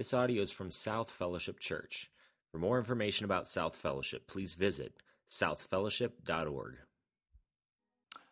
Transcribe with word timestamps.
This 0.00 0.14
audio 0.14 0.40
is 0.40 0.50
from 0.50 0.70
South 0.70 1.10
Fellowship 1.10 1.60
Church. 1.60 2.10
For 2.50 2.56
more 2.56 2.78
information 2.78 3.26
about 3.26 3.46
South 3.46 3.74
Fellowship, 3.76 4.26
please 4.26 4.54
visit 4.54 4.94
southfellowship.org. 5.30 6.76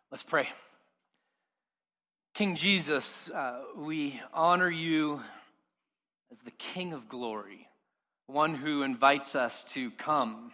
Let's 0.09 0.23
pray. 0.23 0.49
King 2.33 2.55
Jesus, 2.55 3.29
uh, 3.29 3.59
we 3.77 4.19
honor 4.33 4.71
you 4.71 5.21
as 6.31 6.39
the 6.39 6.49
King 6.49 6.93
of 6.93 7.07
glory, 7.07 7.67
one 8.25 8.55
who 8.55 8.81
invites 8.81 9.35
us 9.35 9.63
to 9.65 9.91
come 9.91 10.51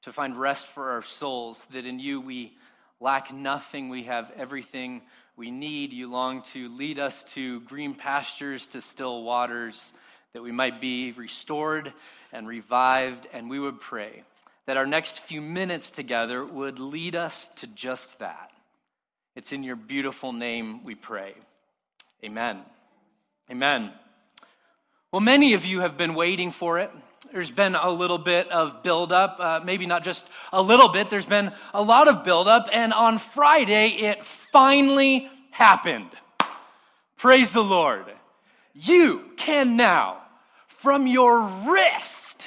to 0.00 0.14
find 0.14 0.34
rest 0.34 0.68
for 0.68 0.92
our 0.92 1.02
souls, 1.02 1.60
that 1.72 1.84
in 1.84 1.98
you 1.98 2.22
we 2.22 2.56
lack 3.00 3.34
nothing, 3.34 3.90
we 3.90 4.04
have 4.04 4.32
everything 4.34 5.02
we 5.36 5.50
need. 5.50 5.92
You 5.92 6.10
long 6.10 6.40
to 6.54 6.74
lead 6.74 6.98
us 6.98 7.22
to 7.34 7.60
green 7.60 7.94
pastures, 7.94 8.66
to 8.68 8.80
still 8.80 9.24
waters 9.24 9.92
that 10.34 10.42
we 10.42 10.52
might 10.52 10.80
be 10.80 11.12
restored 11.12 11.92
and 12.32 12.46
revived. 12.46 13.28
And 13.32 13.48
we 13.48 13.60
would 13.60 13.80
pray 13.80 14.24
that 14.66 14.76
our 14.76 14.86
next 14.86 15.20
few 15.20 15.40
minutes 15.40 15.90
together 15.90 16.44
would 16.44 16.80
lead 16.80 17.14
us 17.14 17.48
to 17.56 17.68
just 17.68 18.18
that. 18.18 18.50
It's 19.36 19.52
in 19.52 19.62
your 19.62 19.76
beautiful 19.76 20.32
name 20.32 20.84
we 20.84 20.96
pray. 20.96 21.34
Amen. 22.24 22.60
Amen. 23.50 23.92
Well, 25.12 25.20
many 25.20 25.54
of 25.54 25.64
you 25.64 25.80
have 25.80 25.96
been 25.96 26.14
waiting 26.14 26.50
for 26.50 26.80
it. 26.80 26.90
There's 27.32 27.52
been 27.52 27.76
a 27.76 27.90
little 27.90 28.18
bit 28.18 28.50
of 28.50 28.82
buildup, 28.82 29.36
uh, 29.38 29.60
maybe 29.64 29.86
not 29.86 30.02
just 30.02 30.26
a 30.52 30.60
little 30.60 30.88
bit, 30.88 31.10
there's 31.10 31.26
been 31.26 31.52
a 31.72 31.82
lot 31.82 32.08
of 32.08 32.24
buildup. 32.24 32.68
And 32.72 32.92
on 32.92 33.18
Friday, 33.18 33.90
it 33.90 34.24
finally 34.24 35.28
happened. 35.50 36.10
Praise 37.16 37.52
the 37.52 37.62
Lord. 37.62 38.06
You 38.74 39.24
can 39.36 39.76
now 39.76 40.23
from 40.84 41.06
your 41.06 41.40
wrist. 41.66 42.46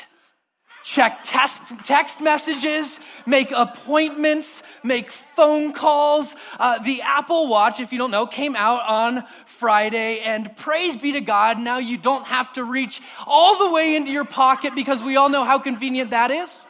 Check 0.83 1.21
text, 1.23 1.59
text 1.85 2.21
messages, 2.21 2.99
make 3.25 3.51
appointments, 3.51 4.61
make 4.83 5.11
phone 5.11 5.73
calls. 5.73 6.35
Uh, 6.59 6.77
the 6.77 7.01
Apple 7.01 7.47
Watch, 7.47 7.79
if 7.79 7.91
you 7.91 7.97
don't 7.97 8.11
know, 8.11 8.27
came 8.27 8.55
out 8.55 8.83
on 8.87 9.25
Friday, 9.47 10.19
and 10.19 10.55
praise 10.55 10.95
be 10.95 11.13
to 11.13 11.19
God, 11.19 11.57
now 11.57 11.79
you 11.79 11.97
don't 11.97 12.25
have 12.25 12.53
to 12.53 12.63
reach 12.63 13.01
all 13.25 13.57
the 13.57 13.73
way 13.73 13.95
into 13.95 14.11
your 14.11 14.23
pocket 14.23 14.75
because 14.75 15.01
we 15.01 15.17
all 15.17 15.29
know 15.29 15.43
how 15.43 15.57
convenient 15.57 16.11
that 16.11 16.29
is. 16.29 16.63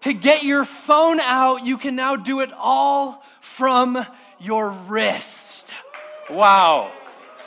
To 0.00 0.14
get 0.14 0.44
your 0.44 0.64
phone 0.64 1.20
out, 1.20 1.64
you 1.64 1.76
can 1.76 1.94
now 1.94 2.16
do 2.16 2.40
it 2.40 2.50
all 2.56 3.22
from 3.42 4.04
your 4.40 4.70
wrist. 4.88 5.72
Wow. 6.30 6.90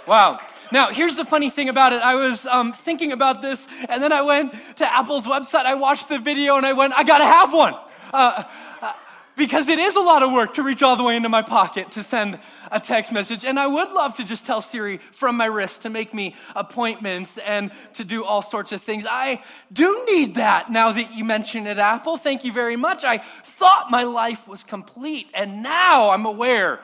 Wow. 0.07 0.39
Now, 0.71 0.91
here's 0.91 1.15
the 1.15 1.25
funny 1.25 1.49
thing 1.49 1.69
about 1.69 1.93
it. 1.93 2.01
I 2.01 2.15
was 2.15 2.45
um, 2.45 2.73
thinking 2.73 3.11
about 3.11 3.41
this, 3.41 3.67
and 3.89 4.01
then 4.01 4.11
I 4.11 4.21
went 4.21 4.53
to 4.77 4.93
Apple's 4.93 5.25
website. 5.25 5.65
I 5.65 5.75
watched 5.75 6.09
the 6.09 6.19
video, 6.19 6.57
and 6.57 6.65
I 6.65 6.73
went, 6.73 6.93
I 6.95 7.03
gotta 7.03 7.25
have 7.25 7.53
one. 7.53 7.75
Uh, 8.13 8.43
uh, 8.81 8.93
because 9.37 9.69
it 9.69 9.77
is 9.77 9.95
a 9.95 9.99
lot 9.99 10.23
of 10.23 10.31
work 10.31 10.55
to 10.55 10.63
reach 10.63 10.81
all 10.81 10.95
the 10.95 11.03
way 11.03 11.15
into 11.15 11.29
my 11.29 11.43
pocket 11.43 11.91
to 11.91 12.03
send 12.03 12.39
a 12.71 12.79
text 12.79 13.13
message. 13.13 13.45
And 13.45 13.59
I 13.59 13.67
would 13.67 13.91
love 13.91 14.15
to 14.15 14.23
just 14.23 14.45
tell 14.45 14.61
Siri 14.61 14.97
from 15.13 15.37
my 15.37 15.45
wrist 15.45 15.83
to 15.83 15.89
make 15.89 16.13
me 16.13 16.35
appointments 16.55 17.37
and 17.37 17.71
to 17.93 18.03
do 18.03 18.25
all 18.25 18.41
sorts 18.41 18.71
of 18.71 18.81
things. 18.81 19.05
I 19.09 19.43
do 19.71 20.05
need 20.09 20.35
that 20.35 20.71
now 20.71 20.91
that 20.91 21.13
you 21.13 21.23
mention 21.23 21.67
it, 21.67 21.77
Apple. 21.77 22.17
Thank 22.17 22.43
you 22.43 22.51
very 22.51 22.75
much. 22.75 23.05
I 23.05 23.19
thought 23.19 23.91
my 23.91 24.03
life 24.03 24.47
was 24.47 24.63
complete, 24.63 25.27
and 25.35 25.61
now 25.61 26.09
I'm 26.09 26.25
aware 26.25 26.79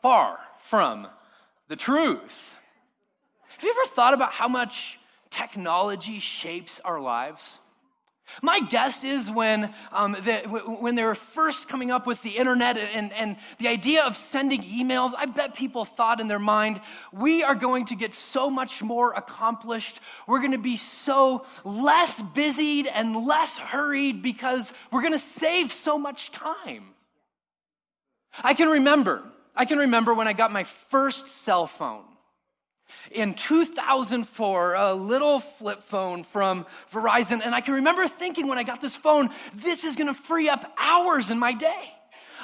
far 0.00 0.38
from 0.60 1.06
the 1.68 1.76
truth. 1.76 2.54
Have 3.48 3.62
you 3.62 3.70
ever 3.70 3.94
thought 3.94 4.14
about 4.14 4.32
how 4.32 4.48
much 4.48 4.98
technology 5.30 6.18
shapes 6.18 6.80
our 6.84 7.00
lives? 7.00 7.58
My 8.42 8.60
guess 8.60 9.04
is 9.04 9.30
when, 9.30 9.72
um, 9.90 10.12
the, 10.12 10.40
when 10.48 10.94
they 10.94 11.04
were 11.04 11.14
first 11.14 11.66
coming 11.66 11.90
up 11.90 12.06
with 12.06 12.20
the 12.22 12.36
internet 12.36 12.76
and, 12.76 13.12
and 13.14 13.36
the 13.58 13.68
idea 13.68 14.04
of 14.04 14.16
sending 14.16 14.62
emails, 14.62 15.12
I 15.16 15.26
bet 15.26 15.54
people 15.54 15.86
thought 15.86 16.20
in 16.20 16.28
their 16.28 16.38
mind, 16.38 16.80
we 17.10 17.42
are 17.42 17.54
going 17.54 17.86
to 17.86 17.94
get 17.94 18.12
so 18.12 18.50
much 18.50 18.82
more 18.82 19.12
accomplished. 19.14 20.00
We're 20.26 20.40
going 20.40 20.52
to 20.52 20.58
be 20.58 20.76
so 20.76 21.46
less 21.64 22.20
busied 22.34 22.86
and 22.86 23.26
less 23.26 23.56
hurried 23.56 24.20
because 24.20 24.72
we're 24.92 25.02
going 25.02 25.14
to 25.14 25.18
save 25.18 25.72
so 25.72 25.98
much 25.98 26.30
time. 26.30 26.84
I 28.44 28.52
can 28.52 28.68
remember 28.68 29.24
I 29.58 29.64
can 29.64 29.78
remember 29.78 30.14
when 30.14 30.28
I 30.28 30.34
got 30.34 30.52
my 30.52 30.62
first 30.62 31.26
cell 31.26 31.66
phone. 31.66 32.04
In 33.10 33.34
2004, 33.34 34.74
a 34.74 34.94
little 34.94 35.40
flip 35.40 35.82
phone 35.82 36.22
from 36.22 36.64
Verizon, 36.92 37.42
and 37.44 37.54
I 37.54 37.60
can 37.60 37.74
remember 37.74 38.06
thinking 38.06 38.46
when 38.46 38.56
I 38.56 38.62
got 38.62 38.80
this 38.80 38.94
phone, 38.94 39.30
this 39.52 39.82
is 39.82 39.96
gonna 39.96 40.14
free 40.14 40.48
up 40.48 40.72
hours 40.78 41.30
in 41.30 41.40
my 41.40 41.52
day. 41.52 41.92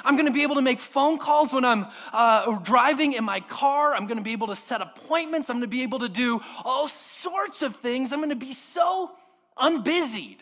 I'm 0.03 0.17
gonna 0.17 0.29
be 0.29 0.43
able 0.43 0.55
to 0.55 0.61
make 0.61 0.81
phone 0.81 1.17
calls 1.17 1.53
when 1.53 1.63
I'm 1.63 1.87
uh, 2.11 2.57
driving 2.59 3.13
in 3.13 3.23
my 3.23 3.39
car. 3.39 3.95
I'm 3.95 4.07
gonna 4.07 4.21
be 4.21 4.33
able 4.33 4.47
to 4.47 4.55
set 4.55 4.81
appointments. 4.81 5.49
I'm 5.49 5.55
gonna 5.55 5.67
be 5.67 5.83
able 5.83 5.99
to 5.99 6.09
do 6.09 6.41
all 6.65 6.89
sorts 6.89 7.61
of 7.61 7.77
things. 7.77 8.11
I'm 8.11 8.19
gonna 8.19 8.35
be 8.35 8.53
so 8.53 9.11
unbusied 9.57 10.41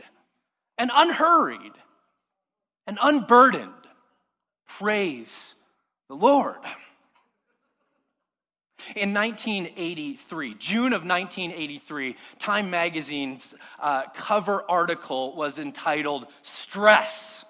and 0.80 0.90
unhurried 0.92 1.74
and 2.88 2.98
unburdened. 3.00 3.72
Praise 4.68 5.54
the 6.09 6.16
Lord. 6.16 6.58
In 8.96 9.14
1983, 9.14 10.56
June 10.56 10.94
of 10.94 11.06
1983, 11.06 12.16
Time 12.38 12.69
Magazine's 12.69 13.56
uh, 13.80 14.03
cover 14.13 14.69
article 14.69 15.36
was 15.36 15.58
entitled 15.58 16.28
Stress 16.42 17.46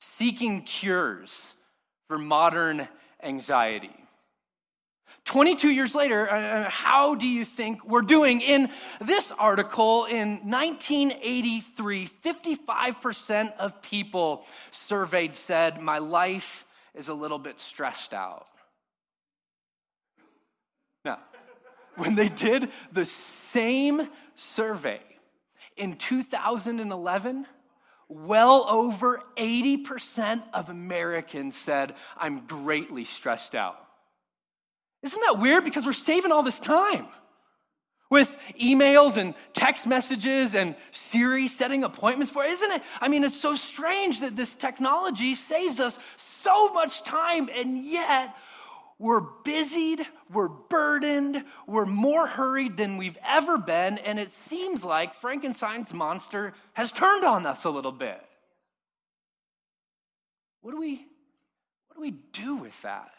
Seeking 0.00 0.62
Cures 0.62 1.54
for 2.08 2.18
Modern 2.18 2.86
Anxiety. 3.22 3.90
22 5.24 5.70
years 5.70 5.94
later, 5.94 6.30
uh, 6.30 6.70
how 6.70 7.14
do 7.14 7.26
you 7.26 7.44
think 7.44 7.84
we're 7.84 8.02
doing? 8.02 8.42
In 8.42 8.70
this 9.00 9.32
article 9.36 10.04
in 10.04 10.48
1983, 10.48 12.06
55% 12.06 13.56
of 13.56 13.80
people 13.82 14.44
surveyed 14.70 15.34
said, 15.34 15.80
My 15.80 15.98
life 15.98 16.65
is 16.96 17.08
a 17.08 17.14
little 17.14 17.38
bit 17.38 17.60
stressed 17.60 18.12
out. 18.12 18.46
Now, 21.04 21.18
when 21.96 22.14
they 22.14 22.28
did 22.28 22.70
the 22.92 23.04
same 23.04 24.08
survey 24.34 25.00
in 25.76 25.96
2011, 25.96 27.46
well 28.08 28.66
over 28.68 29.22
80% 29.36 30.42
of 30.52 30.70
Americans 30.70 31.56
said, 31.56 31.94
I'm 32.16 32.46
greatly 32.46 33.04
stressed 33.04 33.54
out. 33.54 33.78
Isn't 35.02 35.20
that 35.20 35.38
weird? 35.38 35.64
Because 35.64 35.84
we're 35.86 35.92
saving 35.92 36.32
all 36.32 36.42
this 36.42 36.58
time 36.58 37.06
with 38.10 38.36
emails 38.60 39.16
and 39.16 39.34
text 39.52 39.86
messages 39.86 40.54
and 40.54 40.76
Siri 40.90 41.48
setting 41.48 41.84
appointments 41.84 42.30
for, 42.30 42.44
isn't 42.44 42.72
it? 42.72 42.82
I 43.00 43.08
mean, 43.08 43.24
it's 43.24 43.36
so 43.36 43.54
strange 43.54 44.20
that 44.20 44.36
this 44.36 44.54
technology 44.54 45.34
saves 45.34 45.80
us 45.80 45.98
so 46.46 46.72
much 46.72 47.02
time, 47.02 47.48
and 47.52 47.82
yet 47.82 48.34
we're 48.98 49.20
busied, 49.44 50.06
we're 50.32 50.48
burdened, 50.48 51.44
we're 51.66 51.86
more 51.86 52.26
hurried 52.26 52.76
than 52.76 52.96
we've 52.96 53.18
ever 53.26 53.58
been, 53.58 53.98
and 53.98 54.18
it 54.18 54.30
seems 54.30 54.84
like 54.84 55.14
Frankenstein's 55.16 55.92
monster 55.92 56.54
has 56.72 56.92
turned 56.92 57.24
on 57.24 57.46
us 57.46 57.64
a 57.64 57.70
little 57.70 57.92
bit. 57.92 58.22
What 60.62 60.70
do 60.70 60.78
we, 60.78 61.06
what 61.88 61.96
do, 61.96 62.00
we 62.00 62.12
do 62.32 62.56
with 62.56 62.80
that? 62.82 63.10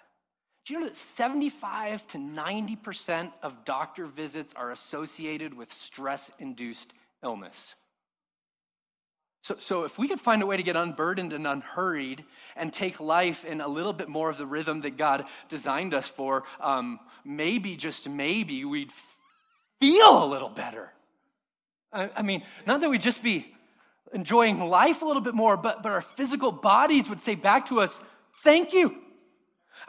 Do 0.65 0.73
you 0.73 0.79
know 0.79 0.85
that 0.87 0.97
75 0.97 2.07
to 2.07 2.17
90% 2.17 3.31
of 3.43 3.63
doctor 3.63 4.05
visits 4.05 4.53
are 4.55 4.71
associated 4.71 5.53
with 5.53 5.71
stress 5.71 6.31
induced 6.39 6.93
illness? 7.23 7.75
So, 9.41 9.55
so, 9.59 9.83
if 9.83 9.97
we 9.97 10.07
could 10.07 10.19
find 10.19 10.41
a 10.41 10.45
way 10.45 10.57
to 10.57 10.63
get 10.63 10.75
unburdened 10.75 11.31
and 11.31 11.47
unhurried 11.47 12.25
and 12.55 12.73
take 12.73 12.99
life 12.99 13.45
in 13.45 13.61
a 13.61 13.67
little 13.67 13.93
bit 13.93 14.09
more 14.09 14.29
of 14.29 14.37
the 14.37 14.45
rhythm 14.45 14.81
that 14.81 14.97
God 14.97 15.25
designed 15.47 15.93
us 15.93 16.07
for, 16.07 16.43
um, 16.59 16.99
maybe, 17.23 17.75
just 17.75 18.09
maybe, 18.09 18.65
we'd 18.65 18.91
feel 19.79 20.23
a 20.23 20.27
little 20.27 20.49
better. 20.49 20.91
I, 21.93 22.09
I 22.17 22.21
mean, 22.23 22.43
not 22.65 22.81
that 22.81 22.89
we'd 22.89 23.01
just 23.01 23.23
be 23.23 23.53
enjoying 24.13 24.59
life 24.59 25.01
a 25.01 25.05
little 25.05 25.21
bit 25.21 25.35
more, 25.35 25.55
but, 25.55 25.83
but 25.83 25.91
our 25.91 26.01
physical 26.01 26.51
bodies 26.51 27.07
would 27.09 27.21
say 27.21 27.35
back 27.35 27.67
to 27.67 27.79
us, 27.79 28.01
Thank 28.43 28.73
you. 28.73 28.95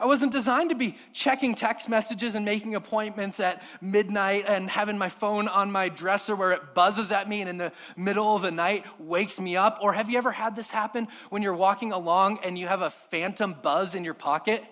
I 0.01 0.05
wasn't 0.05 0.31
designed 0.31 0.69
to 0.69 0.75
be 0.75 0.95
checking 1.11 1.55
text 1.55 1.89
messages 1.89 2.35
and 2.35 2.45
making 2.45 2.75
appointments 2.75 3.41
at 3.41 3.61
midnight 3.81 4.45
and 4.47 4.69
having 4.69 4.97
my 4.97 5.09
phone 5.09 5.49
on 5.49 5.73
my 5.73 5.89
dresser 5.89 6.37
where 6.37 6.53
it 6.53 6.73
buzzes 6.73 7.11
at 7.11 7.27
me 7.27 7.41
and 7.41 7.49
in 7.49 7.57
the 7.57 7.73
middle 7.97 8.33
of 8.33 8.43
the 8.43 8.51
night 8.51 8.85
wakes 8.97 9.41
me 9.41 9.57
up. 9.57 9.79
Or 9.81 9.91
have 9.91 10.09
you 10.09 10.17
ever 10.17 10.31
had 10.31 10.55
this 10.55 10.69
happen 10.69 11.09
when 11.29 11.41
you're 11.41 11.53
walking 11.53 11.91
along 11.91 12.39
and 12.45 12.57
you 12.57 12.65
have 12.65 12.81
a 12.81 12.89
phantom 12.89 13.57
buzz 13.61 13.93
in 13.93 14.05
your 14.05 14.13
pocket? 14.13 14.63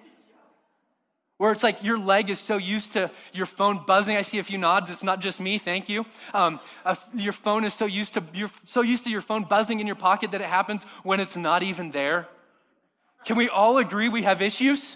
Where 1.40 1.52
it's 1.52 1.62
like 1.62 1.84
your 1.84 2.00
leg 2.00 2.30
is 2.30 2.40
so 2.40 2.56
used 2.56 2.94
to 2.94 3.12
your 3.34 3.46
phone 3.46 3.84
buzzing. 3.86 4.16
I 4.16 4.22
see 4.22 4.40
a 4.40 4.44
few 4.44 4.58
nods. 4.58 4.90
It's 4.90 5.04
not 5.04 5.20
just 5.20 5.42
me. 5.42 5.58
Thank 5.58 5.90
you. 5.90 6.06
Um, 6.34 6.62
uh, 6.86 6.96
your 7.14 7.34
phone 7.34 7.66
is 7.66 7.74
so 7.74 7.86
used 7.86 8.14
to 8.14 8.24
you're 8.34 8.50
so 8.64 8.82
used 8.82 9.04
to 9.04 9.12
your 9.12 9.22
phone 9.22 9.44
buzzing 9.44 9.80
in 9.82 9.88
your 9.88 9.98
pocket 9.98 10.32
that 10.32 10.42
it 10.42 10.48
happens 10.48 10.86
when 11.04 11.20
it's 11.20 11.36
not 11.36 11.64
even 11.64 11.92
there. 11.92 12.28
Can 13.26 13.36
we 13.36 13.50
all 13.50 13.78
agree 13.78 14.10
we 14.10 14.24
have 14.24 14.42
issues? 14.42 14.96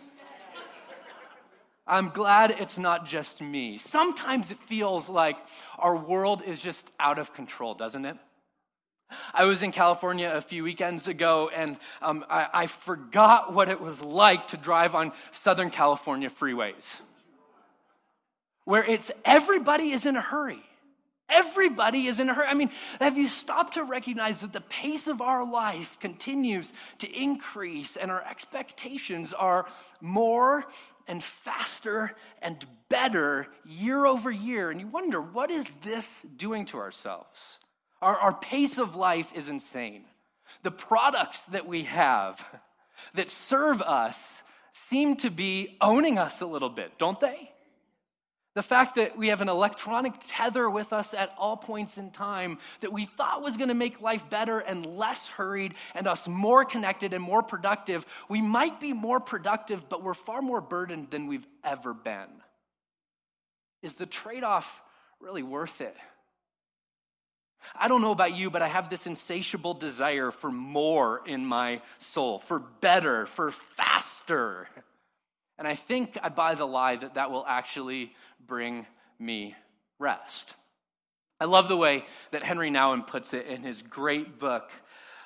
I'm 1.88 2.10
glad 2.10 2.51
it's 2.51 2.78
not 2.78 3.06
just 3.06 3.42
me. 3.42 3.78
Sometimes 3.78 4.51
it 4.51 4.60
feels 4.63 5.10
like 5.10 5.38
our 5.80 5.95
world 5.95 6.44
is 6.45 6.62
just 6.62 6.89
out 7.00 7.19
of 7.19 7.33
control, 7.33 7.74
doesn't 7.74 8.06
it? 8.06 8.18
I 9.33 9.45
was 9.45 9.62
in 9.62 9.72
California 9.72 10.31
a 10.33 10.42
few 10.42 10.63
weekends 10.63 11.07
ago, 11.07 11.50
and 11.54 11.78
um, 12.01 12.25
I, 12.30 12.48
I 12.54 12.68
forgot 12.68 13.54
what 13.54 13.68
it 13.68 13.81
was 13.81 14.01
like 14.01 14.48
to 14.50 14.57
drive 14.57 14.95
on 14.95 15.12
Southern 15.31 15.69
California 15.69 16.30
freeways, 16.30 16.86
where 18.66 18.84
it's 18.84 19.12
everybody 19.25 19.92
is 19.92 20.06
in 20.06 20.16
a 20.16 20.22
hurry. 20.22 20.63
Everybody 21.31 22.07
is 22.07 22.19
in 22.19 22.30
a 22.30 22.33
hurry. 22.33 22.48
I 22.48 22.54
mean, 22.54 22.69
have 23.00 23.18
you 23.18 23.30
stopped 23.30 23.75
to 23.75 23.83
recognize 23.83 24.42
that 24.42 24.51
the 24.51 24.62
pace 24.62 25.07
of 25.07 25.22
our 25.22 25.50
life 25.50 25.98
continues 26.00 26.74
to 27.00 27.10
increase 27.10 27.95
and 27.95 28.12
our 28.12 28.24
expectations 28.24 29.33
are 29.33 29.66
more 30.01 30.66
and 31.07 31.24
faster 31.24 32.12
and 32.42 32.66
better 32.89 33.48
year 33.66 34.06
over 34.06 34.30
year? 34.30 34.69
And 34.69 34.81
you 34.81 34.88
wonder, 34.88 35.22
what 35.22 35.50
is 35.50 35.66
this 35.83 36.22
doing 36.36 36.66
to 36.68 36.78
ourselves? 36.78 37.60
Our, 38.01 38.18
our 38.18 38.34
pace 38.34 38.77
of 38.77 38.95
life 38.95 39.31
is 39.34 39.48
insane. 39.48 40.04
The 40.63 40.72
products 40.72 41.42
that 41.44 41.66
we 41.66 41.84
have 41.84 42.44
that 43.13 43.30
serve 43.30 43.81
us 43.81 44.19
seem 44.74 45.16
to 45.18 45.30
be 45.30 45.77
owning 45.80 46.18
us 46.18 46.42
a 46.42 46.45
little 46.45 46.69
bit, 46.69 46.98
don't 46.98 47.19
they? 47.19 47.50
The 48.53 48.62
fact 48.62 48.95
that 48.95 49.18
we 49.18 49.30
have 49.30 49.39
an 49.39 49.48
electronic 49.48 50.13
tether 50.27 50.69
with 50.69 50.92
us 50.92 51.13
at 51.13 51.33
all 51.38 51.56
points 51.56 51.98
in 51.98 52.12
time 52.12 52.59
that 52.81 52.92
we 52.92 53.06
thought 53.06 53.42
was 53.42 53.56
going 53.56 53.69
to 53.69 53.74
make 53.74 54.01
life 54.01 54.30
better 54.30 54.59
and 54.59 54.86
less 54.86 55.25
hurried 55.25 55.75
and 55.95 56.06
us 56.06 56.27
more 56.27 56.65
connected 56.65 57.13
and 57.13 57.24
more 57.24 57.44
productive. 57.44 58.06
We 58.27 58.42
might 58.42 58.81
be 58.81 58.92
more 58.92 59.21
productive, 59.21 59.88
but 59.88 60.03
we're 60.03 60.13
far 60.13 60.42
more 60.42 60.59
burdened 60.59 61.12
than 61.12 61.27
we've 61.27 61.48
ever 61.63 61.94
been. 61.94 62.27
Is 63.81 63.94
the 63.94 64.06
trade 64.06 64.44
off 64.44 64.81
really 65.21 65.44
worth 65.44 65.80
it? 65.80 65.95
I 67.75 67.88
don't 67.88 68.01
know 68.01 68.12
about 68.12 68.36
you, 68.36 68.50
but 68.50 68.62
I 68.62 68.68
have 68.68 68.89
this 68.89 69.07
insatiable 69.07 69.75
desire 69.75 70.31
for 70.31 70.51
more 70.51 71.21
in 71.25 71.45
my 71.45 71.81
soul, 72.00 72.39
for 72.39 72.59
better, 72.59 73.27
for 73.27 73.51
faster. 73.51 74.68
And 75.62 75.68
I 75.68 75.75
think 75.75 76.18
I 76.24 76.30
buy 76.30 76.56
the 76.56 76.66
lie 76.66 76.96
that 76.96 77.13
that 77.13 77.30
will 77.30 77.46
actually 77.48 78.16
bring 78.48 78.88
me 79.19 79.56
rest. 80.00 80.56
I 81.40 81.46
love 81.46 81.68
the 81.68 81.78
way 81.78 82.04
that 82.31 82.42
Henri 82.42 82.72
Nouwen 82.72 83.06
puts 83.06 83.31
it 83.36 83.46
in 83.46 83.62
his 83.62 83.84
great 83.84 84.40
book, 84.40 84.72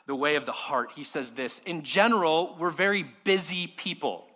The 0.08 0.16
Way 0.16 0.36
of 0.36 0.46
the 0.46 0.52
Heart. 0.52 0.92
He 0.94 1.06
says 1.06 1.32
this 1.32 1.62
In 1.66 1.84
general, 1.84 2.58
we're 2.60 2.70
very 2.70 3.06
busy 3.24 3.68
people. 3.78 4.28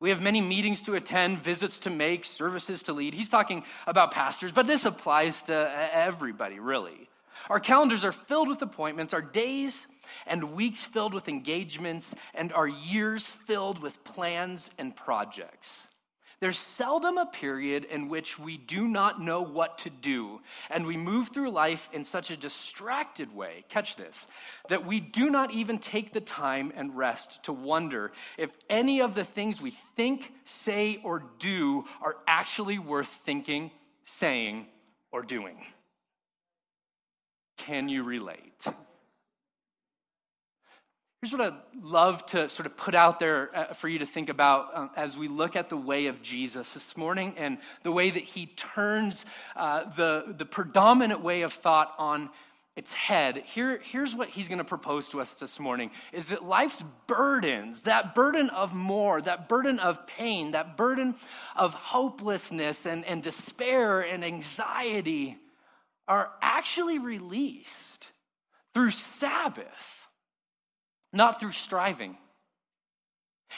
We 0.00 0.08
have 0.08 0.20
many 0.20 0.40
meetings 0.40 0.82
to 0.82 0.96
attend, 0.96 1.44
visits 1.44 1.78
to 1.80 1.90
make, 1.90 2.24
services 2.24 2.82
to 2.82 2.92
lead. 2.92 3.14
He's 3.14 3.28
talking 3.28 3.62
about 3.86 4.10
pastors, 4.10 4.50
but 4.50 4.66
this 4.66 4.86
applies 4.86 5.44
to 5.44 5.54
everybody, 5.92 6.58
really. 6.58 7.08
Our 7.48 7.60
calendars 7.60 8.04
are 8.04 8.12
filled 8.12 8.48
with 8.48 8.62
appointments, 8.62 9.14
our 9.14 9.22
days 9.22 9.86
and 10.26 10.52
weeks 10.52 10.82
filled 10.82 11.14
with 11.14 11.28
engagements, 11.28 12.14
and 12.34 12.52
our 12.52 12.68
years 12.68 13.26
filled 13.28 13.80
with 13.80 14.02
plans 14.04 14.70
and 14.78 14.94
projects. 14.94 15.88
There's 16.40 16.58
seldom 16.58 17.18
a 17.18 17.26
period 17.26 17.84
in 17.84 18.08
which 18.08 18.38
we 18.38 18.56
do 18.56 18.88
not 18.88 19.20
know 19.20 19.42
what 19.42 19.76
to 19.78 19.90
do, 19.90 20.40
and 20.70 20.86
we 20.86 20.96
move 20.96 21.28
through 21.28 21.50
life 21.50 21.90
in 21.92 22.02
such 22.02 22.30
a 22.30 22.36
distracted 22.36 23.34
way, 23.34 23.64
catch 23.68 23.96
this, 23.96 24.26
that 24.70 24.86
we 24.86 25.00
do 25.00 25.28
not 25.28 25.50
even 25.50 25.78
take 25.78 26.14
the 26.14 26.20
time 26.20 26.72
and 26.74 26.96
rest 26.96 27.42
to 27.42 27.52
wonder 27.52 28.10
if 28.38 28.50
any 28.70 29.02
of 29.02 29.14
the 29.14 29.24
things 29.24 29.60
we 29.60 29.72
think, 29.96 30.32
say, 30.46 30.98
or 31.04 31.22
do 31.38 31.84
are 32.00 32.16
actually 32.26 32.78
worth 32.78 33.08
thinking, 33.08 33.70
saying, 34.04 34.66
or 35.12 35.20
doing. 35.20 35.58
Can 37.66 37.90
you 37.90 38.02
relate? 38.04 38.64
Here's 41.20 41.32
what 41.32 41.42
I'd 41.42 41.82
love 41.82 42.24
to 42.26 42.48
sort 42.48 42.64
of 42.64 42.74
put 42.78 42.94
out 42.94 43.18
there 43.18 43.50
uh, 43.54 43.74
for 43.74 43.86
you 43.86 43.98
to 43.98 44.06
think 44.06 44.30
about 44.30 44.74
um, 44.74 44.90
as 44.96 45.14
we 45.14 45.28
look 45.28 45.56
at 45.56 45.68
the 45.68 45.76
way 45.76 46.06
of 46.06 46.22
Jesus 46.22 46.72
this 46.72 46.96
morning 46.96 47.34
and 47.36 47.58
the 47.82 47.92
way 47.92 48.08
that 48.08 48.22
he 48.22 48.46
turns 48.46 49.26
uh, 49.56 49.90
the, 49.90 50.34
the 50.38 50.46
predominant 50.46 51.20
way 51.20 51.42
of 51.42 51.52
thought 51.52 51.92
on 51.98 52.30
its 52.76 52.94
head. 52.94 53.42
Here, 53.44 53.78
here's 53.82 54.16
what 54.16 54.30
he's 54.30 54.48
going 54.48 54.56
to 54.56 54.64
propose 54.64 55.10
to 55.10 55.20
us 55.20 55.34
this 55.34 55.60
morning 55.60 55.90
is 56.14 56.28
that 56.28 56.42
life's 56.42 56.82
burdens, 57.06 57.82
that 57.82 58.14
burden 58.14 58.48
of 58.48 58.72
more, 58.72 59.20
that 59.20 59.50
burden 59.50 59.78
of 59.80 60.06
pain, 60.06 60.52
that 60.52 60.78
burden 60.78 61.14
of 61.56 61.74
hopelessness 61.74 62.86
and, 62.86 63.04
and 63.04 63.22
despair 63.22 64.00
and 64.00 64.24
anxiety 64.24 65.36
are 66.10 66.28
actually 66.42 66.98
released 66.98 68.08
through 68.74 68.90
Sabbath 68.90 70.08
not 71.12 71.40
through 71.40 71.52
striving. 71.52 72.16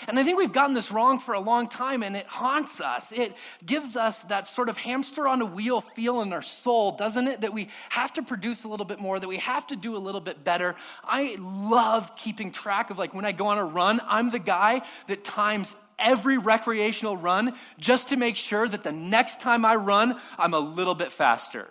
And 0.08 0.18
I 0.18 0.24
think 0.24 0.38
we've 0.38 0.52
gotten 0.52 0.74
this 0.74 0.90
wrong 0.90 1.18
for 1.18 1.34
a 1.34 1.40
long 1.40 1.68
time, 1.68 2.02
and 2.02 2.16
it 2.16 2.24
haunts 2.26 2.80
us. 2.80 3.12
It 3.12 3.34
gives 3.64 3.94
us 3.94 4.20
that 4.20 4.46
sort 4.46 4.70
of 4.70 4.78
hamster 4.78 5.28
on 5.28 5.42
a 5.42 5.44
wheel 5.44 5.82
feel 5.82 6.22
in 6.22 6.32
our 6.32 6.40
soul, 6.40 6.92
doesn't 6.92 7.28
it? 7.28 7.42
That 7.42 7.52
we 7.52 7.68
have 7.90 8.10
to 8.14 8.22
produce 8.22 8.64
a 8.64 8.68
little 8.68 8.86
bit 8.86 9.00
more, 9.00 9.20
that 9.20 9.28
we 9.28 9.36
have 9.38 9.66
to 9.66 9.76
do 9.76 9.94
a 9.94 9.98
little 9.98 10.22
bit 10.22 10.44
better. 10.44 10.76
I 11.04 11.36
love 11.38 12.16
keeping 12.16 12.52
track 12.52 12.88
of, 12.88 12.98
like, 12.98 13.12
when 13.12 13.26
I 13.26 13.32
go 13.32 13.48
on 13.48 13.58
a 13.58 13.64
run, 13.64 14.00
I'm 14.06 14.30
the 14.30 14.38
guy 14.38 14.80
that 15.08 15.24
times 15.24 15.74
every 15.98 16.38
recreational 16.38 17.16
run 17.18 17.54
just 17.78 18.08
to 18.08 18.16
make 18.16 18.36
sure 18.36 18.66
that 18.66 18.82
the 18.82 18.92
next 18.92 19.42
time 19.42 19.66
I 19.66 19.74
run, 19.74 20.18
I'm 20.38 20.54
a 20.54 20.58
little 20.58 20.94
bit 20.94 21.12
faster. 21.12 21.68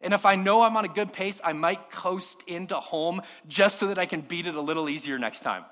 And 0.00 0.14
if 0.14 0.24
I 0.24 0.34
know 0.34 0.62
I'm 0.62 0.76
on 0.76 0.84
a 0.84 0.88
good 0.88 1.12
pace, 1.12 1.40
I 1.44 1.52
might 1.52 1.90
coast 1.90 2.42
into 2.46 2.76
home 2.76 3.20
just 3.46 3.78
so 3.78 3.88
that 3.88 3.98
I 3.98 4.06
can 4.06 4.22
beat 4.22 4.46
it 4.46 4.54
a 4.54 4.60
little 4.60 4.88
easier 4.88 5.18
next 5.18 5.40
time. 5.40 5.64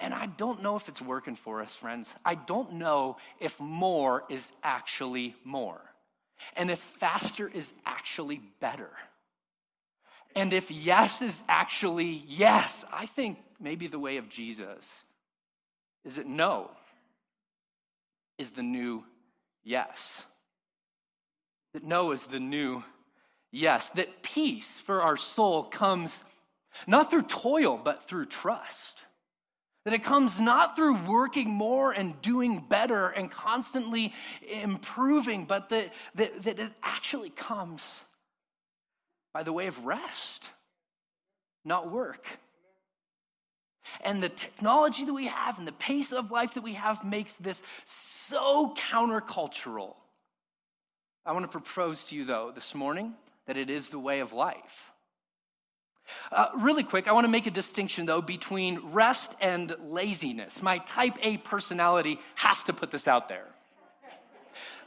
And 0.00 0.12
I 0.12 0.26
don't 0.26 0.64
know 0.64 0.74
if 0.74 0.88
it's 0.88 1.00
working 1.00 1.36
for 1.36 1.62
us, 1.62 1.72
friends. 1.76 2.12
I 2.24 2.34
don't 2.34 2.72
know 2.72 3.18
if 3.38 3.58
more 3.60 4.24
is 4.28 4.50
actually 4.64 5.36
more. 5.44 5.80
And 6.56 6.72
if 6.72 6.80
faster 6.80 7.48
is 7.48 7.72
actually 7.86 8.42
better. 8.58 8.90
And 10.34 10.52
if 10.52 10.72
yes 10.72 11.22
is 11.22 11.40
actually 11.48 12.24
yes, 12.26 12.84
I 12.92 13.06
think 13.06 13.38
maybe 13.60 13.86
the 13.86 14.00
way 14.00 14.16
of 14.16 14.28
Jesus 14.28 14.92
is 16.04 16.16
that 16.16 16.26
no 16.26 16.70
is 18.38 18.50
the 18.50 18.62
new 18.62 19.04
yes. 19.64 20.22
That 21.74 21.84
no 21.84 22.12
is 22.12 22.24
the 22.24 22.40
new 22.40 22.82
yes. 23.50 23.90
That 23.90 24.22
peace 24.22 24.70
for 24.84 25.02
our 25.02 25.16
soul 25.16 25.64
comes 25.64 26.24
not 26.86 27.10
through 27.10 27.22
toil, 27.22 27.80
but 27.82 28.04
through 28.04 28.26
trust. 28.26 29.02
That 29.84 29.94
it 29.94 30.04
comes 30.04 30.40
not 30.40 30.76
through 30.76 30.96
working 31.08 31.50
more 31.50 31.90
and 31.90 32.20
doing 32.22 32.64
better 32.68 33.08
and 33.08 33.30
constantly 33.30 34.12
improving, 34.48 35.44
but 35.44 35.70
that, 35.70 35.92
that, 36.14 36.42
that 36.44 36.58
it 36.60 36.72
actually 36.82 37.30
comes 37.30 38.00
by 39.34 39.42
the 39.42 39.52
way 39.52 39.66
of 39.66 39.84
rest, 39.84 40.50
not 41.64 41.90
work. 41.90 42.26
And 44.02 44.22
the 44.22 44.28
technology 44.28 45.04
that 45.04 45.12
we 45.12 45.26
have 45.26 45.58
and 45.58 45.66
the 45.66 45.72
pace 45.72 46.12
of 46.12 46.30
life 46.30 46.54
that 46.54 46.62
we 46.62 46.74
have 46.74 47.04
makes 47.04 47.32
this 47.34 47.62
so 48.32 48.74
countercultural. 48.74 49.94
I 51.24 51.32
want 51.32 51.44
to 51.44 51.48
propose 51.48 52.04
to 52.04 52.16
you, 52.16 52.24
though, 52.24 52.50
this 52.52 52.74
morning 52.74 53.14
that 53.46 53.56
it 53.56 53.70
is 53.70 53.88
the 53.88 53.98
way 53.98 54.20
of 54.20 54.32
life. 54.32 54.90
Uh, 56.32 56.46
really 56.56 56.82
quick, 56.82 57.06
I 57.06 57.12
want 57.12 57.24
to 57.24 57.30
make 57.30 57.46
a 57.46 57.50
distinction, 57.50 58.06
though, 58.06 58.22
between 58.22 58.80
rest 58.92 59.34
and 59.40 59.76
laziness. 59.84 60.62
My 60.62 60.78
type 60.78 61.16
A 61.22 61.36
personality 61.36 62.18
has 62.34 62.64
to 62.64 62.72
put 62.72 62.90
this 62.90 63.06
out 63.06 63.28
there 63.28 63.46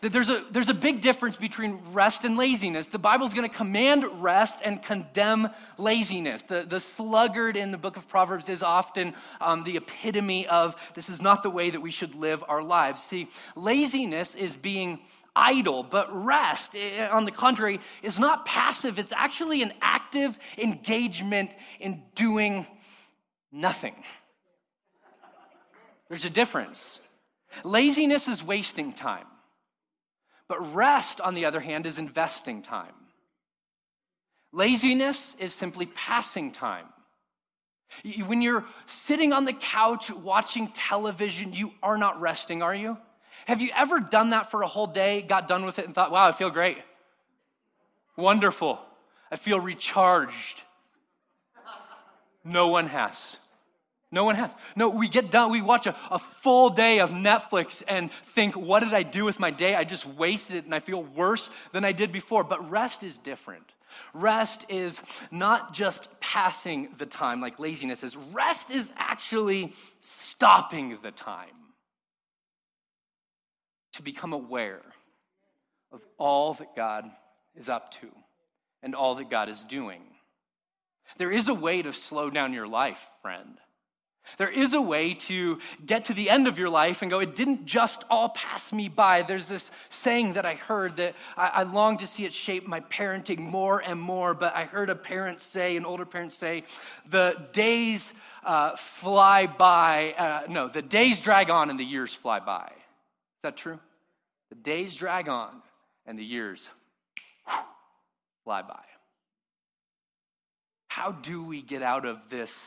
that 0.02 0.12
there's 0.12 0.30
a, 0.30 0.44
there's 0.52 0.70
a 0.70 0.74
big 0.74 1.02
difference 1.02 1.36
between 1.36 1.80
rest 1.94 2.26
and 2.26 2.38
laziness. 2.38 2.88
The 2.88 3.00
Bible's 3.00 3.34
going 3.34 3.50
to 3.50 3.56
command 3.56 4.06
rest 4.22 4.62
and 4.64 4.82
condemn 4.82 5.50
laziness. 5.78 6.44
The, 6.44 6.66
the 6.68 6.80
sluggard 6.80 7.58
in 7.58 7.72
the 7.72 7.78
book 7.78 7.98
of 7.98 8.08
Proverbs 8.08 8.50
is 8.50 8.64
often 8.64 9.14
um, 9.42 9.64
the 9.64 9.78
epitome 9.78 10.48
of 10.48 10.76
this 10.94 11.10
is 11.10 11.22
not 11.22 11.44
the 11.44 11.50
way 11.50 11.70
that 11.70 11.82
we 11.82 11.92
should 11.92 12.16
live 12.16 12.44
our 12.48 12.64
lives. 12.64 13.04
See, 13.04 13.30
laziness 13.56 14.36
is 14.36 14.56
being 14.56 15.00
idle, 15.36 15.84
but 15.84 16.08
rest, 16.26 16.76
eh, 16.76 17.08
on 17.08 17.26
the 17.26 17.32
contrary, 17.32 17.80
is 18.02 18.20
not 18.20 18.46
passive. 18.46 18.98
It's 18.98 19.12
actually 19.12 19.62
an 19.62 19.74
active 19.82 20.38
engagement 20.58 21.52
in 21.80 22.04
doing 22.16 22.66
Nothing. 23.56 23.96
There's 26.10 26.26
a 26.26 26.30
difference. 26.30 27.00
Laziness 27.64 28.28
is 28.28 28.44
wasting 28.44 28.92
time, 28.92 29.26
but 30.48 30.76
rest, 30.76 31.22
on 31.22 31.34
the 31.34 31.46
other 31.46 31.60
hand, 31.60 31.86
is 31.86 31.98
investing 31.98 32.62
time. 32.62 32.94
Laziness 34.52 35.36
is 35.40 35.54
simply 35.54 35.86
passing 35.88 36.52
time. 36.52 36.86
When 38.26 38.42
you're 38.42 38.66
sitting 38.86 39.34
on 39.34 39.46
the 39.46 39.54
couch 39.54 40.12
watching 40.12 40.70
television, 40.70 41.54
you 41.54 41.72
are 41.84 41.98
not 41.98 42.20
resting, 42.22 42.62
are 42.62 42.76
you? 42.76 42.98
Have 43.46 43.62
you 43.62 43.70
ever 43.76 44.00
done 44.00 44.32
that 44.32 44.52
for 44.52 44.62
a 44.62 44.68
whole 44.68 44.88
day, 44.88 45.22
got 45.22 45.48
done 45.48 45.66
with 45.66 45.80
it, 45.80 45.86
and 45.86 45.94
thought, 45.94 46.12
wow, 46.12 46.28
I 46.28 46.32
feel 46.32 46.50
great? 46.50 46.78
Wonderful. 48.16 48.80
I 49.32 49.36
feel 49.36 49.60
recharged. 49.60 50.62
No 52.44 52.68
one 52.68 52.88
has. 52.88 53.38
No 54.16 54.24
one 54.24 54.36
has. 54.36 54.50
No, 54.78 54.88
we 54.88 55.10
get 55.10 55.30
done, 55.30 55.52
we 55.52 55.62
watch 55.62 55.88
a, 55.88 55.96
a 56.10 56.18
full 56.18 56.70
day 56.70 57.02
of 57.02 57.10
Netflix 57.10 57.84
and 57.86 58.10
think, 58.34 58.56
what 58.56 58.80
did 58.80 58.94
I 58.94 59.04
do 59.04 59.26
with 59.26 59.42
my 59.42 59.52
day? 59.52 59.76
I 59.76 59.84
just 59.84 60.06
wasted 60.06 60.56
it 60.56 60.64
and 60.64 60.74
I 60.74 60.80
feel 60.80 61.04
worse 61.04 61.50
than 61.74 61.84
I 61.84 61.92
did 61.92 62.14
before. 62.14 62.46
But 62.46 62.72
rest 62.72 63.04
is 63.04 63.18
different. 63.18 63.66
Rest 64.14 64.66
is 64.70 65.02
not 65.32 65.74
just 65.74 66.08
passing 66.22 66.88
the 66.98 67.06
time 67.06 67.42
like 67.42 67.60
laziness 67.60 68.04
is, 68.04 68.16
rest 68.16 68.72
is 68.72 68.90
actually 68.96 69.74
stopping 70.00 70.98
the 71.04 71.12
time 71.12 71.50
to 73.94 74.02
become 74.02 74.32
aware 74.32 74.82
of 75.92 76.00
all 76.18 76.54
that 76.54 76.74
God 76.74 77.04
is 77.54 77.68
up 77.68 77.92
to 77.96 78.08
and 78.82 78.96
all 78.96 79.16
that 79.16 79.30
God 79.30 79.50
is 79.50 79.62
doing. 79.66 80.04
There 81.18 81.32
is 81.32 81.50
a 81.50 81.54
way 81.54 81.82
to 81.82 81.92
slow 81.92 82.30
down 82.30 82.54
your 82.54 82.68
life, 82.68 83.00
friend. 83.22 83.58
There 84.38 84.50
is 84.50 84.74
a 84.74 84.82
way 84.82 85.14
to 85.14 85.60
get 85.86 86.06
to 86.06 86.14
the 86.14 86.30
end 86.30 86.48
of 86.48 86.60
your 86.60 86.70
life 86.70 87.02
and 87.02 87.12
go, 87.12 87.20
it 87.20 87.36
didn't 87.36 87.66
just 87.66 88.04
all 88.10 88.30
pass 88.30 88.74
me 88.74 88.90
by. 88.90 89.22
There's 89.22 89.48
this 89.48 89.72
saying 89.90 90.34
that 90.34 90.46
I 90.46 90.56
heard 90.56 90.98
that 90.98 91.16
I, 91.38 91.48
I 91.48 91.64
long 91.64 91.98
to 91.98 92.08
see 92.08 92.26
it 92.26 92.34
shape 92.34 92.68
my 92.68 92.82
parenting 92.82 93.40
more 93.40 93.80
and 93.80 94.00
more, 94.00 94.34
but 94.34 94.56
I 94.56 94.66
heard 94.66 94.90
a 94.90 94.96
parent 94.96 95.40
say, 95.40 95.78
an 95.78 95.86
older 95.86 96.06
parent 96.06 96.34
say, 96.34 96.64
the 97.10 97.48
days 97.54 98.14
uh, 98.44 98.76
fly 98.76 99.48
by. 99.48 100.14
Uh, 100.18 100.42
no, 100.50 100.68
the 100.68 100.82
days 100.82 101.20
drag 101.20 101.50
on 101.50 101.70
and 101.70 101.80
the 101.80 101.86
years 101.86 102.14
fly 102.14 102.40
by. 102.40 102.68
Is 102.68 103.42
that 103.44 103.58
true? 103.58 103.80
The 104.50 104.56
days 104.56 104.96
drag 104.96 105.30
on 105.30 105.62
and 106.06 106.18
the 106.20 106.24
years 106.24 106.70
fly 108.44 108.62
by. 108.62 108.84
How 110.88 111.12
do 111.12 111.44
we 111.44 111.62
get 111.62 111.82
out 111.82 112.06
of 112.06 112.30
this? 112.30 112.58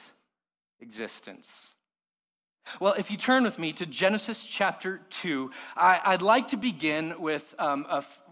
Existence. 0.80 1.68
Well, 2.80 2.94
if 2.94 3.10
you 3.10 3.16
turn 3.16 3.44
with 3.44 3.58
me 3.58 3.72
to 3.74 3.86
Genesis 3.86 4.42
chapter 4.42 5.00
2, 5.10 5.50
I, 5.76 6.12
would 6.12 6.22
like 6.22 6.48
to 6.48 6.56
begin 6.56 7.14
with 7.18 7.54
um, 7.58 7.86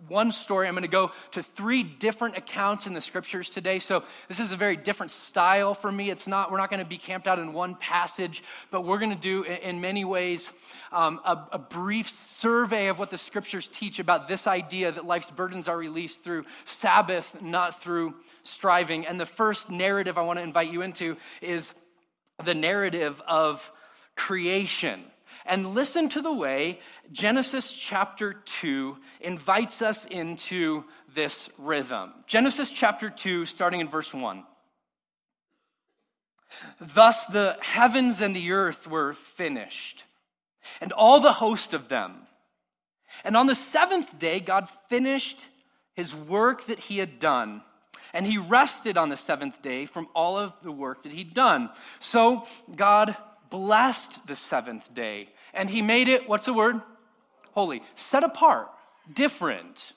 one 0.09 0.31
story. 0.31 0.69
I'm 0.69 0.75
going 0.75 0.83
to 0.83 0.89
go 0.89 1.13
to 1.33 1.43
three 1.43 1.83
different 1.83 2.37
accounts 2.37 2.87
in 2.87 2.95
the 2.95 3.01
scriptures 3.01 3.49
today. 3.49 3.79
So 3.79 4.05
this 4.29 4.39
is 4.39 4.53
a 4.53 4.57
very 4.57 4.77
different 4.77 5.13
style 5.13 5.75
for 5.75 5.91
me. 5.91 6.11
It's 6.11 6.27
not, 6.27 6.53
we're 6.53 6.59
not 6.59 6.71
going 6.71 6.83
to 6.83 6.89
be 6.89 6.99
camped 6.99 7.27
out 7.27 7.39
in 7.39 7.53
one 7.53 7.75
passage, 7.77 8.43
but 8.71 8.85
we're 8.85 8.99
going 8.99 9.11
to 9.11 9.17
do, 9.17 9.43
in 9.43 9.81
many 9.81 10.05
ways, 10.05 10.53
um, 10.93 11.21
a, 11.25 11.39
a 11.53 11.59
brief 11.59 12.11
survey 12.11 12.89
of 12.89 12.99
what 12.99 13.11
the 13.11 13.19
scriptures 13.19 13.69
teach 13.69 13.99
about 13.99 14.29
this 14.29 14.47
idea 14.47 14.93
that 14.93 15.07
life's 15.07 15.31
burdens 15.31 15.69
are 15.69 15.79
released 15.79 16.23
through 16.23 16.45
Sabbath, 16.67 17.41
not 17.41 17.81
through 17.83 18.15
striving. 18.43 19.07
And 19.07 19.19
the 19.19 19.27
first 19.27 19.71
narrative 19.71 20.19
I 20.19 20.23
want 20.23 20.39
to 20.39 20.43
invite 20.43 20.71
you 20.71 20.83
into 20.83 21.17
is 21.41 21.73
the 22.45 22.55
narrative 22.55 23.21
of 23.27 23.71
creation. 24.15 25.05
And 25.45 25.75
listen 25.75 26.09
to 26.11 26.23
the 26.23 26.33
way 26.33 26.81
Genesis 27.13 27.71
chapter 27.71 28.33
2 28.33 28.97
invites 29.21 29.83
us 29.83 30.05
into 30.05 30.85
this 31.15 31.49
rhythm. 31.59 32.13
Genesis 32.27 32.71
chapter 32.71 33.11
2, 33.11 33.45
starting 33.45 33.81
in 33.81 33.89
verse 33.89 34.13
1. 34.13 34.45
Thus 36.81 37.27
the 37.27 37.57
heavens 37.61 38.21
and 38.21 38.35
the 38.35 38.53
earth 38.53 38.87
were 38.87 39.13
finished, 39.13 40.05
and 40.81 40.93
all 40.93 41.21
the 41.21 41.33
host 41.33 41.75
of 41.75 41.89
them. 41.89 42.27
And 43.25 43.37
on 43.37 43.47
the 43.47 43.55
seventh 43.55 44.19
day, 44.19 44.41
God 44.41 44.69
finished 44.89 45.47
his 45.95 46.15
work 46.15 46.67
that 46.67 46.79
he 46.79 46.99
had 46.99 47.19
done 47.19 47.63
and 48.13 48.27
he 48.27 48.39
rested 48.39 48.97
on 48.97 49.09
the 49.09 49.17
seventh 49.17 49.63
day 49.63 49.87
from 49.87 50.09
all 50.15 50.39
of 50.39 50.53
the 50.63 50.73
work 50.73 51.03
that 51.03 51.13
he'd 51.13 51.35
done. 51.35 51.71
So 51.99 52.45
God 52.75 53.17
blessed 53.51 54.27
the 54.27 54.37
seventh 54.37 54.93
day, 54.95 55.29
and 55.55 55.71
he 55.71 55.83
made 55.83 56.09
it, 56.09 56.29
what's 56.29 56.47
the 56.47 56.55
word? 56.55 56.81
Holy. 57.53 57.83
Set 57.95 58.25
apart, 58.25 58.69
different. 59.13 59.93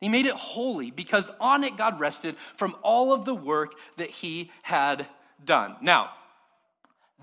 He 0.00 0.08
made 0.08 0.26
it 0.26 0.34
holy 0.34 0.90
because 0.90 1.30
on 1.40 1.64
it 1.64 1.76
God 1.76 2.00
rested 2.00 2.36
from 2.56 2.74
all 2.82 3.12
of 3.12 3.24
the 3.24 3.34
work 3.34 3.74
that 3.96 4.10
he 4.10 4.50
had 4.62 5.06
done. 5.44 5.76
Now, 5.82 6.10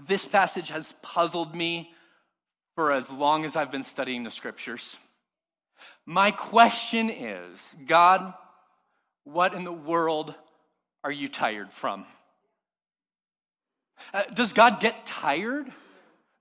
this 0.08 0.26
passage 0.26 0.70
has 0.70 0.94
puzzled 1.02 1.56
me 1.56 1.92
for 2.76 2.92
as 2.92 3.10
long 3.10 3.46
as 3.46 3.56
I've 3.56 3.72
been 3.72 3.84
studying 3.84 4.24
the 4.24 4.32
scriptures. 4.32 4.96
My 6.06 6.32
question 6.32 7.10
is 7.10 7.76
God, 7.88 8.34
what 9.32 9.54
in 9.54 9.64
the 9.64 9.72
world 9.72 10.34
are 11.04 11.12
you 11.12 11.28
tired 11.28 11.72
from? 11.72 12.06
Uh, 14.14 14.24
does 14.34 14.54
God 14.54 14.80
get 14.80 15.06
tired? 15.06 15.72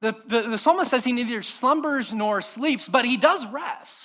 The, 0.00 0.14
the, 0.26 0.42
the 0.42 0.58
psalmist 0.58 0.90
says 0.90 1.04
he 1.04 1.12
neither 1.12 1.42
slumbers 1.42 2.12
nor 2.12 2.40
sleeps, 2.40 2.88
but 2.88 3.04
he 3.04 3.16
does 3.16 3.46
rest. 3.46 3.98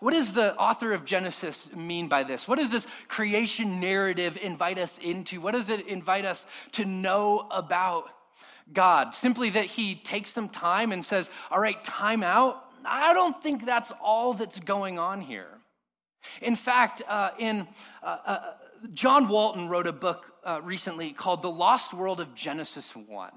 What 0.00 0.14
does 0.14 0.32
the 0.32 0.54
author 0.56 0.92
of 0.92 1.04
Genesis 1.04 1.68
mean 1.74 2.08
by 2.08 2.22
this? 2.22 2.46
What 2.46 2.58
does 2.58 2.70
this 2.70 2.86
creation 3.08 3.80
narrative 3.80 4.36
invite 4.36 4.78
us 4.78 4.98
into? 4.98 5.40
What 5.40 5.52
does 5.52 5.70
it 5.70 5.88
invite 5.88 6.24
us 6.24 6.46
to 6.72 6.84
know 6.84 7.48
about 7.50 8.10
God? 8.72 9.14
Simply 9.14 9.50
that 9.50 9.64
he 9.64 9.96
takes 9.96 10.30
some 10.30 10.48
time 10.48 10.92
and 10.92 11.04
says, 11.04 11.30
All 11.50 11.58
right, 11.58 11.82
time 11.82 12.22
out? 12.22 12.64
I 12.84 13.12
don't 13.12 13.42
think 13.42 13.66
that's 13.66 13.92
all 14.00 14.34
that's 14.34 14.60
going 14.60 14.98
on 15.00 15.20
here. 15.20 15.57
In 16.42 16.56
fact, 16.56 17.02
uh, 17.08 17.30
in 17.38 17.66
uh, 18.02 18.18
uh, 18.24 18.40
John 18.94 19.28
Walton 19.28 19.68
wrote 19.68 19.86
a 19.86 19.92
book 19.92 20.32
uh, 20.44 20.60
recently 20.62 21.12
called 21.12 21.42
The 21.42 21.50
Lost 21.50 21.94
World 21.94 22.20
of 22.20 22.34
Genesis 22.34 22.94
1. 22.94 23.30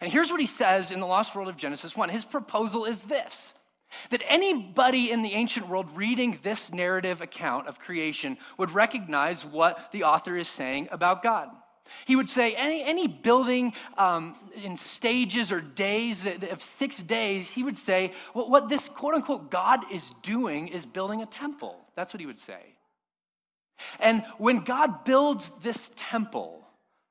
And 0.00 0.12
here's 0.12 0.30
what 0.30 0.40
he 0.40 0.46
says 0.46 0.92
in 0.92 1.00
The 1.00 1.06
Lost 1.06 1.34
World 1.34 1.48
of 1.48 1.56
Genesis 1.56 1.96
1. 1.96 2.08
His 2.08 2.24
proposal 2.24 2.84
is 2.84 3.04
this 3.04 3.54
that 4.10 4.22
anybody 4.28 5.10
in 5.10 5.22
the 5.22 5.32
ancient 5.32 5.68
world 5.68 5.90
reading 5.96 6.38
this 6.44 6.72
narrative 6.72 7.20
account 7.20 7.66
of 7.66 7.80
creation 7.80 8.38
would 8.56 8.70
recognize 8.70 9.44
what 9.44 9.90
the 9.90 10.04
author 10.04 10.36
is 10.36 10.46
saying 10.46 10.88
about 10.92 11.24
God. 11.24 11.48
He 12.06 12.16
would 12.16 12.28
say 12.28 12.54
any, 12.54 12.82
any 12.82 13.06
building 13.06 13.72
um, 13.98 14.36
in 14.62 14.76
stages 14.76 15.52
or 15.52 15.60
days 15.60 16.26
of 16.26 16.60
six 16.60 16.96
days, 16.96 17.50
he 17.50 17.62
would 17.62 17.76
say 17.76 18.12
well, 18.34 18.48
what 18.48 18.68
this 18.68 18.88
quote 18.88 19.14
unquote 19.14 19.50
God 19.50 19.80
is 19.90 20.12
doing 20.22 20.68
is 20.68 20.84
building 20.84 21.22
a 21.22 21.26
temple. 21.26 21.76
That's 21.96 22.12
what 22.12 22.20
he 22.20 22.26
would 22.26 22.38
say. 22.38 22.60
And 23.98 24.24
when 24.38 24.60
God 24.60 25.04
builds 25.04 25.50
this 25.62 25.90
temple, 25.96 26.66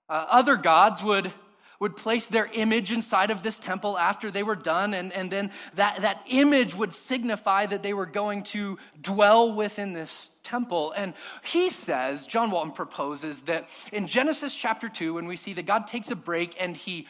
uh, 0.07 0.25
other 0.29 0.55
gods 0.55 1.03
would, 1.03 1.33
would 1.79 1.95
place 1.95 2.27
their 2.27 2.47
image 2.47 2.91
inside 2.91 3.31
of 3.31 3.43
this 3.43 3.59
temple 3.59 3.97
after 3.97 4.31
they 4.31 4.43
were 4.43 4.55
done, 4.55 4.93
and, 4.93 5.13
and 5.13 5.31
then 5.31 5.51
that, 5.75 6.01
that 6.01 6.23
image 6.27 6.75
would 6.75 6.93
signify 6.93 7.65
that 7.65 7.83
they 7.83 7.93
were 7.93 8.05
going 8.05 8.43
to 8.43 8.77
dwell 9.01 9.53
within 9.53 9.93
this 9.93 10.29
temple. 10.49 10.93
And 10.95 11.13
he 11.43 11.69
says, 11.69 12.25
John 12.25 12.51
Walton 12.51 12.71
proposes 12.71 13.43
that 13.43 13.69
in 13.91 14.07
Genesis 14.07 14.53
chapter 14.53 14.89
2, 14.89 15.13
when 15.13 15.27
we 15.27 15.35
see 15.35 15.53
that 15.53 15.65
God 15.65 15.87
takes 15.87 16.11
a 16.11 16.15
break 16.15 16.55
and 16.59 16.75
he 16.75 17.07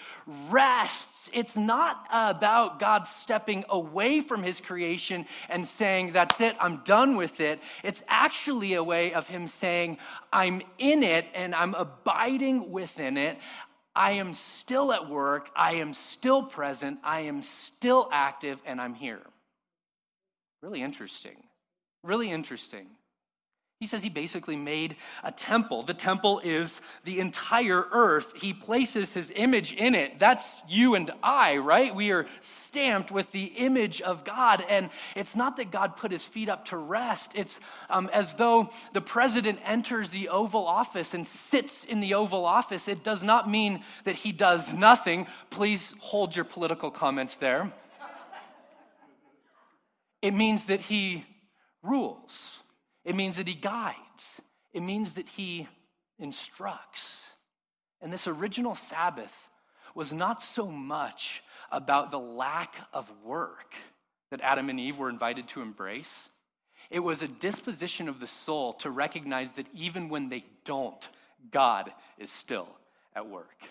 rests, 0.50 1.30
it's 1.32 1.56
not 1.56 2.06
about 2.12 2.80
God 2.80 3.06
stepping 3.06 3.64
away 3.70 4.20
from 4.20 4.44
his 4.44 4.60
creation 4.60 5.26
and 5.48 5.66
saying, 5.68 6.12
That's 6.12 6.42
it, 6.42 6.56
I'm 6.60 6.78
done 6.84 7.16
with 7.16 7.40
it. 7.40 7.60
It's 7.84 8.04
actually 8.08 8.74
a 8.74 8.84
way 8.84 9.14
of 9.14 9.28
him 9.28 9.48
saying, 9.48 9.98
I'm 10.34 10.62
in 10.78 11.04
it 11.04 11.26
and 11.34 11.54
I'm 11.56 11.76
abiding 11.76 12.72
within 12.72 13.18
it. 13.18 13.38
I 13.96 14.12
am 14.12 14.34
still 14.34 14.94
at 14.94 15.10
work. 15.10 15.50
I 15.56 15.76
am 15.76 15.94
still 15.94 16.44
present. 16.44 17.00
I 17.04 17.22
am 17.22 17.42
still 17.42 18.08
active, 18.12 18.62
and 18.66 18.80
I'm 18.80 18.94
here. 18.94 19.22
Really 20.62 20.82
interesting. 20.82 21.44
Really 22.04 22.32
interesting. 22.32 22.88
He 23.80 23.86
says 23.86 24.04
he 24.04 24.10
basically 24.10 24.58
made 24.58 24.98
a 25.24 25.32
temple. 25.32 25.84
The 25.84 25.94
temple 25.94 26.42
is 26.44 26.82
the 27.06 27.22
entire 27.22 27.86
earth. 27.94 28.34
He 28.36 28.54
places 28.54 29.14
his 29.14 29.32
image 29.34 29.72
in 29.72 29.96
it. 29.96 30.20
That's 30.20 30.54
you 30.68 30.96
and 30.96 31.10
I, 31.24 31.56
right? 31.58 31.96
We 31.96 32.12
are 32.12 32.26
stamped 32.42 33.10
with 33.10 33.32
the 33.32 33.46
image 33.46 34.02
of 34.02 34.26
God. 34.26 34.66
And 34.68 34.90
it's 35.16 35.34
not 35.34 35.56
that 35.56 35.72
God 35.72 35.96
put 35.96 36.12
his 36.12 36.26
feet 36.26 36.50
up 36.50 36.66
to 36.66 36.78
rest, 36.78 37.32
it's 37.36 37.58
um, 37.90 38.10
as 38.12 38.34
though 38.34 38.70
the 38.92 39.00
president 39.00 39.60
enters 39.64 40.10
the 40.10 40.28
Oval 40.28 40.68
Office 40.68 41.14
and 41.14 41.26
sits 41.26 41.86
in 41.86 42.02
the 42.02 42.16
Oval 42.16 42.44
Office. 42.44 42.90
It 42.90 43.06
does 43.06 43.24
not 43.24 43.50
mean 43.50 43.86
that 44.04 44.18
he 44.18 44.34
does 44.34 44.74
nothing. 44.74 45.26
Please 45.52 45.94
hold 46.00 46.36
your 46.36 46.44
political 46.44 46.92
comments 46.92 47.38
there. 47.38 47.72
It 50.22 50.34
means 50.34 50.66
that 50.66 50.82
he 50.82 51.24
rules. 51.82 52.58
It 53.06 53.16
means 53.16 53.38
that 53.38 53.48
he 53.48 53.56
guides, 53.56 54.42
it 54.74 54.82
means 54.82 55.16
that 55.16 55.28
he 55.28 55.68
instructs. 56.18 57.24
And 58.02 58.14
this 58.14 58.28
original 58.28 58.76
Sabbath 58.76 59.34
was 59.96 60.14
not 60.14 60.42
so 60.42 60.68
much 60.68 61.44
about 61.72 62.12
the 62.12 62.20
lack 62.20 62.76
of 62.94 63.12
work 63.24 63.74
that 64.32 64.42
Adam 64.42 64.70
and 64.70 64.80
Eve 64.80 64.98
were 64.98 65.10
invited 65.10 65.48
to 65.50 65.62
embrace. 65.62 66.30
It 66.90 67.00
was 67.00 67.22
a 67.22 67.28
disposition 67.28 68.08
of 68.08 68.20
the 68.20 68.28
soul 68.28 68.74
to 68.74 68.90
recognize 68.90 69.54
that 69.54 69.68
even 69.74 70.10
when 70.10 70.30
they 70.30 70.46
don't, 70.64 71.08
God 71.52 71.92
is 72.18 72.32
still 72.32 72.70
at 73.16 73.28
work. 73.28 73.70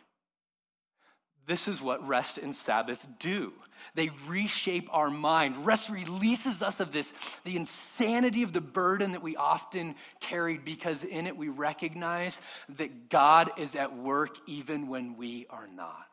This 1.49 1.67
is 1.67 1.81
what 1.81 2.07
rest 2.07 2.37
and 2.37 2.55
Sabbath 2.55 3.05
do. 3.19 3.55
They 3.95 4.11
reshape 4.29 4.87
our 4.93 5.09
mind. 5.09 5.65
Rest 5.65 5.89
releases 5.89 6.63
us 6.63 6.79
of 6.79 6.93
this, 6.93 7.15
the 7.45 7.57
insanity 7.57 8.43
of 8.43 8.53
the 8.53 8.61
burden 8.61 9.13
that 9.13 9.23
we 9.23 9.35
often 9.35 9.95
carried, 10.21 10.63
because 10.63 11.05
in 11.05 11.27
it 11.27 11.37
we 11.37 11.49
recognize 11.49 12.39
that 12.77 13.09
God 13.09 13.51
is 13.57 13.77
at 13.77 13.97
work 13.97 14.37
even 14.47 14.89
when 14.89 15.17
we 15.17 15.47
are 15.49 15.67
not. 15.67 16.07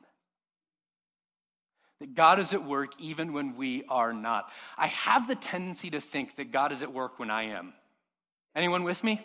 That 2.00 2.15
God 2.15 2.39
is 2.39 2.54
at 2.54 2.63
work 2.63 2.94
even 2.98 3.34
when 3.34 3.58
we 3.58 3.84
are 3.89 4.13
not. 4.13 4.50
I 4.77 4.88
have 4.88 5.27
the 5.27 5.36
tendency 5.36 5.89
to 5.89 6.00
think 6.00 6.38
that 6.38 6.54
God 6.54 6.72
is 6.72 6.82
at 6.82 6.94
work 6.94 7.20
when 7.20 7.30
I 7.30 7.44
am. 7.58 7.74
Anyone 8.56 8.86
with 8.86 9.04
me? 9.04 9.22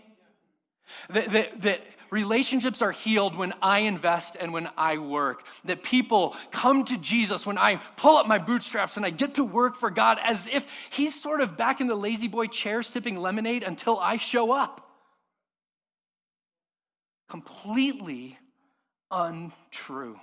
That, 1.11 1.31
that, 1.33 1.63
that, 1.63 1.81
relationships 2.11 2.83
are 2.83 2.91
healed 2.91 3.37
when 3.37 3.55
I 3.63 3.81
invest 3.81 4.37
and 4.39 4.53
when 4.53 4.69
I 4.77 4.99
work. 4.99 5.45
That 5.65 5.83
people 5.83 6.37
come 6.51 6.85
to 6.87 6.99
Jesus 6.99 7.47
when 7.47 7.59
I 7.59 7.77
pull 7.97 8.17
up 8.17 8.27
my 8.27 8.39
bootstraps 8.39 8.97
and 8.97 9.07
I 9.07 9.11
get 9.11 9.35
to 9.35 9.45
work 9.45 9.77
for 9.77 9.91
God 9.91 10.19
as 10.23 10.47
if 10.47 10.67
He's 10.91 11.21
sort 11.21 11.41
of 11.41 11.57
back 11.57 11.81
in 11.81 11.87
the 11.87 11.95
lazy 11.95 12.29
boy 12.29 12.47
chair 12.47 12.83
sipping 12.83 13.17
lemonade 13.17 13.63
until 13.63 13.99
I 13.99 14.17
show 14.17 14.53
up. 14.53 14.87
Completely 17.29 18.37
untrue. 19.11 20.19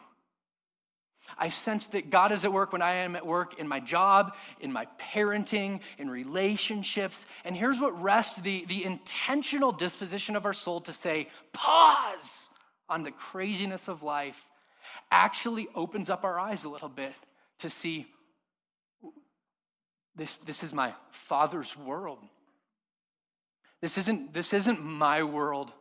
I 1.38 1.50
sense 1.50 1.88
that 1.88 2.10
God 2.10 2.32
is 2.32 2.46
at 2.46 2.54
work 2.54 2.74
when 2.74 2.82
I 2.82 2.96
am 2.96 3.16
at 3.16 3.26
work 3.26 3.60
in 3.60 3.68
my 3.68 3.80
job, 3.80 4.36
in 4.60 4.72
my 4.72 4.88
parenting, 5.00 5.82
in 5.98 6.10
relationships. 6.10 7.26
And 7.46 7.56
here's 7.56 7.80
what 7.80 8.00
rest 8.02 8.44
the, 8.44 8.66
the 8.68 8.84
intentional 8.84 9.72
disposition 9.72 10.36
of 10.36 10.46
our 10.46 10.54
soul 10.54 10.82
to 10.82 10.94
say, 10.94 11.30
pause 11.54 12.50
on 12.90 13.04
the 13.04 13.12
craziness 13.12 13.88
of 13.88 14.04
life, 14.04 14.40
actually 15.12 15.68
opens 15.76 16.10
up 16.10 16.24
our 16.24 16.40
eyes 16.40 16.64
a 16.64 16.70
little 16.70 16.90
bit 16.90 17.14
to 17.60 17.70
see 17.70 18.08
this, 20.16 20.38
this 20.40 20.64
is 20.64 20.74
my 20.74 20.94
father's 21.12 21.78
world. 21.78 22.20
This 23.82 23.98
isn't, 24.00 24.34
this 24.34 24.54
isn't 24.54 24.84
my 24.84 25.24
world. 25.24 25.72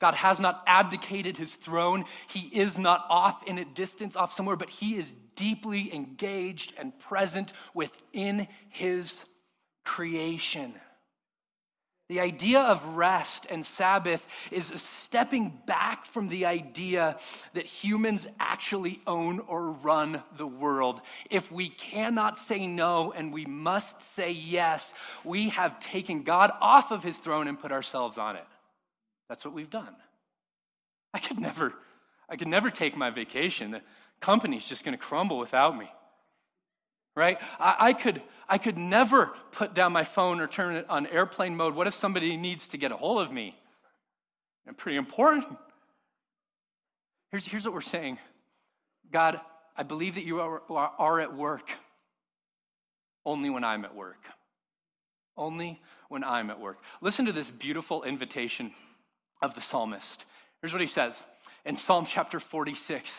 God 0.00 0.14
has 0.14 0.40
not 0.40 0.62
abdicated 0.66 1.36
his 1.36 1.54
throne. 1.54 2.04
He 2.28 2.40
is 2.40 2.78
not 2.78 3.04
off 3.08 3.42
in 3.46 3.58
a 3.58 3.64
distance, 3.64 4.16
off 4.16 4.32
somewhere, 4.32 4.56
but 4.56 4.70
he 4.70 4.96
is 4.96 5.14
deeply 5.36 5.92
engaged 5.94 6.74
and 6.76 6.98
present 6.98 7.52
within 7.74 8.48
his 8.68 9.22
creation. 9.84 10.74
The 12.08 12.20
idea 12.20 12.60
of 12.60 12.84
rest 12.96 13.46
and 13.48 13.64
Sabbath 13.64 14.26
is 14.50 14.66
stepping 14.66 15.58
back 15.66 16.04
from 16.04 16.28
the 16.28 16.44
idea 16.44 17.16
that 17.54 17.64
humans 17.64 18.28
actually 18.38 19.00
own 19.06 19.38
or 19.40 19.70
run 19.70 20.22
the 20.36 20.46
world. 20.46 21.00
If 21.30 21.50
we 21.50 21.70
cannot 21.70 22.38
say 22.38 22.66
no 22.66 23.12
and 23.12 23.32
we 23.32 23.46
must 23.46 24.02
say 24.14 24.30
yes, 24.30 24.92
we 25.24 25.48
have 25.50 25.80
taken 25.80 26.22
God 26.22 26.52
off 26.60 26.90
of 26.90 27.02
his 27.02 27.16
throne 27.16 27.48
and 27.48 27.58
put 27.58 27.72
ourselves 27.72 28.18
on 28.18 28.36
it. 28.36 28.44
That's 29.28 29.44
what 29.44 29.54
we've 29.54 29.70
done. 29.70 29.94
I 31.14 31.18
could 31.18 31.38
never, 31.38 31.72
I 32.28 32.36
could 32.36 32.48
never 32.48 32.70
take 32.70 32.96
my 32.96 33.10
vacation. 33.10 33.70
The 33.70 33.82
company's 34.20 34.66
just 34.66 34.84
going 34.84 34.96
to 34.96 35.02
crumble 35.02 35.38
without 35.38 35.76
me. 35.76 35.90
Right? 37.14 37.38
I, 37.60 37.76
I, 37.78 37.92
could, 37.92 38.22
I 38.48 38.56
could 38.58 38.78
never 38.78 39.34
put 39.52 39.74
down 39.74 39.92
my 39.92 40.04
phone 40.04 40.40
or 40.40 40.46
turn 40.46 40.76
it 40.76 40.86
on 40.88 41.06
airplane 41.06 41.56
mode. 41.56 41.74
What 41.74 41.86
if 41.86 41.94
somebody 41.94 42.36
needs 42.36 42.68
to 42.68 42.78
get 42.78 42.90
a 42.90 42.96
hold 42.96 43.20
of 43.20 43.30
me? 43.30 43.58
And 44.66 44.76
pretty 44.76 44.96
important. 44.96 45.44
Here's, 47.30 47.44
here's 47.44 47.64
what 47.64 47.74
we're 47.74 47.80
saying 47.80 48.18
God, 49.10 49.40
I 49.76 49.82
believe 49.82 50.14
that 50.14 50.24
you 50.24 50.40
are, 50.40 50.62
are, 50.70 50.92
are 50.98 51.20
at 51.20 51.36
work 51.36 51.70
only 53.24 53.50
when 53.50 53.64
I'm 53.64 53.84
at 53.84 53.94
work. 53.94 54.24
Only 55.36 55.80
when 56.08 56.24
I'm 56.24 56.50
at 56.50 56.60
work. 56.60 56.78
Listen 57.00 57.26
to 57.26 57.32
this 57.32 57.48
beautiful 57.48 58.02
invitation 58.02 58.72
of 59.42 59.54
the 59.54 59.60
psalmist. 59.60 60.24
Here's 60.60 60.72
what 60.72 60.80
he 60.80 60.86
says 60.86 61.24
in 61.64 61.76
Psalm 61.76 62.06
chapter 62.06 62.40
46. 62.40 63.12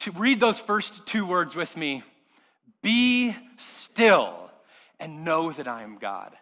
To 0.00 0.10
read 0.12 0.38
those 0.38 0.60
first 0.60 1.06
two 1.06 1.26
words 1.26 1.56
with 1.56 1.76
me 1.76 2.02
Be 2.82 3.34
still 3.56 4.50
and 5.00 5.24
know 5.24 5.50
that 5.52 5.66
I 5.66 5.82
am 5.82 5.98
God. 5.98 6.36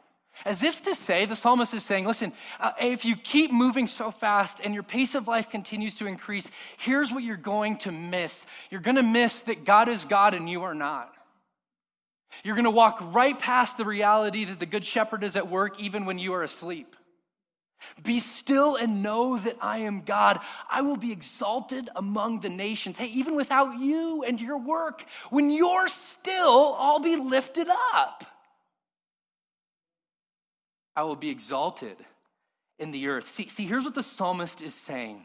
As 0.45 0.63
if 0.63 0.83
to 0.83 0.95
say, 0.95 1.27
the 1.27 1.37
psalmist 1.37 1.75
is 1.75 1.85
saying, 1.85 2.07
listen, 2.07 2.33
uh, 2.59 2.73
if 2.81 3.05
you 3.05 3.17
keep 3.17 3.53
moving 3.53 3.87
so 3.87 4.11
fast 4.11 4.61
and 4.65 4.75
your 4.75 4.83
pace 4.83 5.15
of 5.15 5.29
life 5.29 5.51
continues 5.51 5.97
to 5.97 6.07
increase, 6.07 6.51
here's 6.79 7.13
what 7.13 7.23
you're 7.23 7.37
going 7.37 7.77
to 7.79 7.93
miss. 7.93 8.45
You're 8.71 8.81
going 8.81 8.97
to 8.97 9.03
miss 9.03 9.43
that 9.43 9.65
God 9.65 9.89
is 9.89 10.05
God 10.05 10.35
and 10.35 10.49
you 10.49 10.63
are 10.63 10.75
not. 10.75 11.13
You're 12.43 12.55
going 12.55 12.65
to 12.65 12.71
walk 12.71 12.99
right 13.13 13.39
past 13.39 13.77
the 13.77 13.85
reality 13.85 14.45
that 14.47 14.59
the 14.59 14.67
Good 14.67 14.87
Shepherd 14.87 15.23
is 15.23 15.37
at 15.37 15.49
work 15.49 15.79
even 15.79 16.07
when 16.07 16.19
you 16.19 16.33
are 16.33 16.43
asleep. 16.43 16.97
Be 18.03 18.21
still 18.21 18.77
and 18.77 19.03
know 19.03 19.39
that 19.39 19.57
I 19.61 19.79
am 19.79 20.03
God. 20.03 20.41
I 20.71 20.83
will 20.83 20.97
be 20.97 21.13
exalted 21.13 21.89
among 21.97 22.41
the 22.41 22.49
nations. 22.49 22.97
Hey, 22.97 23.07
even 23.09 23.35
without 23.35 23.79
you 23.79 24.25
and 24.25 24.41
your 24.41 24.59
work, 24.59 25.05
when 25.31 25.51
you're 25.51 25.89
still, 25.89 26.77
I'll 26.79 27.01
be 27.01 27.17
lifted 27.17 27.69
up. 27.95 28.25
I 30.95 31.05
will 31.05 31.17
be 31.17 31.31
exalted 31.31 31.97
in 32.79 32.91
the 32.91 33.09
earth. 33.09 33.29
See, 33.29 33.49
see 33.49 33.67
here's 33.67 33.85
what 33.85 33.95
the 33.95 34.03
psalmist 34.03 34.61
is 34.61 34.75
saying 34.75 35.25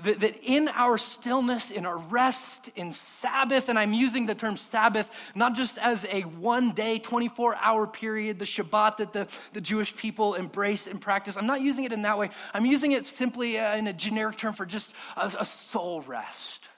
that, 0.00 0.20
that 0.20 0.36
in 0.42 0.68
our 0.68 0.98
stillness, 0.98 1.70
in 1.70 1.86
our 1.86 1.98
rest, 1.98 2.70
in 2.76 2.92
Sabbath, 2.92 3.68
and 3.68 3.78
I'm 3.78 3.92
using 3.92 4.26
the 4.26 4.34
term 4.34 4.56
Sabbath 4.56 5.10
not 5.34 5.54
just 5.54 5.78
as 5.78 6.06
a 6.10 6.22
one 6.22 6.72
day, 6.72 6.98
24 6.98 7.56
hour 7.56 7.86
period, 7.86 8.38
the 8.38 8.44
Shabbat 8.44 8.98
that 8.98 9.12
the, 9.12 9.28
the 9.52 9.60
Jewish 9.60 9.94
people 9.96 10.34
embrace 10.34 10.86
and 10.86 11.00
practice. 11.00 11.36
I'm 11.36 11.46
not 11.46 11.60
using 11.60 11.84
it 11.84 11.92
in 11.92 12.02
that 12.02 12.18
way. 12.18 12.30
I'm 12.54 12.66
using 12.66 12.92
it 12.92 13.06
simply 13.06 13.58
uh, 13.58 13.76
in 13.76 13.86
a 13.86 13.92
generic 13.92 14.36
term 14.36 14.54
for 14.54 14.66
just 14.66 14.92
a, 15.16 15.32
a 15.38 15.44
soul 15.44 16.02
rest, 16.02 16.68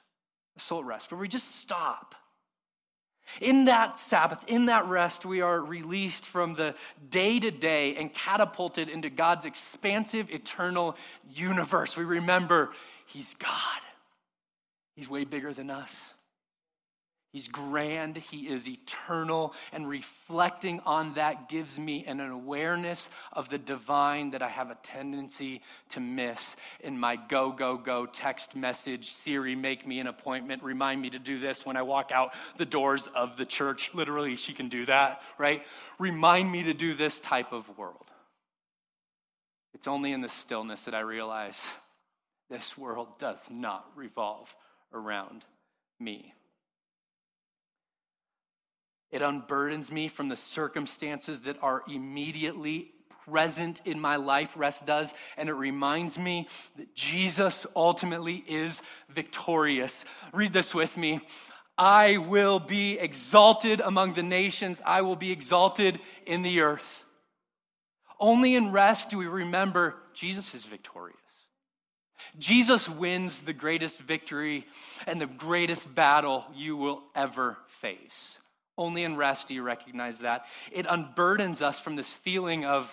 a 0.56 0.60
soul 0.60 0.84
rest, 0.84 1.10
where 1.10 1.20
we 1.20 1.28
just 1.28 1.56
stop 1.56 2.14
in 3.40 3.66
that 3.66 3.98
Sabbath, 3.98 4.44
in 4.46 4.66
that 4.66 4.86
rest, 4.86 5.24
we 5.24 5.40
are 5.40 5.60
released 5.60 6.24
from 6.26 6.54
the 6.54 6.74
day 7.10 7.38
to 7.40 7.50
day 7.50 7.96
and 7.96 8.12
catapulted 8.12 8.88
into 8.88 9.10
God's 9.10 9.44
expansive, 9.44 10.30
eternal 10.30 10.96
universe. 11.30 11.96
We 11.96 12.04
remember 12.04 12.70
He's 13.06 13.34
God, 13.34 13.80
He's 14.96 15.08
way 15.08 15.24
bigger 15.24 15.52
than 15.52 15.70
us. 15.70 16.12
He's 17.32 17.48
grand, 17.48 18.18
He 18.18 18.48
is 18.48 18.68
eternal, 18.68 19.54
and 19.72 19.88
reflecting 19.88 20.80
on 20.80 21.14
that 21.14 21.48
gives 21.48 21.78
me 21.78 22.04
an 22.04 22.20
awareness 22.20 23.08
of 23.32 23.48
the 23.48 23.56
divine 23.56 24.32
that 24.32 24.42
I 24.42 24.50
have 24.50 24.70
a 24.70 24.74
tendency 24.82 25.62
to 25.90 26.00
miss 26.00 26.54
in 26.80 27.00
my 27.00 27.16
go, 27.16 27.50
go, 27.50 27.78
go 27.78 28.04
text 28.04 28.54
message 28.54 29.12
Siri, 29.12 29.56
make 29.56 29.86
me 29.86 29.98
an 29.98 30.08
appointment, 30.08 30.62
remind 30.62 31.00
me 31.00 31.08
to 31.08 31.18
do 31.18 31.40
this 31.40 31.64
when 31.64 31.78
I 31.78 31.82
walk 31.82 32.12
out 32.12 32.34
the 32.58 32.66
doors 32.66 33.08
of 33.14 33.38
the 33.38 33.46
church. 33.46 33.90
Literally, 33.94 34.36
she 34.36 34.52
can 34.52 34.68
do 34.68 34.84
that, 34.84 35.22
right? 35.38 35.62
Remind 35.98 36.52
me 36.52 36.64
to 36.64 36.74
do 36.74 36.92
this 36.92 37.18
type 37.18 37.52
of 37.52 37.78
world. 37.78 38.10
It's 39.72 39.88
only 39.88 40.12
in 40.12 40.20
the 40.20 40.28
stillness 40.28 40.82
that 40.82 40.94
I 40.94 41.00
realize 41.00 41.58
this 42.50 42.76
world 42.76 43.18
does 43.18 43.48
not 43.50 43.86
revolve 43.96 44.54
around 44.92 45.46
me. 45.98 46.34
It 49.12 49.22
unburdens 49.22 49.92
me 49.92 50.08
from 50.08 50.28
the 50.28 50.36
circumstances 50.36 51.42
that 51.42 51.62
are 51.62 51.82
immediately 51.86 52.92
present 53.30 53.80
in 53.84 54.00
my 54.00 54.16
life, 54.16 54.52
rest 54.56 54.86
does, 54.86 55.12
and 55.36 55.48
it 55.48 55.54
reminds 55.54 56.18
me 56.18 56.48
that 56.76 56.94
Jesus 56.94 57.66
ultimately 57.76 58.42
is 58.48 58.82
victorious. 59.08 60.04
Read 60.32 60.52
this 60.52 60.74
with 60.74 60.96
me. 60.96 61.20
I 61.78 62.16
will 62.16 62.58
be 62.58 62.98
exalted 62.98 63.80
among 63.80 64.14
the 64.14 64.22
nations, 64.22 64.82
I 64.84 65.02
will 65.02 65.16
be 65.16 65.30
exalted 65.30 66.00
in 66.26 66.42
the 66.42 66.60
earth. 66.60 67.04
Only 68.20 68.54
in 68.54 68.72
rest 68.72 69.10
do 69.10 69.18
we 69.18 69.26
remember 69.26 69.94
Jesus 70.14 70.54
is 70.54 70.64
victorious. 70.64 71.18
Jesus 72.38 72.88
wins 72.88 73.42
the 73.42 73.52
greatest 73.52 73.98
victory 73.98 74.66
and 75.06 75.20
the 75.20 75.26
greatest 75.26 75.92
battle 75.92 76.44
you 76.54 76.76
will 76.76 77.02
ever 77.14 77.58
face. 77.66 78.38
Only 78.78 79.04
in 79.04 79.16
rest 79.16 79.48
do 79.48 79.54
you 79.54 79.62
recognize 79.62 80.20
that. 80.20 80.46
It 80.70 80.86
unburdens 80.86 81.62
us 81.62 81.78
from 81.78 81.96
this 81.96 82.10
feeling 82.10 82.64
of 82.64 82.90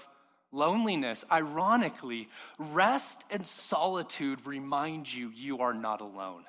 loneliness. 0.52 1.24
Ironically, 1.32 2.28
rest 2.58 3.24
and 3.30 3.46
solitude 3.46 4.46
remind 4.46 5.12
you 5.12 5.30
you 5.30 5.60
are 5.60 5.74
not 5.74 6.02
alone. 6.02 6.44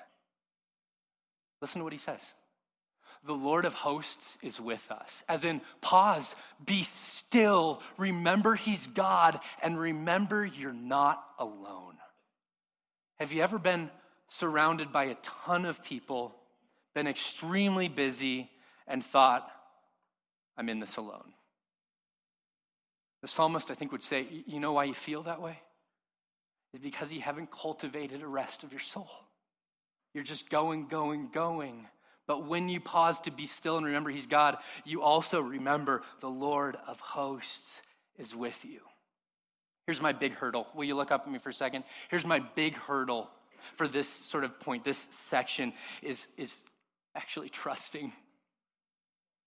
Listen 1.61 1.81
to 1.81 1.85
what 1.85 1.93
he 1.93 1.99
says. 1.99 2.21
The 3.25 3.33
Lord 3.35 3.67
of 3.67 3.75
hosts 3.75 4.39
is 4.43 4.59
with 4.59 4.85
us. 4.91 5.23
As 5.29 5.45
in, 5.45 5.61
pause, 5.83 6.35
be 6.65 6.85
still, 6.85 7.83
remember 7.99 8.55
he's 8.55 8.87
God, 8.87 9.39
and 9.63 9.79
remember 9.79 10.45
you're 10.45 10.73
not 10.73 11.23
alone. 11.39 11.99
Have 13.19 13.33
you 13.33 13.43
ever 13.43 13.59
been 13.59 13.91
surrounded 14.29 14.91
by 14.91 15.05
a 15.05 15.17
ton 15.17 15.67
of 15.67 15.85
people, 15.85 16.35
been 16.95 17.07
extremely 17.07 17.89
busy, 17.89 18.49
and 18.91 19.05
thought, 19.05 19.51
I'm 20.57 20.69
in 20.69 20.81
this 20.81 20.97
alone? 20.97 21.33
The 23.23 23.29
psalmist, 23.29 23.71
I 23.71 23.75
think, 23.75 23.93
would 23.93 24.03
say, 24.03 24.27
You 24.47 24.61
know 24.61 24.73
why 24.73 24.85
you 24.85 24.95
feel 24.95 25.23
that 25.25 25.41
way? 25.41 25.59
It's 26.73 26.83
because 26.83 27.13
you 27.13 27.21
haven't 27.21 27.51
cultivated 27.51 28.23
a 28.23 28.27
rest 28.27 28.63
of 28.63 28.73
your 28.73 28.81
soul. 28.81 29.11
You're 30.15 30.25
just 30.25 30.51
going, 30.51 30.87
going, 30.87 31.29
going. 31.33 31.87
But 32.27 32.47
when 32.47 32.69
you 32.69 32.81
pause 32.81 33.19
to 33.21 33.31
be 33.31 33.47
still 33.47 33.77
and 33.77 33.87
remember 33.87 34.11
He's 34.11 34.27
God, 34.27 34.59
you 34.85 35.03
also 35.03 35.41
remember 35.41 36.03
the 36.21 36.31
Lord 36.31 36.77
of 36.87 37.01
hosts 37.01 37.81
is 38.19 38.35
with 38.35 38.65
you. 38.65 38.81
Here's 39.87 40.01
my 40.01 40.13
big 40.13 40.35
hurdle. 40.35 40.69
Will 40.75 40.85
you 40.85 40.95
look 40.95 41.11
up 41.11 41.23
at 41.27 41.33
me 41.33 41.39
for 41.39 41.49
a 41.49 41.55
second? 41.55 41.85
Here's 42.09 42.25
my 42.25 42.39
big 42.39 42.77
hurdle 42.77 43.29
for 43.77 43.89
this 43.89 44.09
sort 44.09 44.45
of 44.45 44.59
point, 44.61 44.85
this 44.85 45.07
section 45.11 45.73
is, 46.03 46.27
is 46.37 46.65
actually 47.15 47.49
trusting 47.63 48.13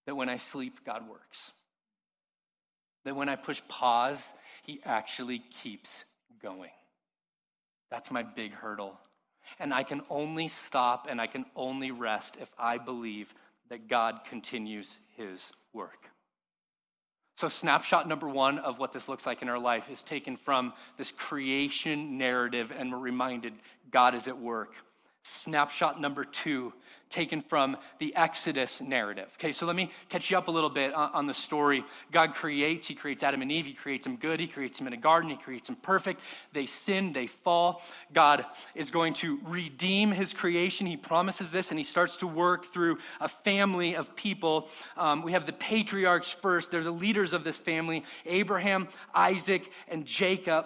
that 0.06 0.16
when 0.16 0.30
I 0.30 0.38
sleep, 0.38 0.80
God 0.86 1.08
works. 1.10 1.52
That 3.06 3.16
when 3.16 3.30
I 3.30 3.36
push 3.36 3.62
pause, 3.68 4.34
He 4.64 4.80
actually 4.86 5.40
keeps 5.40 6.04
going. 6.42 6.72
That's 7.90 8.12
my 8.12 8.24
big 8.24 8.54
hurdle. 8.54 9.00
And 9.60 9.74
I 9.74 9.84
can 9.84 10.02
only 10.10 10.48
stop 10.48 11.08
and 11.10 11.20
I 11.20 11.28
can 11.28 11.46
only 11.56 11.92
rest 11.92 12.38
if 12.40 12.50
I 12.58 12.78
believe 12.78 13.34
that 13.70 13.88
God 13.88 14.22
continues 14.30 15.00
His 15.16 15.52
work. 15.74 16.10
So, 17.36 17.50
snapshot 17.50 18.08
number 18.08 18.28
one 18.28 18.60
of 18.60 18.78
what 18.78 18.94
this 18.94 19.10
looks 19.10 19.26
like 19.26 19.42
in 19.42 19.50
our 19.50 19.58
life 19.58 19.90
is 19.90 20.04
taken 20.04 20.38
from 20.38 20.72
this 20.98 21.12
creation 21.12 22.18
narrative, 22.18 22.72
and 22.76 22.92
we're 22.92 23.00
reminded 23.00 23.54
God 23.90 24.14
is 24.14 24.28
at 24.28 24.38
work. 24.38 24.76
Snapshot 25.24 26.02
number 26.02 26.26
two 26.26 26.74
taken 27.14 27.42
from 27.42 27.78
the 28.00 28.16
Exodus 28.16 28.82
narrative. 28.82 29.30
Okay, 29.36 29.52
so 29.52 29.68
let 29.68 29.76
me 29.76 29.92
catch 30.10 30.32
you 30.32 30.38
up 30.38 30.48
a 30.48 30.52
little 30.52 30.70
bit 30.70 30.94
on, 30.94 31.12
on, 31.14 31.28
the 31.28 31.34
story. 31.34 31.86
God 32.12 32.34
creates, 32.34 32.88
He 32.88 32.96
creates 32.96 33.22
Adam 33.22 33.42
and 33.44 33.52
Eve, 33.52 33.68
He 33.68 33.74
creates 33.74 34.04
them 34.04 34.16
good, 34.16 34.40
He 34.40 34.48
creates 34.48 34.80
them 34.80 34.88
in 34.88 34.94
a 34.94 34.98
garden, 34.98 35.30
He 35.30 35.38
creates 35.38 35.68
them 35.68 35.76
perfect. 35.76 36.22
They 36.54 36.66
sin, 36.66 37.14
they 37.14 37.28
fall. 37.28 37.84
God 38.14 38.46
is 38.74 38.90
going 38.90 39.14
to 39.16 39.40
redeem 39.46 40.12
His 40.12 40.34
creation. 40.34 40.88
He 40.88 40.98
promises 40.98 41.52
this, 41.52 41.70
and 41.70 41.78
He 41.78 41.84
starts 41.84 42.18
to 42.18 42.28
work 42.28 42.74
through 42.74 42.98
a 43.22 43.28
family 43.28 43.96
of 43.96 44.16
people. 44.16 44.68
Um, 44.98 45.22
we 45.22 45.34
have 45.34 45.46
the 45.46 45.54
patriarchs 45.54 46.32
first, 46.32 46.72
they're 46.72 46.84
the 46.84 46.92
leaders 46.92 47.34
of 47.34 47.44
this 47.44 47.58
family 47.58 48.04
Abraham, 48.26 48.88
Isaac, 49.14 49.70
and 49.88 50.06
Jacob. 50.06 50.66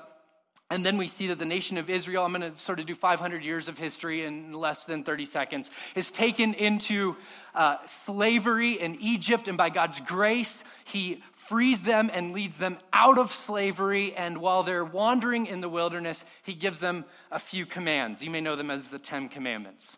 And 0.69 0.85
then 0.85 0.97
we 0.97 1.07
see 1.07 1.27
that 1.27 1.39
the 1.39 1.45
nation 1.45 1.77
of 1.77 1.89
Israel, 1.89 2.25
I'm 2.25 2.33
going 2.33 2.51
to 2.51 2.57
sort 2.57 2.81
of 2.81 2.85
do 2.85 2.95
500 2.95 3.41
years 3.41 3.69
of 3.69 3.77
history 3.77 4.25
in 4.25 4.51
less 4.51 4.83
than 4.83 5.03
30 5.03 5.25
seconds, 5.25 5.71
is 5.95 6.11
taken 6.11 6.53
into 6.53 7.15
uh, 7.55 7.77
slavery 7.85 8.73
in 8.73 8.95
Egypt. 8.99 9.47
And 9.47 9.57
by 9.57 9.69
God's 9.69 10.01
grace, 10.01 10.65
He 10.83 11.23
frees 11.31 11.83
them 11.83 12.11
and 12.13 12.33
leads 12.33 12.57
them 12.57 12.77
out 12.91 13.17
of 13.17 13.31
slavery. 13.31 14.13
And 14.13 14.39
while 14.39 14.63
they're 14.63 14.83
wandering 14.83 15.45
in 15.45 15.61
the 15.61 15.69
wilderness, 15.69 16.25
He 16.43 16.53
gives 16.53 16.81
them 16.81 17.05
a 17.31 17.39
few 17.39 17.65
commands. 17.65 18.21
You 18.21 18.29
may 18.29 18.41
know 18.41 18.57
them 18.57 18.69
as 18.69 18.89
the 18.89 18.99
Ten 18.99 19.29
Commandments. 19.29 19.95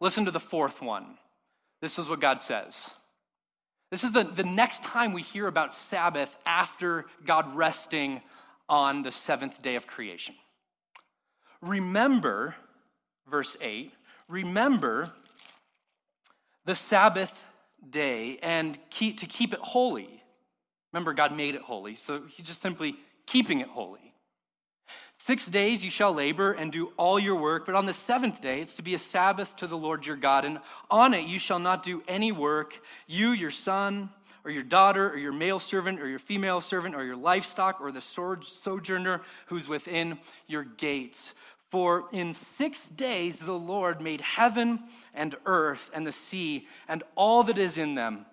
Listen 0.00 0.24
to 0.24 0.32
the 0.32 0.40
fourth 0.40 0.82
one. 0.82 1.16
This 1.80 1.96
is 1.96 2.08
what 2.08 2.20
God 2.20 2.40
says. 2.40 2.90
This 3.92 4.02
is 4.02 4.10
the, 4.12 4.24
the 4.24 4.44
next 4.44 4.82
time 4.82 5.12
we 5.12 5.22
hear 5.22 5.46
about 5.46 5.74
Sabbath 5.74 6.34
after 6.44 7.06
God 7.24 7.54
resting 7.54 8.20
on 8.70 9.02
the 9.02 9.12
seventh 9.12 9.60
day 9.60 9.74
of 9.74 9.86
creation. 9.86 10.34
Remember, 11.60 12.54
verse 13.28 13.56
8, 13.60 13.92
remember 14.28 15.12
the 16.64 16.74
Sabbath 16.74 17.42
day 17.90 18.38
and 18.42 18.78
keep, 18.88 19.18
to 19.18 19.26
keep 19.26 19.52
it 19.52 19.60
holy. 19.60 20.22
Remember, 20.92 21.12
God 21.12 21.36
made 21.36 21.54
it 21.54 21.62
holy, 21.62 21.96
so 21.96 22.22
He's 22.28 22.46
just 22.46 22.62
simply 22.62 22.96
keeping 23.26 23.60
it 23.60 23.68
holy. 23.68 24.14
Six 25.18 25.44
days 25.46 25.84
you 25.84 25.90
shall 25.90 26.14
labor 26.14 26.52
and 26.52 26.72
do 26.72 26.92
all 26.96 27.18
your 27.18 27.36
work, 27.36 27.66
but 27.66 27.74
on 27.74 27.84
the 27.84 27.92
seventh 27.92 28.40
day 28.40 28.60
it's 28.60 28.76
to 28.76 28.82
be 28.82 28.94
a 28.94 28.98
Sabbath 28.98 29.54
to 29.56 29.66
the 29.66 29.76
Lord 29.76 30.06
your 30.06 30.16
God, 30.16 30.44
and 30.44 30.60
on 30.90 31.12
it 31.12 31.26
you 31.26 31.38
shall 31.38 31.58
not 31.58 31.82
do 31.82 32.02
any 32.08 32.32
work, 32.32 32.80
you, 33.06 33.32
your 33.32 33.50
son, 33.50 34.08
or 34.44 34.50
your 34.50 34.62
daughter, 34.62 35.10
or 35.10 35.16
your 35.16 35.32
male 35.32 35.58
servant, 35.58 36.00
or 36.00 36.08
your 36.08 36.18
female 36.18 36.60
servant, 36.60 36.94
or 36.94 37.04
your 37.04 37.16
livestock, 37.16 37.80
or 37.80 37.92
the 37.92 38.00
sojourner 38.00 39.22
who's 39.46 39.68
within 39.68 40.18
your 40.46 40.64
gates. 40.64 41.32
For 41.70 42.06
in 42.12 42.32
six 42.32 42.84
days 42.86 43.38
the 43.38 43.52
Lord 43.52 44.00
made 44.00 44.20
heaven 44.20 44.80
and 45.14 45.36
earth 45.46 45.90
and 45.94 46.06
the 46.06 46.12
sea 46.12 46.66
and 46.88 47.02
all 47.14 47.44
that 47.44 47.58
is 47.58 47.78
in 47.78 47.94
them, 47.94 48.26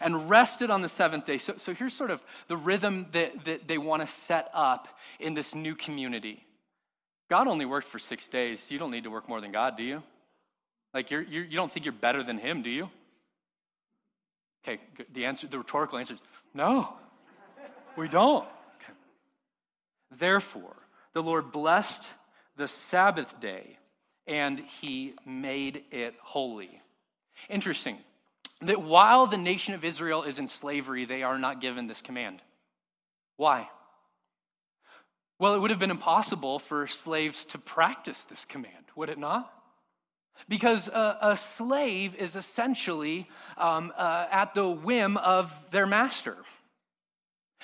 and 0.00 0.28
rested 0.28 0.70
on 0.70 0.82
the 0.82 0.88
seventh 0.88 1.26
day. 1.26 1.38
So, 1.38 1.54
so 1.56 1.74
here's 1.74 1.94
sort 1.94 2.10
of 2.10 2.22
the 2.48 2.56
rhythm 2.56 3.06
that, 3.12 3.44
that 3.44 3.68
they 3.68 3.78
want 3.78 4.02
to 4.02 4.08
set 4.08 4.50
up 4.52 4.88
in 5.18 5.34
this 5.34 5.54
new 5.54 5.74
community. 5.74 6.44
God 7.28 7.46
only 7.46 7.64
worked 7.64 7.88
for 7.88 7.98
six 7.98 8.26
days. 8.26 8.70
You 8.70 8.78
don't 8.78 8.90
need 8.90 9.04
to 9.04 9.10
work 9.10 9.28
more 9.28 9.40
than 9.40 9.52
God, 9.52 9.76
do 9.76 9.84
you? 9.84 10.02
Like, 10.92 11.10
you're, 11.12 11.22
you're, 11.22 11.44
you 11.44 11.50
do 11.50 11.56
not 11.56 11.72
think 11.72 11.86
you're 11.86 11.92
better 11.92 12.24
than 12.24 12.38
Him, 12.38 12.62
do 12.62 12.70
you? 12.70 12.90
Okay, 14.64 14.80
the 15.12 15.26
answer, 15.26 15.46
the 15.46 15.58
rhetorical 15.58 15.98
answer 15.98 16.14
is 16.14 16.20
no, 16.52 16.92
we 17.96 18.08
don't. 18.08 18.44
Okay. 18.44 18.92
Therefore, 20.18 20.76
the 21.12 21.22
Lord 21.22 21.50
blessed 21.52 22.06
the 22.56 22.68
Sabbath 22.68 23.40
day 23.40 23.78
and 24.26 24.58
he 24.58 25.14
made 25.24 25.84
it 25.90 26.14
holy. 26.20 26.80
Interesting 27.48 27.98
that 28.62 28.82
while 28.82 29.26
the 29.26 29.38
nation 29.38 29.74
of 29.74 29.84
Israel 29.84 30.24
is 30.24 30.38
in 30.38 30.46
slavery, 30.46 31.04
they 31.04 31.22
are 31.22 31.38
not 31.38 31.60
given 31.60 31.86
this 31.86 32.02
command. 32.02 32.42
Why? 33.36 33.68
Well, 35.38 35.54
it 35.54 35.58
would 35.58 35.70
have 35.70 35.80
been 35.80 35.90
impossible 35.90 36.58
for 36.58 36.86
slaves 36.86 37.46
to 37.46 37.58
practice 37.58 38.24
this 38.24 38.44
command, 38.44 38.84
would 38.94 39.08
it 39.08 39.18
not? 39.18 39.50
Because 40.48 40.88
a, 40.88 41.18
a 41.22 41.36
slave 41.36 42.14
is 42.16 42.36
essentially 42.36 43.28
um, 43.56 43.92
uh, 43.96 44.26
at 44.30 44.54
the 44.54 44.68
whim 44.68 45.16
of 45.16 45.52
their 45.70 45.86
master. 45.86 46.36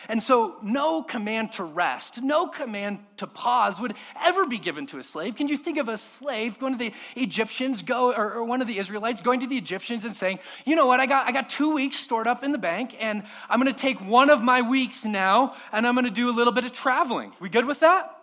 And 0.09 0.23
so, 0.23 0.57
no 0.63 1.03
command 1.03 1.53
to 1.53 1.65
rest, 1.65 2.23
no 2.23 2.47
command 2.47 2.99
to 3.17 3.27
pause 3.27 3.81
would 3.81 3.95
ever 4.23 4.47
be 4.47 4.59
given 4.59 4.87
to 4.89 4.99
a 4.99 5.03
slave. 5.03 5.37
Can 5.37 5.49
you 5.49 5.57
think 5.57 5.79
of 5.79 5.89
a 5.89 5.97
slave 5.97 6.59
going 6.59 6.75
to 6.75 6.79
the 6.79 6.93
Egyptians, 7.17 7.81
go, 7.81 8.13
or, 8.13 8.35
or, 8.35 8.45
one 8.45 8.61
of 8.61 8.67
the 8.67 8.79
Israelites 8.79 9.23
going 9.23 9.41
to 9.41 9.47
the 9.47 9.57
Egyptians 9.57 10.05
and 10.05 10.15
saying, 10.15 10.39
"You 10.67 10.77
know 10.77 10.87
what? 10.87 11.01
I 11.01 11.07
got 11.07 11.27
I 11.27 11.33
got 11.33 11.49
two 11.49 11.73
weeks 11.73 11.97
stored 11.97 12.27
up 12.27 12.45
in 12.45 12.53
the 12.53 12.59
bank, 12.59 12.95
and 13.01 13.23
I'm 13.49 13.59
going 13.59 13.73
to 13.73 13.81
take 13.81 13.99
one 13.99 14.29
of 14.29 14.43
my 14.43 14.61
weeks 14.61 15.05
now, 15.07 15.55
and 15.73 15.87
I'm 15.87 15.95
going 15.95 16.05
to 16.05 16.11
do 16.11 16.29
a 16.29 16.37
little 16.37 16.53
bit 16.53 16.67
of 16.67 16.73
traveling." 16.73 17.33
We 17.41 17.49
good 17.49 17.67
with 17.67 17.81
that? 17.81 18.15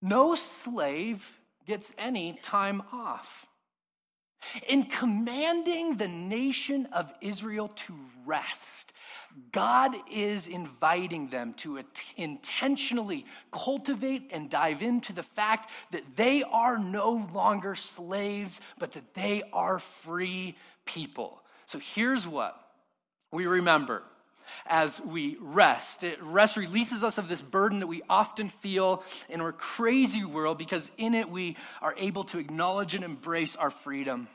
No 0.00 0.36
slave 0.36 1.26
gets 1.66 1.92
any 1.98 2.38
time 2.42 2.82
off. 2.92 3.46
In 4.68 4.84
commanding 4.84 5.96
the 5.96 6.08
nation 6.08 6.86
of 6.92 7.12
Israel 7.20 7.68
to 7.68 7.94
rest, 8.26 8.92
God 9.52 9.96
is 10.10 10.46
inviting 10.46 11.28
them 11.28 11.54
to 11.54 11.82
intentionally 12.16 13.26
cultivate 13.50 14.30
and 14.32 14.48
dive 14.48 14.82
into 14.82 15.12
the 15.12 15.22
fact 15.22 15.70
that 15.90 16.04
they 16.16 16.42
are 16.44 16.78
no 16.78 17.28
longer 17.32 17.74
slaves, 17.74 18.60
but 18.78 18.92
that 18.92 19.14
they 19.14 19.42
are 19.52 19.78
free 19.78 20.56
people. 20.84 21.42
So 21.66 21.78
here's 21.78 22.28
what 22.28 22.60
we 23.32 23.46
remember 23.46 24.02
as 24.66 25.00
we 25.00 25.36
rest. 25.40 26.04
It, 26.04 26.22
rest 26.22 26.56
releases 26.56 27.04
us 27.04 27.18
of 27.18 27.28
this 27.28 27.42
burden 27.42 27.80
that 27.80 27.86
we 27.86 28.02
often 28.08 28.48
feel 28.48 29.02
in 29.28 29.40
our 29.40 29.52
crazy 29.52 30.24
world 30.24 30.58
because 30.58 30.90
in 30.96 31.14
it 31.14 31.30
we 31.30 31.56
are 31.82 31.94
able 31.96 32.24
to 32.24 32.38
acknowledge 32.38 32.94
and 32.94 33.04
embrace 33.04 33.56
our 33.56 33.70
freedom. 33.70 34.28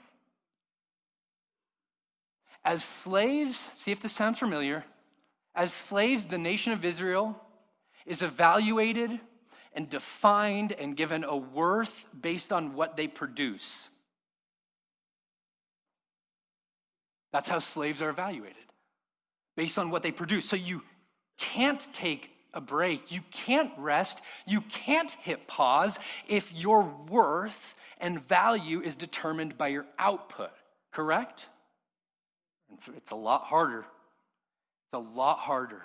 As 2.64 2.84
slaves, 2.84 3.60
see 3.78 3.92
if 3.92 4.02
this 4.02 4.14
sounds 4.14 4.40
familiar. 4.40 4.84
As 5.56 5.74
slaves, 5.74 6.26
the 6.26 6.38
nation 6.38 6.74
of 6.74 6.86
Israel 6.86 7.40
is 8.06 8.22
evaluated 8.22 9.20
and 9.74 9.90
defined 9.90 10.72
and 10.74 10.96
given 10.96 11.24
a 11.24 11.36
worth 11.36 12.06
based 12.20 12.52
on 12.52 12.74
what 12.74 12.98
they 12.98 13.08
produce. 13.08 13.88
That's 17.32 17.48
how 17.48 17.60
slaves 17.60 18.02
are 18.02 18.10
evaluated, 18.10 18.58
based 19.56 19.78
on 19.78 19.90
what 19.90 20.04
they 20.04 20.12
produce. 20.12 20.48
So 20.48 20.56
you 20.56 20.82
can't 21.38 21.86
take 21.94 22.32
a 22.54 22.62
break, 22.62 23.12
you 23.12 23.22
can't 23.32 23.72
rest, 23.78 24.22
you 24.48 24.62
can't 24.62 25.12
hit 25.12 25.48
pause 25.48 26.00
if 26.28 26.52
your 26.54 26.84
worth 27.08 27.76
and 28.00 28.26
value 28.28 28.82
is 28.82 28.96
determined 28.96 29.58
by 29.58 29.68
your 29.68 29.86
output, 29.98 30.52
correct? 30.92 31.46
It's 32.96 33.12
a 33.12 33.16
lot 33.16 33.44
harder. 33.44 33.80
It's 33.80 34.94
a 34.94 34.98
lot 35.00 35.40
harder. 35.40 35.82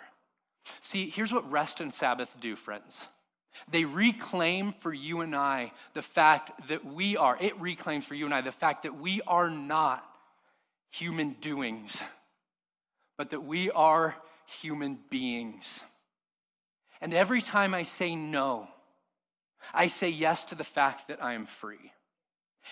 See, 0.81 1.11
here's 1.11 1.33
what 1.33 1.51
rest 1.51 1.81
and 1.81 1.93
Sabbath 1.93 2.35
do, 2.41 2.57
friends. 2.57 3.01
They 3.71 3.85
reclaim 3.85 4.73
for 4.73 4.93
you 4.93 5.21
and 5.21 5.35
I 5.37 5.73
the 5.93 6.03
fact 6.03 6.69
that 6.69 6.85
we 6.85 7.17
are, 7.17 7.37
it 7.41 7.61
reclaims 7.61 8.05
for 8.05 8.15
you 8.15 8.25
and 8.25 8.35
I 8.35 8.41
the 8.41 8.53
fact 8.53 8.83
that 8.83 8.99
we 8.99 9.21
are 9.27 9.51
not 9.51 10.05
human 10.91 11.37
doings, 11.41 11.99
but 13.17 13.31
that 13.31 13.45
we 13.45 13.71
are 13.71 14.15
human 14.61 14.99
beings. 15.11 15.81
And 17.01 17.13
every 17.13 17.41
time 17.41 17.75
I 17.75 17.83
say 17.83 18.15
no, 18.15 18.69
I 19.73 19.87
say 19.87 20.09
yes 20.09 20.47
to 20.47 20.55
the 20.55 20.65
fact 20.65 21.09
that 21.09 21.23
I 21.23 21.35
am 21.35 21.47
free. 21.47 21.93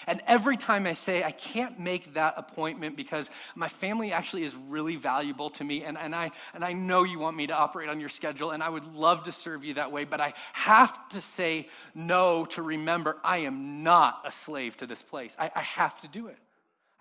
And 0.07 0.23
every 0.27 0.57
time 0.57 0.87
I 0.87 0.95
say, 0.95 1.23
I 1.23 1.33
can't 1.33 1.79
make 1.79 2.15
that 2.15 2.35
appointment 2.37 2.97
because 2.97 3.31
my 3.55 3.69
family 3.69 4.13
actually 4.13 4.45
is 4.45 4.55
really 4.55 4.97
valuable 4.97 5.51
to 5.51 5.65
me, 5.65 5.85
and, 5.85 5.99
and, 5.99 6.15
I, 6.15 6.31
and 6.55 6.65
I 6.65 6.73
know 6.73 7.05
you 7.05 7.19
want 7.19 7.37
me 7.37 7.47
to 7.49 7.55
operate 7.55 7.89
on 7.89 8.01
your 8.01 8.09
schedule, 8.09 8.53
and 8.53 8.63
I 8.63 8.69
would 8.69 8.87
love 8.95 9.25
to 9.25 9.33
serve 9.33 9.65
you 9.65 9.75
that 9.75 9.93
way, 9.93 10.05
but 10.05 10.21
I 10.21 10.33
have 10.55 11.09
to 11.11 11.21
say 11.21 11.69
no 11.95 12.47
to 12.47 12.63
remember 12.63 13.19
I 13.23 13.39
am 13.39 13.83
not 13.83 14.23
a 14.25 14.33
slave 14.33 14.77
to 14.79 14.87
this 14.87 15.03
place. 15.03 15.37
I, 15.39 15.51
I 15.55 15.61
have 15.61 16.01
to 16.01 16.09
do 16.09 16.29
it. 16.29 16.39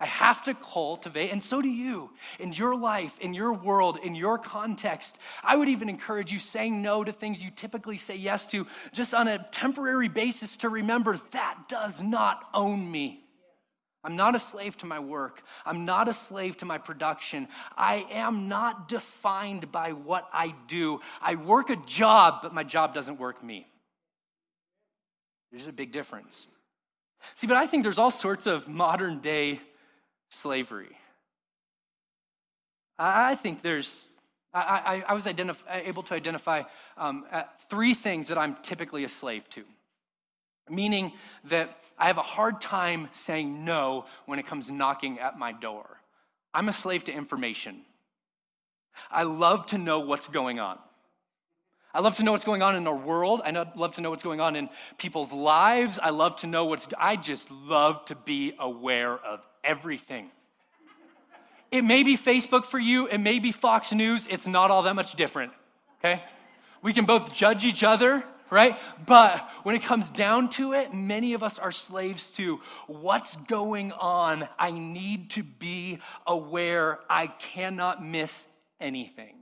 I 0.00 0.06
have 0.06 0.42
to 0.44 0.54
cultivate, 0.54 1.30
and 1.30 1.42
so 1.42 1.62
do 1.62 1.68
you, 1.68 2.10
in 2.40 2.52
your 2.52 2.74
life, 2.74 3.16
in 3.20 3.34
your 3.34 3.52
world, 3.52 3.98
in 4.02 4.16
your 4.16 4.36
context. 4.36 5.18
I 5.44 5.54
would 5.54 5.68
even 5.68 5.88
encourage 5.88 6.32
you 6.32 6.40
saying 6.40 6.82
no 6.82 7.04
to 7.04 7.12
things 7.12 7.40
you 7.40 7.52
typically 7.52 7.98
say 7.98 8.16
yes 8.16 8.48
to, 8.48 8.66
just 8.92 9.14
on 9.14 9.28
a 9.28 9.46
temporary 9.52 10.08
basis 10.08 10.56
to 10.58 10.68
remember 10.68 11.18
that 11.30 11.68
does 11.68 12.02
not 12.02 12.42
own 12.52 12.90
me. 12.90 13.22
I'm 14.04 14.16
not 14.16 14.34
a 14.34 14.40
slave 14.40 14.76
to 14.78 14.86
my 14.86 14.98
work. 14.98 15.42
I'm 15.64 15.84
not 15.84 16.08
a 16.08 16.12
slave 16.12 16.56
to 16.58 16.64
my 16.64 16.78
production. 16.78 17.46
I 17.76 18.04
am 18.10 18.48
not 18.48 18.88
defined 18.88 19.70
by 19.70 19.92
what 19.92 20.28
I 20.32 20.54
do. 20.66 20.98
I 21.20 21.36
work 21.36 21.70
a 21.70 21.76
job, 21.76 22.40
but 22.42 22.52
my 22.52 22.64
job 22.64 22.94
doesn't 22.94 23.20
work 23.20 23.42
me. 23.44 23.68
There's 25.52 25.68
a 25.68 25.72
big 25.72 25.92
difference. 25.92 26.48
See, 27.36 27.46
but 27.46 27.56
I 27.56 27.68
think 27.68 27.84
there's 27.84 27.98
all 27.98 28.10
sorts 28.10 28.48
of 28.48 28.66
modern 28.66 29.20
day 29.20 29.60
slavery. 30.32 30.96
I 32.98 33.34
think 33.34 33.62
there's, 33.62 34.06
I, 34.54 34.60
I, 34.60 35.04
I 35.08 35.14
was 35.14 35.26
identif- 35.26 35.62
able 35.70 36.02
to 36.04 36.14
identify 36.14 36.62
um, 36.96 37.24
three 37.68 37.94
things 37.94 38.28
that 38.28 38.38
I'm 38.38 38.56
typically 38.62 39.04
a 39.04 39.08
slave 39.08 39.48
to. 39.50 39.64
Meaning 40.68 41.12
that 41.44 41.76
I 41.98 42.06
have 42.06 42.18
a 42.18 42.22
hard 42.22 42.60
time 42.60 43.08
saying 43.12 43.64
no 43.64 44.04
when 44.26 44.38
it 44.38 44.46
comes 44.46 44.70
knocking 44.70 45.18
at 45.18 45.38
my 45.38 45.52
door. 45.52 45.86
I'm 46.54 46.68
a 46.68 46.72
slave 46.72 47.04
to 47.04 47.12
information. 47.12 47.80
I 49.10 49.24
love 49.24 49.66
to 49.66 49.78
know 49.78 50.00
what's 50.00 50.28
going 50.28 50.60
on. 50.60 50.78
I 51.94 52.00
love 52.00 52.16
to 52.16 52.22
know 52.22 52.32
what's 52.32 52.44
going 52.44 52.62
on 52.62 52.74
in 52.74 52.86
our 52.86 52.96
world. 52.96 53.42
I 53.44 53.50
love 53.50 53.94
to 53.96 54.00
know 54.00 54.10
what's 54.10 54.22
going 54.22 54.40
on 54.40 54.56
in 54.56 54.70
people's 54.96 55.32
lives. 55.32 55.98
I 56.02 56.10
love 56.10 56.36
to 56.36 56.46
know 56.46 56.64
what's, 56.64 56.88
I 56.98 57.16
just 57.16 57.50
love 57.50 58.04
to 58.06 58.14
be 58.14 58.54
aware 58.58 59.12
of 59.12 59.40
everything. 59.62 60.30
It 61.70 61.84
may 61.84 62.02
be 62.02 62.18
Facebook 62.18 62.66
for 62.66 62.78
you, 62.78 63.06
it 63.06 63.18
may 63.18 63.38
be 63.38 63.50
Fox 63.50 63.92
News, 63.92 64.28
it's 64.30 64.46
not 64.46 64.70
all 64.70 64.82
that 64.82 64.94
much 64.94 65.14
different, 65.14 65.52
okay? 66.00 66.22
We 66.82 66.92
can 66.92 67.06
both 67.06 67.32
judge 67.32 67.64
each 67.64 67.82
other, 67.82 68.22
right? 68.50 68.78
But 69.06 69.38
when 69.62 69.74
it 69.74 69.82
comes 69.82 70.10
down 70.10 70.50
to 70.50 70.74
it, 70.74 70.92
many 70.92 71.32
of 71.32 71.42
us 71.42 71.58
are 71.58 71.72
slaves 71.72 72.30
to 72.32 72.60
what's 72.86 73.36
going 73.36 73.92
on. 73.92 74.46
I 74.58 74.70
need 74.70 75.30
to 75.30 75.42
be 75.42 76.00
aware. 76.26 76.98
I 77.08 77.28
cannot 77.28 78.04
miss 78.04 78.46
anything. 78.78 79.36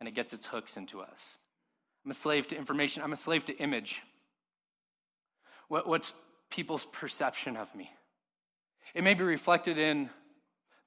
And 0.00 0.08
it 0.08 0.14
gets 0.14 0.32
its 0.32 0.46
hooks 0.46 0.76
into 0.76 1.00
us. 1.00 1.38
I'm 2.04 2.10
a 2.10 2.14
slave 2.14 2.46
to 2.48 2.56
information, 2.56 3.02
I'm 3.02 3.12
a 3.12 3.16
slave 3.16 3.44
to 3.46 3.56
image. 3.56 4.02
What, 5.68 5.88
what's 5.88 6.12
people's 6.50 6.84
perception 6.84 7.56
of 7.56 7.74
me? 7.74 7.90
It 8.94 9.02
may 9.02 9.14
be 9.14 9.24
reflected 9.24 9.78
in 9.78 10.08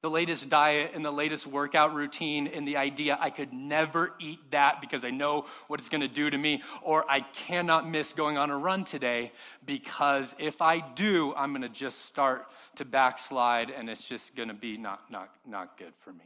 the 0.01 0.09
latest 0.09 0.47
diet 0.47 0.91
and 0.93 1.03
the 1.03 1.11
latest 1.11 1.45
workout 1.45 1.93
routine 1.93 2.47
and 2.47 2.65
the 2.65 2.77
idea 2.77 3.17
I 3.19 3.29
could 3.29 3.51
never 3.51 4.13
eat 4.19 4.39
that 4.51 4.79
because 4.79 5.03
I 5.03 5.09
know 5.09 5.45
what 5.67 5.79
it's 5.79 5.89
going 5.89 6.01
to 6.01 6.07
do 6.07 6.29
to 6.29 6.37
me, 6.37 6.63
or 6.81 7.09
I 7.09 7.19
cannot 7.19 7.89
miss 7.89 8.13
going 8.13 8.37
on 8.37 8.49
a 8.49 8.57
run 8.57 8.85
today 8.85 9.33
because 9.65 10.33
if 10.39 10.61
I 10.61 10.79
do, 10.79 11.33
I'm 11.35 11.51
going 11.51 11.63
to 11.63 11.69
just 11.69 12.05
start 12.05 12.47
to 12.75 12.85
backslide 12.85 13.71
and 13.71 13.89
it's 13.89 14.07
just 14.07 14.35
going 14.35 14.47
to 14.47 14.53
be 14.53 14.77
not, 14.77 15.11
not, 15.11 15.29
not 15.45 15.77
good 15.77 15.93
for 15.99 16.13
me. 16.13 16.23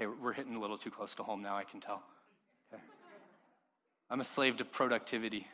Okay, 0.00 0.10
we're 0.22 0.32
hitting 0.32 0.54
a 0.54 0.60
little 0.60 0.78
too 0.78 0.90
close 0.90 1.14
to 1.16 1.24
home 1.24 1.42
now, 1.42 1.56
I 1.56 1.64
can 1.64 1.80
tell. 1.80 2.02
Okay. 2.72 2.80
I'm 4.10 4.20
a 4.20 4.24
slave 4.24 4.58
to 4.58 4.64
productivity. 4.64 5.46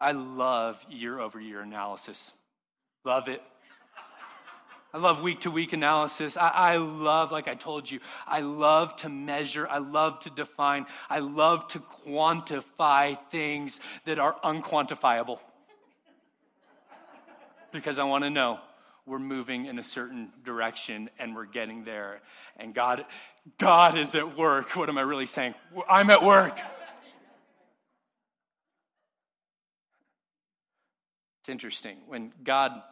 I 0.00 0.12
love 0.12 0.82
year 0.88 1.20
over 1.20 1.38
year 1.38 1.60
analysis. 1.60 2.32
Love 3.04 3.28
it. 3.28 3.42
I 4.94 4.98
love 4.98 5.20
week 5.20 5.42
to 5.42 5.50
week 5.50 5.72
analysis. 5.74 6.36
I, 6.36 6.48
I, 6.48 6.76
love, 6.76 7.30
like 7.30 7.46
I 7.46 7.54
told 7.54 7.88
you, 7.88 8.00
I 8.26 8.40
love 8.40 8.96
to 8.96 9.08
measure. 9.08 9.68
I 9.68 9.78
love 9.78 10.18
to 10.20 10.30
define. 10.30 10.86
I 11.08 11.18
love 11.18 11.68
to 11.68 11.78
quantify 11.78 13.18
things 13.30 13.80
that 14.06 14.18
are 14.18 14.34
unquantifiable. 14.42 15.38
because 17.70 17.98
I 17.98 18.04
want 18.04 18.24
to 18.24 18.30
know 18.30 18.60
we're 19.10 19.18
moving 19.18 19.66
in 19.66 19.78
a 19.80 19.82
certain 19.82 20.30
direction 20.44 21.10
and 21.18 21.34
we're 21.34 21.44
getting 21.44 21.84
there. 21.84 22.20
And 22.56 22.72
God, 22.72 23.04
God 23.58 23.98
is 23.98 24.14
at 24.14 24.38
work. 24.38 24.76
What 24.76 24.88
am 24.88 24.98
I 24.98 25.02
really 25.02 25.26
saying? 25.26 25.54
I'm 25.88 26.10
at 26.10 26.22
work. 26.22 26.56
It's 31.40 31.48
interesting. 31.48 31.96
When 32.06 32.32
God 32.44 32.82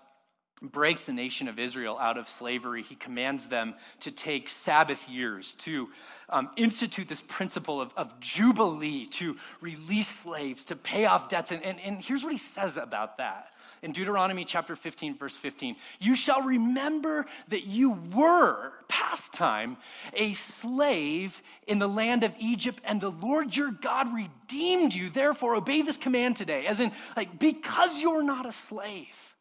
breaks 0.61 1.04
the 1.04 1.12
nation 1.12 1.46
of 1.46 1.61
Israel 1.61 1.96
out 2.00 2.18
of 2.18 2.28
slavery, 2.28 2.83
he 2.83 2.96
commands 2.96 3.46
them 3.46 3.74
to 4.00 4.11
take 4.11 4.50
Sabbath 4.50 5.09
years, 5.09 5.54
to 5.57 5.88
um, 6.31 6.50
institute 6.57 7.07
this 7.07 7.22
principle 7.28 7.81
of, 7.81 7.92
of, 7.96 8.18
jubilee, 8.18 9.07
to 9.07 9.37
release 9.61 10.09
slaves, 10.09 10.64
to 10.64 10.74
pay 10.74 11.04
off 11.04 11.28
debts. 11.28 11.52
And, 11.52 11.62
and, 11.62 11.78
and 11.78 12.02
here's 12.02 12.24
what 12.24 12.33
he 12.33 12.38
says 12.38 12.76
about 12.76 13.18
that. 13.18 13.50
In 13.82 13.92
Deuteronomy 13.92 14.44
chapter 14.44 14.74
15, 14.74 15.16
verse 15.16 15.36
15, 15.36 15.76
you 16.00 16.16
shall 16.16 16.42
remember 16.42 17.26
that 17.48 17.64
you 17.64 17.92
were, 18.14 18.72
past 18.88 19.32
time, 19.32 19.76
a 20.14 20.32
slave 20.32 21.40
in 21.66 21.78
the 21.78 21.88
land 21.88 22.24
of 22.24 22.34
Egypt, 22.38 22.80
and 22.84 23.00
the 23.00 23.10
Lord 23.10 23.56
your 23.56 23.70
God 23.70 24.12
redeemed 24.14 24.94
you. 24.94 25.10
Therefore, 25.10 25.54
obey 25.54 25.82
this 25.82 25.96
command 25.96 26.36
today. 26.36 26.66
As 26.66 26.80
in, 26.80 26.92
like, 27.16 27.38
because 27.38 28.00
you're 28.00 28.22
not 28.22 28.46
a 28.46 28.52
slave, 28.52 29.36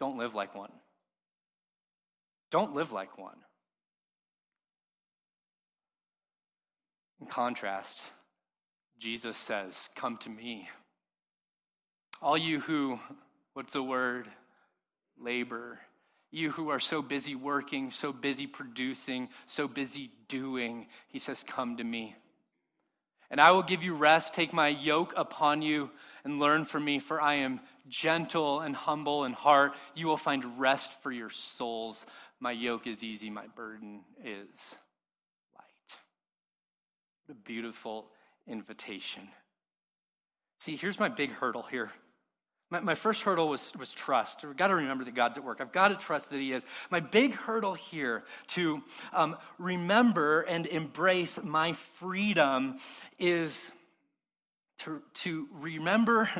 don't 0.00 0.18
live 0.18 0.34
like 0.34 0.54
one. 0.54 0.72
Don't 2.50 2.74
live 2.74 2.92
like 2.92 3.18
one. 3.18 3.36
In 7.20 7.26
contrast, 7.26 8.00
Jesus 8.98 9.36
says, 9.36 9.88
Come 9.96 10.16
to 10.18 10.30
me. 10.30 10.68
All 12.20 12.36
you 12.36 12.60
who, 12.60 12.98
what's 13.54 13.72
the 13.72 13.82
word? 13.82 14.28
Labor. 15.20 15.78
You 16.30 16.50
who 16.50 16.68
are 16.70 16.80
so 16.80 17.00
busy 17.00 17.34
working, 17.34 17.90
so 17.90 18.12
busy 18.12 18.46
producing, 18.46 19.28
so 19.46 19.66
busy 19.66 20.10
doing, 20.28 20.86
he 21.08 21.18
says, 21.18 21.44
Come 21.46 21.76
to 21.78 21.84
me. 21.84 22.14
And 23.30 23.40
I 23.40 23.50
will 23.50 23.62
give 23.62 23.82
you 23.82 23.94
rest. 23.94 24.34
Take 24.34 24.52
my 24.52 24.68
yoke 24.68 25.12
upon 25.16 25.62
you 25.62 25.90
and 26.24 26.38
learn 26.38 26.64
from 26.64 26.84
me, 26.84 26.98
for 26.98 27.20
I 27.20 27.34
am 27.36 27.60
gentle 27.88 28.60
and 28.60 28.74
humble 28.74 29.24
in 29.24 29.32
heart. 29.32 29.72
You 29.94 30.06
will 30.06 30.16
find 30.16 30.58
rest 30.58 30.92
for 31.02 31.12
your 31.12 31.30
souls. 31.30 32.04
My 32.40 32.52
yoke 32.52 32.86
is 32.86 33.02
easy, 33.02 33.30
my 33.30 33.46
burden 33.56 34.00
is 34.24 34.74
light. 35.56 35.96
What 37.26 37.32
a 37.32 37.34
beautiful 37.34 38.06
invitation. 38.46 39.28
See, 40.60 40.76
here's 40.76 40.98
my 40.98 41.08
big 41.08 41.32
hurdle 41.32 41.64
here. 41.70 41.90
My, 42.70 42.80
my 42.80 42.94
first 42.94 43.22
hurdle 43.22 43.48
was, 43.48 43.72
was 43.78 43.92
trust. 43.92 44.44
We've 44.44 44.56
got 44.56 44.68
to 44.68 44.74
remember 44.74 45.04
that 45.04 45.14
God's 45.14 45.38
at 45.38 45.44
work. 45.44 45.60
I've 45.60 45.72
got 45.72 45.88
to 45.88 45.96
trust 45.96 46.30
that 46.30 46.38
He 46.38 46.52
is. 46.52 46.66
My 46.90 47.00
big 47.00 47.34
hurdle 47.34 47.74
here 47.74 48.24
to 48.48 48.82
um, 49.12 49.36
remember 49.58 50.42
and 50.42 50.66
embrace 50.66 51.38
my 51.42 51.72
freedom 51.72 52.76
is 53.18 53.70
to, 54.80 55.02
to 55.14 55.48
remember 55.52 56.30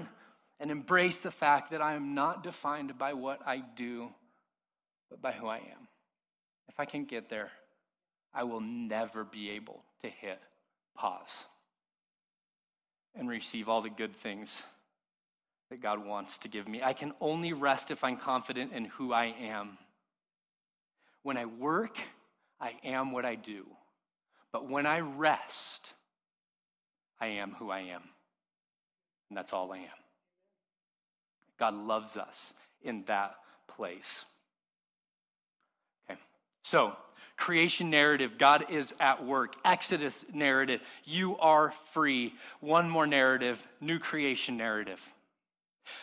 and 0.60 0.70
embrace 0.70 1.18
the 1.18 1.30
fact 1.30 1.70
that 1.70 1.80
I 1.80 1.94
am 1.94 2.14
not 2.14 2.42
defined 2.42 2.98
by 2.98 3.14
what 3.14 3.40
I 3.46 3.62
do, 3.76 4.08
but 5.08 5.22
by 5.22 5.32
who 5.32 5.46
I 5.46 5.58
am. 5.58 5.88
If 6.68 6.78
I 6.78 6.84
can 6.84 7.04
get 7.04 7.30
there, 7.30 7.50
I 8.34 8.44
will 8.44 8.60
never 8.60 9.24
be 9.24 9.50
able 9.50 9.82
to 10.02 10.08
hit 10.08 10.40
pause 10.94 11.44
and 13.14 13.28
receive 13.28 13.68
all 13.68 13.80
the 13.80 13.90
good 13.90 14.14
things 14.14 14.62
that 15.70 15.83
God 15.83 16.04
wants 16.04 16.38
to 16.38 16.48
give 16.48 16.66
me. 16.66 16.83
I 16.83 16.92
can 16.92 17.12
only 17.20 17.52
rest 17.52 17.90
if 17.90 18.02
I'm 18.02 18.16
confident 18.16 18.72
in 18.72 18.87
who 18.87 19.12
I 19.12 19.35
am. 19.40 19.78
When 21.22 21.37
I 21.37 21.44
work, 21.44 21.98
I 22.61 22.72
am 22.85 23.12
what 23.12 23.24
I 23.24 23.35
do. 23.35 23.66
But 24.52 24.68
when 24.68 24.87
I 24.87 25.00
rest, 25.00 25.92
I 27.20 27.26
am 27.26 27.52
who 27.59 27.70
I 27.70 27.81
am. 27.81 28.02
And 29.28 29.37
that's 29.37 29.52
all 29.52 29.72
I 29.72 29.78
am. 29.78 29.98
God 31.59 31.74
loves 31.74 32.16
us 32.16 32.54
in 32.83 33.04
that 33.07 33.35
place. 33.66 34.24
Okay, 36.09 36.18
so 36.62 36.96
creation 37.37 37.90
narrative, 37.90 38.38
God 38.38 38.66
is 38.70 38.94
at 39.00 39.24
work. 39.26 39.54
Exodus 39.64 40.24
narrative, 40.33 40.81
you 41.04 41.37
are 41.38 41.72
free. 41.92 42.33
One 42.61 42.88
more 42.88 43.07
narrative, 43.07 43.64
new 43.81 43.98
creation 43.98 44.57
narrative. 44.57 45.00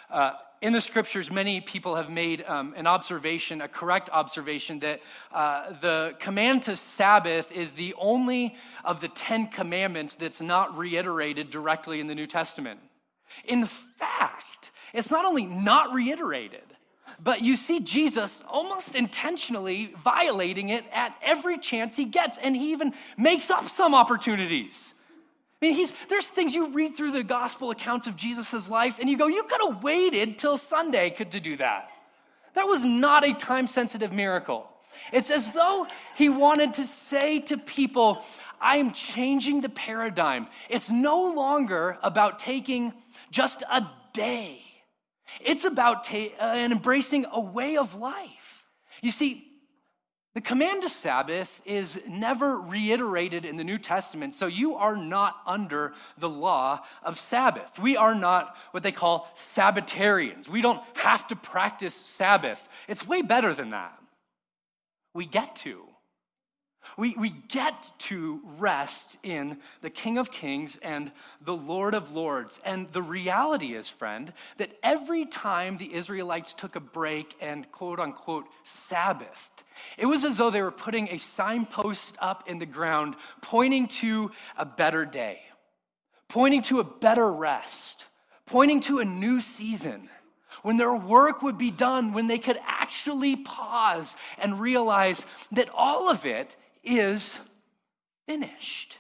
Uh, 0.10 0.34
in 0.62 0.74
the 0.74 0.82
scriptures, 0.82 1.30
many 1.30 1.62
people 1.62 1.96
have 1.96 2.10
made 2.10 2.44
um, 2.48 2.74
an 2.76 2.88
observation, 2.88 3.62
a 3.62 3.68
correct 3.68 4.10
observation, 4.12 4.80
that 4.80 5.02
uh, 5.32 5.74
the 5.80 6.16
command 6.20 6.64
to 6.64 6.76
Sabbath 6.76 7.52
is 7.52 7.74
the 7.74 7.94
only 8.00 8.56
of 8.84 9.00
the 9.00 9.10
Ten 9.10 9.48
Commandments 9.48 10.16
that's 10.16 10.42
not 10.42 10.76
reiterated 10.76 11.52
directly 11.52 12.00
in 12.00 12.08
the 12.08 12.16
New 12.16 12.26
Testament. 12.26 12.80
In 13.44 13.66
fact, 13.66 14.72
it's 14.92 15.12
not 15.12 15.26
only 15.26 15.46
not 15.46 15.94
reiterated, 15.94 16.64
but 17.24 17.42
you 17.44 17.56
see 17.56 17.80
Jesus 17.80 18.44
almost 18.48 18.96
intentionally 18.96 19.94
violating 20.04 20.70
it 20.70 20.84
at 20.92 21.16
every 21.22 21.60
chance 21.60 21.96
he 21.96 22.06
gets, 22.06 22.40
and 22.40 22.56
he 22.56 22.72
even 22.72 22.94
makes 23.18 23.52
up 23.52 23.68
some 23.68 23.94
opportunities. 23.94 24.95
I 25.66 25.74
mean, 25.74 25.88
there's 26.10 26.28
things 26.28 26.54
you 26.54 26.68
read 26.70 26.96
through 26.96 27.12
the 27.12 27.24
gospel 27.24 27.72
accounts 27.72 28.06
of 28.06 28.16
Jesus' 28.16 28.70
life, 28.70 29.00
and 29.00 29.10
you 29.10 29.18
go, 29.18 29.26
you 29.26 29.44
could 29.44 29.62
have 29.68 29.84
waited 29.84 30.38
till 30.38 30.58
Sunday 30.58 31.10
to 31.10 31.40
do 31.40 31.58
that. 31.58 31.90
That 32.54 32.68
was 32.68 32.86
not 32.86 33.28
a 33.28 33.34
time 33.34 33.68
sensitive 33.68 34.14
miracle. 34.14 34.70
It's 35.12 35.32
as 35.32 35.50
though 35.52 35.88
he 36.16 36.30
wanted 36.30 36.76
to 36.76 36.86
say 36.86 37.40
to 37.42 37.58
people, 37.58 38.24
I 38.62 38.78
am 38.78 38.92
changing 38.92 39.62
the 39.62 39.70
paradigm. 39.70 40.48
It's 40.70 40.90
no 40.90 41.34
longer 41.34 41.98
about 42.04 42.40
taking 42.40 42.94
just 43.32 43.64
a 43.64 43.90
day, 44.14 44.62
it's 45.42 45.66
about 45.66 46.04
ta- 46.04 46.36
uh, 46.40 46.56
embracing 46.56 47.26
a 47.32 47.42
way 47.42 47.78
of 47.78 47.96
life. 47.96 48.64
You 49.02 49.12
see, 49.12 49.45
the 50.36 50.42
command 50.42 50.82
to 50.82 50.90
Sabbath 50.90 51.62
is 51.64 51.98
never 52.10 52.60
reiterated 52.60 53.46
in 53.46 53.56
the 53.56 53.64
New 53.64 53.78
Testament, 53.78 54.34
so 54.34 54.48
you 54.48 54.76
are 54.76 54.98
not 54.98 55.38
under 55.48 55.94
the 56.18 56.28
law 56.28 56.82
of 57.04 57.18
Sabbath. 57.18 57.80
We 57.80 57.96
are 57.96 58.14
not 58.14 58.58
what 58.72 58.84
they 58.84 58.92
call 58.92 59.32
Sabbatarians. 59.36 60.50
We 60.50 60.62
don't 60.62 60.82
have 60.96 61.26
to 61.28 61.38
practice 61.38 61.96
Sabbath. 61.96 62.68
It's 62.90 63.08
way 63.08 63.22
better 63.22 63.54
than 63.54 63.70
that. 63.70 63.98
We 65.14 65.26
get 65.26 65.56
to. 65.58 65.86
We, 66.98 67.16
we 67.18 67.30
get 67.30 67.92
to 68.00 68.42
rest 68.58 69.18
in 69.24 69.58
the 69.82 69.90
King 69.90 70.18
of 70.18 70.32
Kings 70.32 70.78
and 70.82 71.12
the 71.42 71.56
Lord 71.56 71.94
of 71.94 72.12
Lords. 72.12 72.60
And 72.64 72.92
the 72.92 73.02
reality 73.02 73.74
is, 73.76 73.88
friend, 73.88 74.32
that 74.58 74.72
every 74.84 75.26
time 75.26 75.78
the 75.78 75.94
Israelites 75.94 76.54
took 76.54 76.76
a 76.76 76.80
break 76.80 77.36
and 77.42 77.70
quote 77.72 78.00
unquote 78.00 78.46
Sabbathed, 78.64 79.64
it 79.98 80.06
was 80.06 80.24
as 80.24 80.38
though 80.38 80.52
they 80.52 80.62
were 80.62 80.72
putting 80.72 81.10
a 81.10 81.18
signpost 81.18 82.16
up 82.20 82.48
in 82.48 82.60
the 82.60 82.66
ground 82.66 83.16
pointing 83.42 83.88
to 83.88 84.32
a 84.58 84.66
better 84.66 85.06
day, 85.06 85.42
pointing 86.28 86.62
to 86.64 86.80
a 86.80 86.84
better 86.84 87.32
rest, 87.32 88.06
pointing 88.46 88.80
to 88.82 89.00
a 89.00 89.06
new 89.06 89.42
season 89.42 90.10
when 90.62 90.78
their 90.78 90.96
work 90.96 91.42
would 91.44 91.58
be 91.58 91.70
done, 91.70 92.14
when 92.14 92.28
they 92.28 92.40
could 92.40 92.60
actually 92.66 93.36
pause 93.36 94.16
and 94.40 94.60
realize 94.60 95.26
that 95.52 95.70
all 95.74 96.10
of 96.10 96.26
it 96.26 96.56
is 96.86 97.38
finished. 98.28 98.98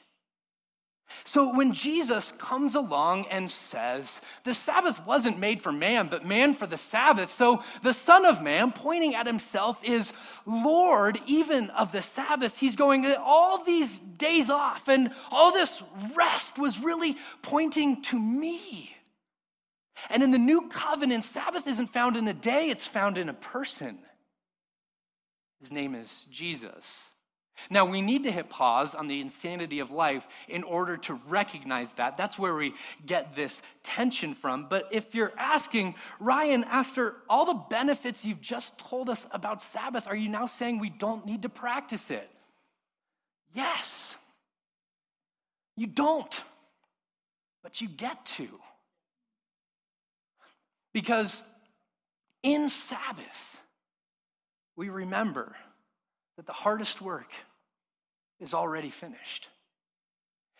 So 1.23 1.55
when 1.55 1.73
Jesus 1.73 2.33
comes 2.37 2.75
along 2.75 3.25
and 3.31 3.49
says, 3.49 4.19
the 4.43 4.53
Sabbath 4.53 5.03
wasn't 5.05 5.39
made 5.39 5.61
for 5.61 5.71
man, 5.71 6.07
but 6.07 6.25
man 6.25 6.53
for 6.53 6.67
the 6.67 6.77
Sabbath, 6.77 7.31
so 7.31 7.63
the 7.81 7.93
Son 7.93 8.25
of 8.25 8.43
Man, 8.43 8.71
pointing 8.71 9.15
at 9.15 9.25
himself, 9.25 9.83
is 9.83 10.13
Lord 10.45 11.19
even 11.25 11.71
of 11.71 11.91
the 11.91 12.01
Sabbath. 12.01 12.59
He's 12.59 12.75
going, 12.75 13.05
all 13.15 13.63
these 13.63 13.99
days 13.99 14.49
off 14.49 14.87
and 14.87 15.11
all 15.31 15.51
this 15.51 15.81
rest 16.15 16.59
was 16.59 16.79
really 16.79 17.17
pointing 17.41 18.01
to 18.03 18.19
me. 18.19 18.95
And 20.09 20.21
in 20.21 20.31
the 20.31 20.37
new 20.37 20.69
covenant, 20.69 21.23
Sabbath 21.23 21.65
isn't 21.65 21.87
found 21.87 22.17
in 22.17 22.27
a 22.27 22.33
day, 22.33 22.69
it's 22.69 22.85
found 22.85 23.17
in 23.17 23.29
a 23.29 23.33
person. 23.33 23.97
His 25.59 25.71
name 25.71 25.95
is 25.95 26.27
Jesus. 26.29 27.14
Now, 27.69 27.85
we 27.85 28.01
need 28.01 28.23
to 28.23 28.31
hit 28.31 28.49
pause 28.49 28.95
on 28.95 29.07
the 29.07 29.21
insanity 29.21 29.79
of 29.79 29.91
life 29.91 30.27
in 30.47 30.63
order 30.63 30.97
to 30.97 31.15
recognize 31.27 31.93
that. 31.93 32.17
That's 32.17 32.37
where 32.37 32.55
we 32.55 32.73
get 33.05 33.35
this 33.35 33.61
tension 33.83 34.33
from. 34.33 34.67
But 34.69 34.89
if 34.91 35.15
you're 35.15 35.33
asking, 35.37 35.95
Ryan, 36.19 36.63
after 36.65 37.15
all 37.29 37.45
the 37.45 37.61
benefits 37.69 38.25
you've 38.25 38.41
just 38.41 38.77
told 38.77 39.09
us 39.09 39.25
about 39.31 39.61
Sabbath, 39.61 40.07
are 40.07 40.15
you 40.15 40.29
now 40.29 40.45
saying 40.45 40.79
we 40.79 40.89
don't 40.89 41.25
need 41.25 41.41
to 41.43 41.49
practice 41.49 42.11
it? 42.11 42.29
Yes. 43.53 44.15
You 45.77 45.87
don't, 45.87 46.41
but 47.63 47.81
you 47.81 47.87
get 47.87 48.25
to. 48.37 48.47
Because 50.93 51.41
in 52.43 52.69
Sabbath, 52.69 53.57
we 54.75 54.89
remember 54.89 55.55
that 56.37 56.45
the 56.45 56.53
hardest 56.53 57.01
work 57.01 57.31
is 58.39 58.53
already 58.53 58.89
finished. 58.89 59.47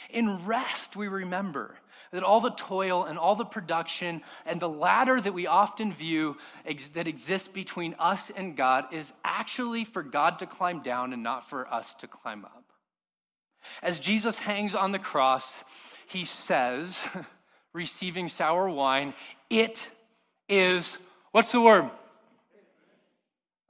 In 0.10 0.46
rest, 0.46 0.96
we 0.96 1.08
remember 1.08 1.76
that 2.12 2.24
all 2.24 2.42
the 2.42 2.52
toil 2.52 3.04
and 3.04 3.18
all 3.18 3.36
the 3.36 3.46
production 3.46 4.22
and 4.46 4.60
the 4.60 4.70
ladder 4.70 5.20
that 5.20 5.34
we 5.34 5.48
often 5.48 5.94
view 5.94 6.38
ex- 6.66 6.88
that 6.90 7.08
exists 7.08 7.48
between 7.48 7.96
us 8.00 8.32
and 8.36 8.56
God 8.56 8.86
is 8.94 9.14
actually 9.24 9.84
for 9.86 10.04
God 10.04 10.40
to 10.40 10.46
climb 10.46 10.82
down 10.82 11.14
and 11.14 11.24
not 11.24 11.50
for 11.50 11.72
us 11.74 11.94
to 11.96 12.08
climb 12.08 12.46
up. 12.46 12.64
As 13.82 14.00
Jesus 14.00 14.38
hangs 14.38 14.76
on 14.76 14.92
the 14.92 15.00
cross, 15.00 15.54
he 16.08 16.24
says, 16.24 17.00
receiving 17.74 18.30
sour 18.30 18.70
wine, 18.70 19.14
it 19.50 19.88
is, 20.48 20.98
what's 21.32 21.52
the 21.52 21.62
word? 21.62 21.90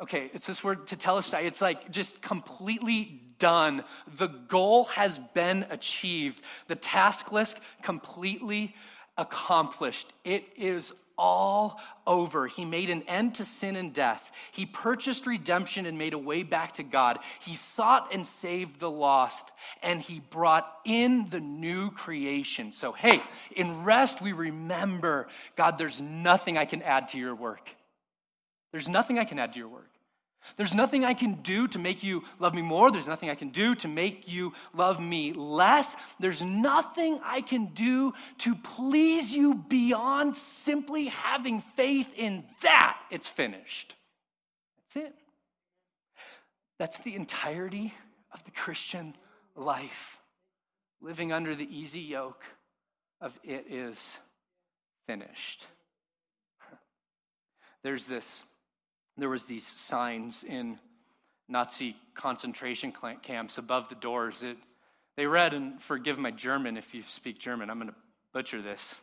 Okay, 0.01 0.29
it's 0.34 0.45
this 0.45 0.63
word 0.63 0.88
tetelestai. 0.88 1.45
It's 1.45 1.62
like 1.62 1.89
just 1.89 2.21
completely 2.21 3.21
done. 3.39 3.84
The 4.17 4.27
goal 4.27 4.86
has 4.86 5.19
been 5.34 5.65
achieved. 5.69 6.41
The 6.67 6.75
task 6.75 7.31
list 7.31 7.58
completely 7.81 8.75
accomplished. 9.17 10.12
It 10.25 10.43
is 10.58 10.91
all 11.17 11.79
over. 12.05 12.45
He 12.47 12.65
made 12.65 12.89
an 12.89 13.03
end 13.03 13.36
to 13.36 13.45
sin 13.45 13.77
and 13.77 13.93
death. 13.93 14.34
He 14.51 14.65
purchased 14.65 15.25
redemption 15.25 15.86
and 15.86 15.97
made 15.97 16.13
a 16.13 16.17
way 16.17 16.43
back 16.43 16.73
to 16.73 16.84
God. 16.84 17.19
He 17.39 17.55
sought 17.55 18.13
and 18.13 18.25
saved 18.25 18.81
the 18.81 18.91
lost, 18.91 19.45
and 19.81 20.01
he 20.01 20.19
brought 20.19 20.69
in 20.84 21.29
the 21.29 21.39
new 21.39 21.91
creation. 21.91 22.74
So, 22.74 22.91
hey, 22.91 23.22
in 23.55 23.86
rest, 23.86 24.22
we 24.22 24.34
remember 24.34 25.28
God, 25.55 25.78
there's 25.78 26.01
nothing 26.01 26.57
I 26.57 26.65
can 26.65 26.82
add 26.82 27.07
to 27.09 27.17
your 27.17 27.34
work. 27.34 27.70
There's 28.76 28.89
nothing 28.89 29.17
I 29.17 29.23
can 29.23 29.39
add 29.39 29.53
to 29.53 29.59
your 29.59 29.69
work. 29.69 29.89
There's 30.57 30.73
nothing 30.73 31.05
I 31.05 31.13
can 31.13 31.36
do 31.36 31.65
to 31.69 31.80
make 31.80 32.03
you 32.03 32.26
love 32.39 32.53
me 32.53 32.61
more. 32.61 32.91
There's 32.91 33.07
nothing 33.07 33.30
I 33.30 33.36
can 33.36 33.47
do 33.47 33.73
to 33.76 33.88
make 33.88 34.28
you 34.28 34.51
love 34.73 34.99
me 34.99 35.32
less. 35.32 35.95
There's 36.19 36.41
nothing 36.41 37.21
I 37.23 37.39
can 37.39 37.67
do 37.67 38.13
to 38.39 38.53
please 38.53 39.34
you 39.34 39.53
beyond 39.53 40.36
simply 40.36 41.05
having 41.05 41.61
faith 41.78 42.09
in 42.17 42.43
that 42.63 42.97
it's 43.09 43.30
finished. 43.30 43.95
That's 44.93 45.07
it. 45.07 45.15
That's 46.78 46.97
the 46.97 47.15
entirety 47.15 47.93
of 48.34 48.43
the 48.43 48.51
Christian 48.51 49.15
life, 49.55 50.19
living 50.99 51.32
under 51.32 51.55
the 51.55 51.73
easy 51.73 52.01
yoke 52.01 52.43
of 53.21 53.32
it 53.41 53.67
is 53.69 54.17
finished. 55.07 55.65
There's 57.82 58.05
this 58.05 58.43
there 59.18 59.30
was 59.30 59.45
these 59.45 59.66
signs 59.66 60.43
in 60.43 60.78
Nazi 61.47 61.95
concentration 62.16 62.93
camps 63.22 63.57
above 63.57 63.89
the 63.89 63.95
doors. 63.95 64.43
It, 64.43 64.57
they 65.16 65.26
read, 65.26 65.53
and 65.53 65.82
forgive 65.82 66.18
my 66.18 66.32
German 66.32 66.78
if 66.78 66.93
you 66.93 67.03
speak 67.07 67.39
German, 67.39 67.70
I'm 67.70 67.78
going 67.78 67.89
to 67.89 67.95
butcher 68.34 68.61
this. 68.61 68.95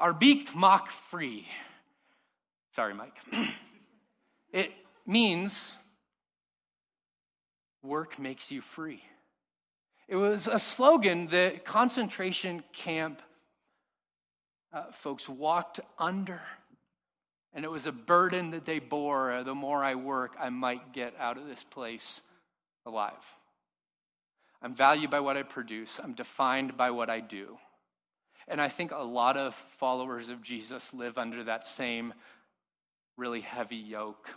Arbeit 0.00 0.54
macht 0.54 0.90
frei. 0.90 1.44
Sorry, 2.70 2.94
Mike. 2.94 3.16
it 4.52 4.70
means 5.06 5.76
work 7.82 8.18
makes 8.18 8.50
you 8.50 8.60
free. 8.60 9.02
It 10.06 10.16
was 10.16 10.46
a 10.46 10.58
slogan 10.58 11.26
that 11.28 11.64
concentration 11.64 12.62
camp 12.72 13.20
uh, 14.72 14.84
folks 14.92 15.28
walked 15.28 15.80
under 15.98 16.40
and 17.54 17.64
it 17.64 17.70
was 17.70 17.86
a 17.86 17.92
burden 17.92 18.50
that 18.50 18.64
they 18.64 18.78
bore. 18.78 19.32
Uh, 19.32 19.42
the 19.42 19.54
more 19.54 19.82
I 19.82 19.94
work, 19.94 20.36
I 20.38 20.50
might 20.50 20.92
get 20.92 21.14
out 21.18 21.38
of 21.38 21.46
this 21.46 21.62
place 21.62 22.20
alive. 22.86 23.12
I'm 24.60 24.74
valued 24.74 25.10
by 25.10 25.20
what 25.20 25.36
I 25.36 25.42
produce, 25.42 26.00
I'm 26.02 26.14
defined 26.14 26.76
by 26.76 26.90
what 26.90 27.10
I 27.10 27.20
do. 27.20 27.58
And 28.48 28.60
I 28.60 28.68
think 28.68 28.92
a 28.92 28.98
lot 28.98 29.36
of 29.36 29.54
followers 29.78 30.30
of 30.30 30.42
Jesus 30.42 30.94
live 30.94 31.18
under 31.18 31.44
that 31.44 31.64
same 31.64 32.14
really 33.16 33.42
heavy 33.42 33.76
yoke. 33.76 34.28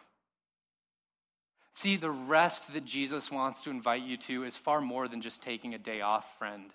See, 1.76 1.96
the 1.96 2.12
rest 2.12 2.74
that 2.74 2.84
Jesus 2.84 3.32
wants 3.32 3.62
to 3.62 3.70
invite 3.70 4.04
you 4.04 4.18
to 4.18 4.44
is 4.44 4.58
far 4.58 4.82
more 4.82 5.08
than 5.08 5.22
just 5.22 5.42
taking 5.42 5.74
a 5.74 5.80
day 5.80 6.02
off, 6.02 6.26
friend. 6.38 6.74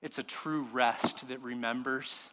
It's 0.00 0.18
a 0.18 0.22
true 0.22 0.66
rest 0.72 1.28
that 1.28 1.42
remembers 1.42 2.30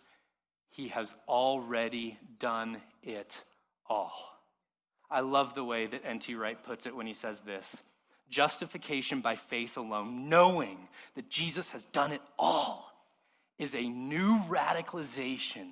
he 0.74 0.88
has 0.88 1.14
already 1.28 2.18
done 2.40 2.82
it 3.04 3.40
all. 3.88 4.12
I 5.10 5.20
love 5.20 5.54
the 5.54 5.64
way 5.64 5.86
that 5.86 6.04
N.T. 6.04 6.34
Wright 6.34 6.62
puts 6.62 6.88
it 6.88 6.96
when 6.96 7.06
he 7.06 7.14
says 7.14 7.42
this 7.42 7.82
justification 8.30 9.22
by 9.22 9.36
faith 9.36 9.78
alone, 9.78 10.28
knowing 10.28 10.88
that 11.16 11.30
Jesus 11.30 11.70
has 11.70 11.86
done 11.86 12.12
it 12.12 12.22
all, 12.40 12.92
is 13.60 13.76
a 13.76 13.84
new 13.88 14.40
radicalization 14.50 15.68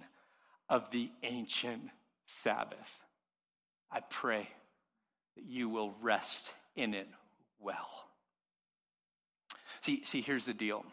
of 0.70 0.84
the 0.92 1.10
ancient 1.24 1.82
Sabbath. 2.28 3.00
I 3.92 4.02
pray 4.02 4.48
that 5.36 5.46
you 5.46 5.68
will 5.70 5.96
rest 6.00 6.54
in 6.76 6.94
it 6.94 7.08
well. 7.60 7.90
See, 9.80 10.04
see, 10.04 10.22
here's 10.22 10.46
the 10.46 10.54
deal. 10.54 10.86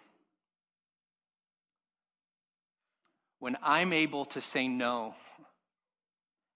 When 3.39 3.57
I'm 3.63 3.93
able 3.93 4.25
to 4.27 4.41
say 4.41 4.69
no 4.69 5.15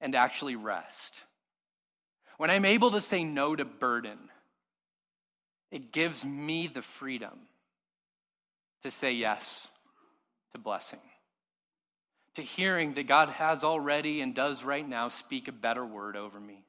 and 0.01 0.15
actually 0.15 0.57
rest, 0.57 1.15
when 2.39 2.51
I'm 2.51 2.65
able 2.65 2.91
to 2.93 3.01
say 3.01 3.25
no 3.25 3.55
to 3.55 3.65
burden, 3.65 4.19
it 5.71 5.93
gives 5.93 6.25
me 6.25 6.67
the 6.67 6.83
freedom 6.83 7.39
to 8.83 8.91
say 8.91 9.13
yes 9.13 9.69
to 10.53 10.59
blessing, 10.59 11.01
to 12.35 12.43
hearing 12.43 12.95
that 12.95 13.07
God 13.07 13.31
has 13.31 13.65
already 13.65 14.21
and 14.21 14.35
does 14.35 14.65
right 14.65 14.87
now 14.87 15.09
speak 15.09 15.49
a 15.49 15.53
better 15.53 15.85
word 15.85 16.17
over 16.17 16.39
me. 16.39 16.65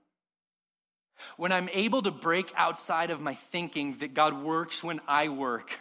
When 1.37 1.51
I'm 1.51 1.69
able 1.69 2.01
to 2.03 2.11
break 2.11 2.51
outside 2.55 3.09
of 3.11 3.21
my 3.21 3.33
thinking 3.33 3.97
that 3.99 4.13
God 4.13 4.43
works 4.43 4.83
when 4.83 4.99
I 5.07 5.29
work, 5.29 5.77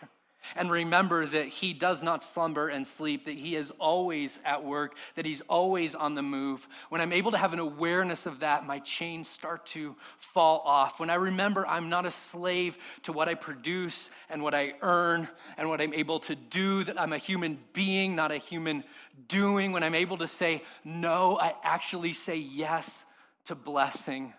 and 0.57 0.71
remember 0.71 1.27
that 1.27 1.49
he 1.49 1.73
does 1.73 2.03
not 2.03 2.23
slumber 2.23 2.69
and 2.69 2.87
sleep, 2.87 3.25
that 3.25 3.35
he 3.35 3.57
is 3.57 3.71
always 3.79 4.39
at 4.45 4.65
work, 4.65 4.97
that 5.15 5.27
he's 5.27 5.41
always 5.43 5.95
on 5.95 6.15
the 6.15 6.23
move. 6.23 6.67
When 6.89 7.01
I'm 7.01 7.13
able 7.13 7.31
to 7.31 7.39
have 7.39 7.53
an 7.53 7.59
awareness 7.59 8.27
of 8.27 8.41
that, 8.41 8.67
my 8.67 8.79
chains 8.81 9.29
start 9.29 9.67
to 9.67 9.95
fall 10.19 10.61
off. 10.65 11.01
When 11.01 11.11
I 11.11 11.15
remember 11.15 11.67
I'm 11.67 11.89
not 11.89 12.07
a 12.07 12.11
slave 12.11 12.79
to 13.03 13.13
what 13.13 13.29
I 13.29 13.35
produce 13.35 14.11
and 14.31 14.43
what 14.43 14.55
I 14.55 14.75
earn 14.83 15.29
and 15.57 15.69
what 15.69 15.81
I'm 15.81 15.95
able 15.95 16.21
to 16.21 16.35
do, 16.35 16.85
that 16.85 17.01
I'm 17.01 17.13
a 17.13 17.19
human 17.19 17.59
being, 17.73 18.15
not 18.15 18.33
a 18.33 18.39
human 18.39 18.85
doing. 19.29 19.73
When 19.73 19.83
I'm 19.83 19.95
able 19.95 20.19
to 20.19 20.27
say 20.27 20.63
no, 20.85 21.39
I 21.39 21.55
actually 21.63 22.13
say 22.13 22.37
yes 22.37 23.05
to 23.47 23.55
blessing. 23.55 24.33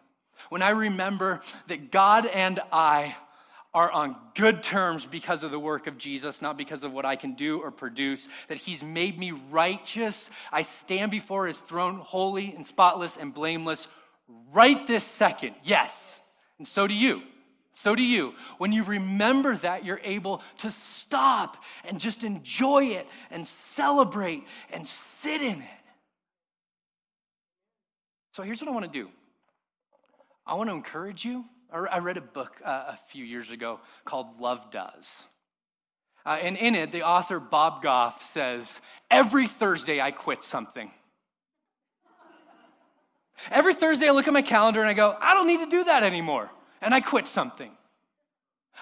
When 0.49 0.61
I 0.61 0.69
remember 0.71 1.41
that 1.67 1.91
God 1.91 2.25
and 2.25 2.59
I 2.71 3.15
are 3.73 3.91
on 3.91 4.15
good 4.35 4.61
terms 4.61 5.05
because 5.05 5.43
of 5.43 5.51
the 5.51 5.59
work 5.59 5.87
of 5.87 5.97
Jesus, 5.97 6.41
not 6.41 6.57
because 6.57 6.83
of 6.83 6.93
what 6.93 7.05
I 7.05 7.15
can 7.15 7.33
do 7.33 7.59
or 7.59 7.71
produce, 7.71 8.27
that 8.47 8.57
He's 8.57 8.83
made 8.83 9.17
me 9.17 9.31
righteous. 9.49 10.29
I 10.51 10.61
stand 10.61 11.11
before 11.11 11.47
His 11.47 11.59
throne, 11.59 11.95
holy 11.95 12.53
and 12.55 12.65
spotless 12.65 13.17
and 13.17 13.33
blameless, 13.33 13.87
right 14.53 14.85
this 14.85 15.03
second. 15.03 15.55
Yes. 15.63 16.19
And 16.59 16.67
so 16.67 16.85
do 16.85 16.93
you. 16.93 17.23
So 17.73 17.95
do 17.95 18.03
you. 18.03 18.33
When 18.59 18.71
you 18.71 18.83
remember 18.83 19.55
that, 19.57 19.83
you're 19.83 20.01
able 20.03 20.43
to 20.59 20.69
stop 20.69 21.57
and 21.83 21.99
just 21.99 22.23
enjoy 22.23 22.85
it 22.85 23.07
and 23.31 23.45
celebrate 23.45 24.43
and 24.71 24.87
sit 25.21 25.41
in 25.41 25.61
it. 25.61 25.83
So 28.33 28.43
here's 28.43 28.61
what 28.61 28.67
I 28.67 28.71
want 28.71 28.85
to 28.85 28.91
do 28.91 29.09
I 30.45 30.53
want 30.53 30.69
to 30.69 30.75
encourage 30.75 31.25
you 31.25 31.45
I 31.73 31.97
read 31.99 32.17
a 32.17 32.21
book 32.21 32.61
uh, 32.63 32.85
a 32.89 32.99
few 33.07 33.25
years 33.25 33.49
ago 33.49 33.79
called 34.05 34.39
Love 34.39 34.69
Does. 34.69 35.23
Uh, 36.25 36.37
and 36.41 36.55
in 36.55 36.75
it, 36.75 36.91
the 36.91 37.01
author 37.01 37.39
Bob 37.39 37.81
Goff 37.81 38.21
says, 38.21 38.71
Every 39.09 39.47
Thursday 39.47 39.99
I 39.99 40.11
quit 40.11 40.43
something. 40.43 40.91
Every 43.49 43.73
Thursday 43.73 44.07
I 44.07 44.11
look 44.11 44.27
at 44.27 44.33
my 44.33 44.43
calendar 44.43 44.81
and 44.81 44.89
I 44.89 44.93
go, 44.93 45.17
I 45.19 45.33
don't 45.33 45.47
need 45.47 45.59
to 45.59 45.65
do 45.65 45.83
that 45.85 46.03
anymore. 46.03 46.49
And 46.81 46.93
I 46.93 47.01
quit 47.01 47.27
something. 47.27 47.71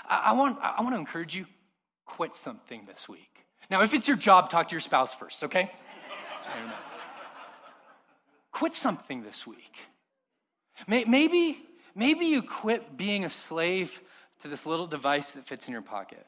I, 0.07 0.17
I 0.17 0.33
want, 0.33 0.59
I 0.61 0.81
want 0.81 0.93
to 0.93 0.99
encourage 0.99 1.33
you, 1.33 1.45
quit 2.05 2.35
something 2.35 2.83
this 2.85 3.07
week. 3.07 3.45
Now, 3.69 3.81
if 3.81 3.93
it's 3.93 4.07
your 4.07 4.17
job, 4.17 4.49
talk 4.49 4.67
to 4.67 4.73
your 4.73 4.81
spouse 4.81 5.13
first, 5.13 5.43
okay? 5.45 5.71
quit 8.51 8.75
something 8.75 9.23
this 9.23 9.47
week. 9.47 9.77
Maybe 10.87 11.57
Maybe 11.95 12.25
you 12.25 12.41
quit 12.41 12.97
being 12.97 13.25
a 13.25 13.29
slave 13.29 14.01
to 14.41 14.47
this 14.47 14.65
little 14.65 14.87
device 14.87 15.31
that 15.31 15.45
fits 15.45 15.67
in 15.67 15.73
your 15.73 15.81
pocket. 15.81 16.25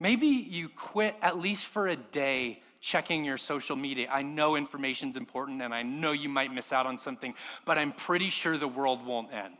Maybe 0.00 0.26
you 0.26 0.68
quit, 0.68 1.14
at 1.20 1.38
least 1.38 1.64
for 1.64 1.88
a 1.88 1.96
day, 1.96 2.62
checking 2.80 3.24
your 3.24 3.36
social 3.36 3.76
media. 3.76 4.08
I 4.10 4.22
know 4.22 4.56
information's 4.56 5.16
important 5.16 5.60
and 5.60 5.74
I 5.74 5.82
know 5.82 6.12
you 6.12 6.28
might 6.28 6.52
miss 6.52 6.72
out 6.72 6.86
on 6.86 6.98
something, 6.98 7.34
but 7.66 7.76
I'm 7.76 7.92
pretty 7.92 8.30
sure 8.30 8.56
the 8.56 8.66
world 8.66 9.04
won't 9.04 9.32
end. 9.32 9.58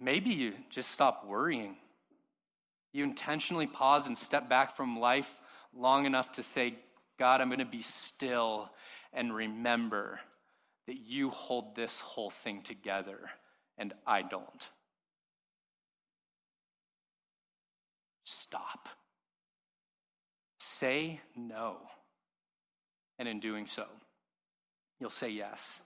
Maybe 0.00 0.30
you 0.30 0.54
just 0.70 0.90
stop 0.90 1.26
worrying. 1.26 1.76
You 2.92 3.04
intentionally 3.04 3.66
pause 3.66 4.06
and 4.06 4.16
step 4.16 4.48
back 4.48 4.76
from 4.76 4.98
life 4.98 5.30
long 5.76 6.06
enough 6.06 6.32
to 6.32 6.42
say, 6.42 6.74
God, 7.18 7.40
I'm 7.40 7.48
going 7.48 7.58
to 7.58 7.64
be 7.64 7.82
still 7.82 8.70
and 9.12 9.34
remember 9.34 10.20
that 10.86 10.98
you 10.98 11.30
hold 11.30 11.74
this 11.74 12.00
whole 12.00 12.30
thing 12.30 12.62
together 12.62 13.18
and 13.78 13.92
I 14.06 14.22
don't. 14.22 14.68
Stop. 18.24 18.88
Say 20.58 21.20
no. 21.36 21.76
And 23.18 23.28
in 23.28 23.40
doing 23.40 23.66
so, 23.66 23.84
you'll 25.00 25.10
say 25.10 25.30
yes 25.30 25.80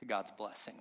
to 0.00 0.06
God's 0.06 0.32
blessing. 0.32 0.74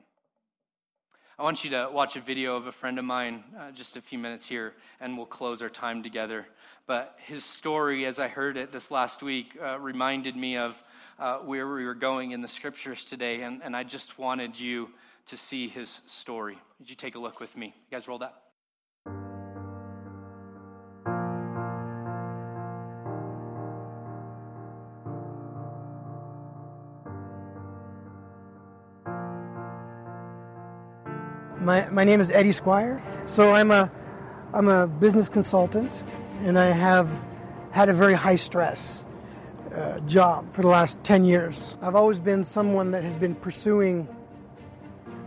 I 1.39 1.43
want 1.43 1.63
you 1.63 1.69
to 1.71 1.89
watch 1.93 2.15
a 2.15 2.21
video 2.21 2.55
of 2.55 2.65
a 2.65 2.71
friend 2.71 2.97
of 2.97 3.05
mine, 3.05 3.43
uh, 3.59 3.69
just 3.69 3.95
a 3.95 4.01
few 4.01 4.17
minutes 4.17 4.47
here, 4.47 4.73
and 4.99 5.15
we'll 5.15 5.27
close 5.27 5.61
our 5.61 5.69
time 5.69 6.01
together. 6.01 6.47
But 6.87 7.15
his 7.23 7.45
story, 7.45 8.07
as 8.07 8.17
I 8.17 8.27
heard 8.27 8.57
it 8.57 8.71
this 8.71 8.89
last 8.89 9.21
week, 9.21 9.55
uh, 9.61 9.79
reminded 9.79 10.35
me 10.35 10.57
of 10.57 10.81
uh, 11.19 11.37
where 11.39 11.67
we 11.67 11.85
were 11.85 11.95
going 11.95 12.31
in 12.31 12.41
the 12.41 12.47
scriptures 12.47 13.03
today, 13.03 13.41
and, 13.41 13.61
and 13.63 13.75
I 13.75 13.83
just 13.83 14.19
wanted 14.19 14.59
you 14.59 14.89
to 15.27 15.37
see 15.37 15.67
his 15.67 15.99
story. 16.05 16.57
Would 16.79 16.89
you 16.89 16.95
take 16.95 17.15
a 17.15 17.19
look 17.19 17.39
with 17.39 17.55
me? 17.57 17.67
You 17.67 17.97
guys 17.97 18.07
roll 18.07 18.19
that? 18.19 18.35
My, 31.59 31.89
my 31.89 32.03
name 32.05 32.21
is 32.21 32.29
Eddie 32.29 32.53
Squire. 32.53 33.03
So 33.25 33.51
I'm 33.53 33.71
a, 33.71 33.91
I'm 34.53 34.69
a 34.69 34.87
business 34.87 35.27
consultant, 35.27 36.03
and 36.41 36.57
I 36.57 36.67
have 36.67 37.09
had 37.71 37.89
a 37.89 37.93
very 37.93 38.13
high 38.13 38.37
stress 38.37 39.03
uh, 39.77 39.99
job 40.01 40.51
for 40.51 40.63
the 40.63 40.67
last 40.67 41.03
10 41.03 41.23
years. 41.23 41.77
I've 41.81 41.95
always 41.95 42.19
been 42.19 42.43
someone 42.43 42.91
that 42.91 43.03
has 43.03 43.15
been 43.15 43.35
pursuing, 43.35 44.07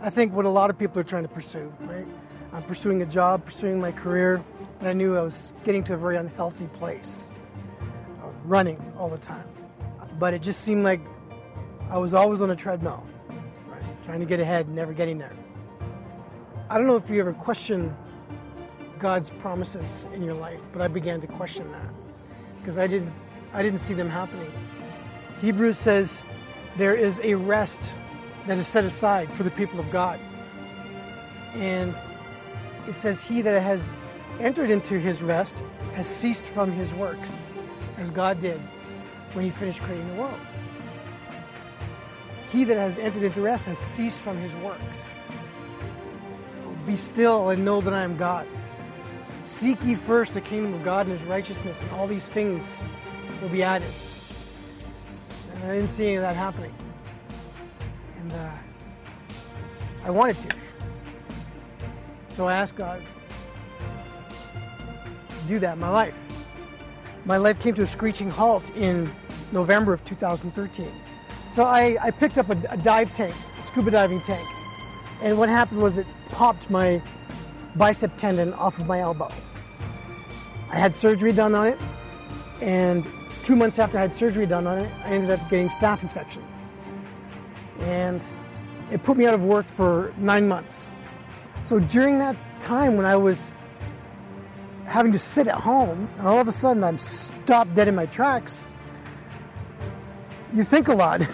I 0.01 0.09
think, 0.09 0.33
what 0.33 0.45
a 0.45 0.49
lot 0.49 0.69
of 0.69 0.77
people 0.77 0.99
are 0.99 1.05
trying 1.05 1.23
to 1.23 1.29
pursue, 1.29 1.73
right? 1.81 2.05
I'm 2.51 2.63
pursuing 2.63 3.01
a 3.01 3.05
job, 3.05 3.45
pursuing 3.45 3.79
my 3.79 3.93
career, 3.93 4.43
and 4.79 4.89
I 4.89 4.93
knew 4.93 5.15
I 5.15 5.21
was 5.21 5.53
getting 5.63 5.83
to 5.85 5.93
a 5.93 5.97
very 5.97 6.17
unhealthy 6.17 6.67
place 6.67 7.29
of 8.21 8.33
running 8.43 8.79
all 8.97 9.07
the 9.07 9.17
time. 9.17 9.47
But 10.19 10.33
it 10.33 10.41
just 10.41 10.61
seemed 10.61 10.83
like 10.83 10.99
I 11.89 11.97
was 11.97 12.13
always 12.13 12.41
on 12.41 12.51
a 12.51 12.55
treadmill, 12.55 13.03
right? 13.67 14.03
trying 14.03 14.19
to 14.19 14.25
get 14.25 14.41
ahead, 14.41 14.67
never 14.67 14.91
getting 14.91 15.17
there. 15.17 15.33
I 16.69 16.77
don't 16.77 16.87
know 16.87 16.97
if 16.97 17.09
you 17.09 17.21
ever 17.21 17.33
question 17.33 17.95
God's 18.99 19.29
promises 19.29 20.05
in 20.13 20.21
your 20.21 20.35
life, 20.35 20.61
but 20.73 20.81
I 20.81 20.89
began 20.89 21.21
to 21.21 21.27
question 21.27 21.71
that 21.71 21.89
because 22.59 22.77
I 22.77 22.85
didn't 22.85 23.13
I 23.53 23.61
didn't 23.61 23.79
see 23.79 23.93
them 23.93 24.09
happening. 24.09 24.51
Hebrews 25.41 25.77
says 25.77 26.23
there 26.77 26.95
is 26.95 27.19
a 27.23 27.35
rest 27.35 27.93
that 28.47 28.57
is 28.57 28.67
set 28.67 28.85
aside 28.85 29.31
for 29.33 29.43
the 29.43 29.51
people 29.51 29.79
of 29.79 29.89
God. 29.91 30.19
And 31.53 31.95
it 32.87 32.95
says, 32.95 33.21
He 33.21 33.41
that 33.41 33.61
has 33.61 33.97
entered 34.39 34.69
into 34.69 34.99
his 34.99 35.21
rest 35.21 35.63
has 35.93 36.07
ceased 36.07 36.45
from 36.45 36.71
his 36.71 36.93
works, 36.93 37.49
as 37.97 38.09
God 38.09 38.41
did 38.41 38.59
when 39.33 39.45
he 39.45 39.51
finished 39.51 39.81
creating 39.81 40.07
the 40.15 40.21
world. 40.21 40.39
He 42.49 42.63
that 42.65 42.77
has 42.77 42.97
entered 42.97 43.23
into 43.23 43.41
rest 43.41 43.67
has 43.67 43.79
ceased 43.79 44.19
from 44.19 44.37
his 44.37 44.53
works. 44.55 44.81
Be 46.85 46.95
still 46.95 47.49
and 47.49 47.63
know 47.63 47.81
that 47.81 47.93
I 47.93 48.03
am 48.03 48.17
God. 48.17 48.47
Seek 49.45 49.83
ye 49.83 49.95
first 49.95 50.33
the 50.33 50.41
kingdom 50.41 50.73
of 50.73 50.83
God 50.83 51.07
and 51.07 51.17
his 51.17 51.25
righteousness, 51.27 51.81
and 51.81 51.91
all 51.91 52.07
these 52.07 52.27
things 52.27 52.67
will 53.41 53.49
be 53.49 53.63
added. 53.63 53.89
And 55.55 55.63
I 55.63 55.75
didn't 55.75 55.89
see 55.89 56.07
any 56.07 56.15
of 56.15 56.21
that 56.21 56.35
happening. 56.35 56.73
And 58.19 58.33
uh, 58.33 58.51
I 60.03 60.11
wanted 60.11 60.37
to. 60.39 60.55
So 62.29 62.47
I 62.47 62.53
asked 62.55 62.75
God 62.75 63.01
to 65.29 65.47
do 65.47 65.59
that 65.59 65.73
in 65.73 65.79
my 65.79 65.89
life. 65.89 66.25
My 67.25 67.37
life 67.37 67.59
came 67.59 67.75
to 67.75 67.81
a 67.81 67.85
screeching 67.85 68.29
halt 68.29 68.69
in 68.75 69.11
November 69.51 69.93
of 69.93 70.03
2013. 70.05 70.91
So 71.51 71.63
I, 71.63 71.97
I 72.01 72.11
picked 72.11 72.37
up 72.37 72.49
a, 72.49 72.57
a 72.69 72.77
dive 72.77 73.13
tank, 73.13 73.35
a 73.59 73.63
scuba 73.63 73.91
diving 73.91 74.21
tank. 74.21 74.47
And 75.21 75.37
what 75.37 75.49
happened 75.49 75.81
was 75.81 75.97
it 75.97 76.07
popped 76.29 76.69
my 76.69 77.01
bicep 77.75 78.17
tendon 78.17 78.53
off 78.53 78.79
of 78.79 78.87
my 78.87 79.01
elbow. 79.01 79.29
I 80.69 80.77
had 80.77 80.95
surgery 80.95 81.33
done 81.33 81.53
on 81.53 81.67
it, 81.67 81.79
and 82.61 83.05
two 83.41 83.55
months 83.55 83.79
after 83.79 83.97
I 83.97 84.01
had 84.01 84.13
surgery 84.13 84.45
done 84.45 84.67
on 84.67 84.79
it, 84.79 84.91
I 85.03 85.09
ended 85.09 85.31
up 85.31 85.49
getting 85.49 85.69
staph 85.69 86.03
infection. 86.03 86.43
And 87.79 88.23
it 88.91 89.03
put 89.03 89.17
me 89.17 89.25
out 89.25 89.33
of 89.33 89.45
work 89.45 89.67
for 89.67 90.13
nine 90.17 90.47
months. 90.47 90.91
So 91.63 91.79
during 91.79 92.19
that 92.19 92.35
time 92.59 92.97
when 92.97 93.05
I 93.05 93.15
was 93.15 93.51
having 94.85 95.11
to 95.11 95.19
sit 95.19 95.47
at 95.47 95.55
home, 95.55 96.09
and 96.17 96.27
all 96.27 96.39
of 96.39 96.47
a 96.47 96.51
sudden 96.51 96.83
I'm 96.83 96.97
stopped 96.97 97.73
dead 97.73 97.87
in 97.87 97.95
my 97.95 98.05
tracks, 98.05 98.65
you 100.53 100.63
think 100.63 100.89
a 100.89 100.93
lot. 100.93 101.21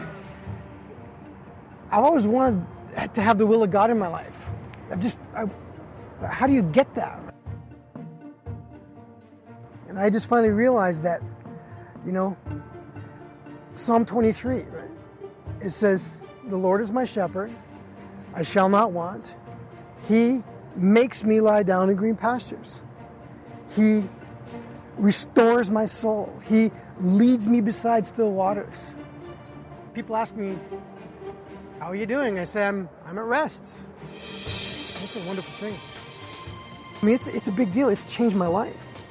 I've 1.91 2.03
always 2.03 2.27
wanted 2.27 2.65
to 3.13 3.21
have 3.21 3.37
the 3.37 3.45
will 3.45 3.63
of 3.63 3.71
God 3.71 3.89
in 3.89 3.97
my 3.97 4.07
life. 4.07 4.51
I've 4.91 4.99
just, 4.99 5.19
I, 5.33 5.45
how 6.25 6.47
do 6.47 6.53
you 6.53 6.61
get 6.61 6.93
that? 6.95 7.19
And 9.87 9.97
I 9.97 10.09
just 10.09 10.27
finally 10.27 10.51
realized 10.51 11.03
that, 11.03 11.21
you 12.07 12.13
know, 12.13 12.37
Psalm 13.75 14.05
23, 14.05 14.61
right? 14.61 14.89
It 15.59 15.71
says, 15.71 16.23
The 16.47 16.55
Lord 16.55 16.79
is 16.79 16.89
my 16.89 17.03
shepherd, 17.03 17.51
I 18.33 18.43
shall 18.43 18.69
not 18.69 18.93
want. 18.93 19.35
He 20.07 20.41
makes 20.77 21.25
me 21.25 21.41
lie 21.41 21.63
down 21.63 21.89
in 21.89 21.97
green 21.97 22.15
pastures. 22.15 22.81
He 23.75 24.03
restores 24.97 25.69
my 25.69 25.85
soul. 25.85 26.33
He 26.45 26.71
leads 27.01 27.45
me 27.45 27.59
beside 27.59 28.07
still 28.07 28.31
waters. 28.31 28.95
People 29.93 30.15
ask 30.15 30.33
me, 30.33 30.57
How 31.79 31.87
are 31.87 31.95
you 31.95 32.05
doing? 32.05 32.39
I 32.39 32.45
say, 32.45 32.65
I'm, 32.65 32.87
I'm 33.05 33.17
at 33.17 33.25
rest. 33.25 33.75
It's 34.45 35.21
a 35.21 35.27
wonderful 35.27 35.53
thing. 35.67 35.77
I 37.01 37.05
mean, 37.05 37.15
it's, 37.15 37.27
it's 37.27 37.49
a 37.49 37.51
big 37.51 37.73
deal. 37.73 37.89
It's 37.89 38.05
changed 38.05 38.35
my 38.35 38.47
life. 38.47 39.03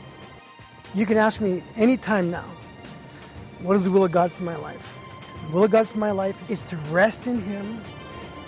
You 0.94 1.04
can 1.04 1.18
ask 1.18 1.42
me 1.42 1.62
anytime 1.76 2.30
now, 2.30 2.44
what 3.66 3.76
is 3.76 3.84
the 3.84 3.90
will 3.90 4.04
of 4.04 4.12
God 4.12 4.30
for 4.30 4.44
my 4.44 4.56
life? 4.56 4.96
The 5.48 5.56
will 5.56 5.64
of 5.64 5.72
God 5.72 5.88
for 5.88 5.98
my 5.98 6.12
life 6.12 6.50
is 6.50 6.62
to 6.64 6.76
rest 6.90 7.26
in 7.26 7.42
Him, 7.42 7.80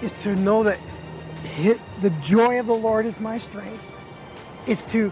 is 0.00 0.22
to 0.22 0.36
know 0.36 0.62
that 0.62 0.78
the 2.00 2.10
joy 2.20 2.60
of 2.60 2.66
the 2.66 2.74
Lord 2.74 3.04
is 3.04 3.20
my 3.20 3.36
strength. 3.36 3.84
It's 4.66 4.92
to, 4.92 5.10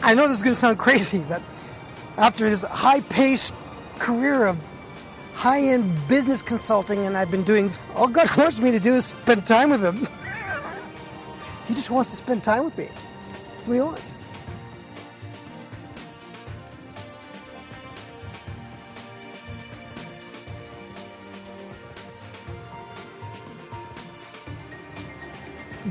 I 0.00 0.14
know 0.14 0.28
this 0.28 0.36
is 0.36 0.42
going 0.42 0.54
to 0.54 0.60
sound 0.60 0.78
crazy, 0.78 1.18
but 1.18 1.42
after 2.16 2.48
this 2.48 2.62
high 2.62 3.00
paced 3.00 3.52
career 3.98 4.46
of 4.46 4.58
high 5.32 5.62
end 5.62 5.96
business 6.06 6.40
consulting, 6.40 7.00
and 7.00 7.16
I've 7.16 7.32
been 7.32 7.44
doing, 7.44 7.70
all 7.96 8.06
God 8.06 8.34
wants 8.36 8.60
me 8.60 8.70
to 8.70 8.80
do 8.80 8.94
is 8.94 9.06
spend 9.06 9.44
time 9.44 9.70
with 9.70 9.84
Him. 9.84 10.06
he 11.66 11.74
just 11.74 11.90
wants 11.90 12.10
to 12.10 12.16
spend 12.16 12.44
time 12.44 12.64
with 12.64 12.78
me. 12.78 12.88
That's 13.32 13.66
what 13.66 13.74
He 13.74 13.80
wants. 13.80 14.14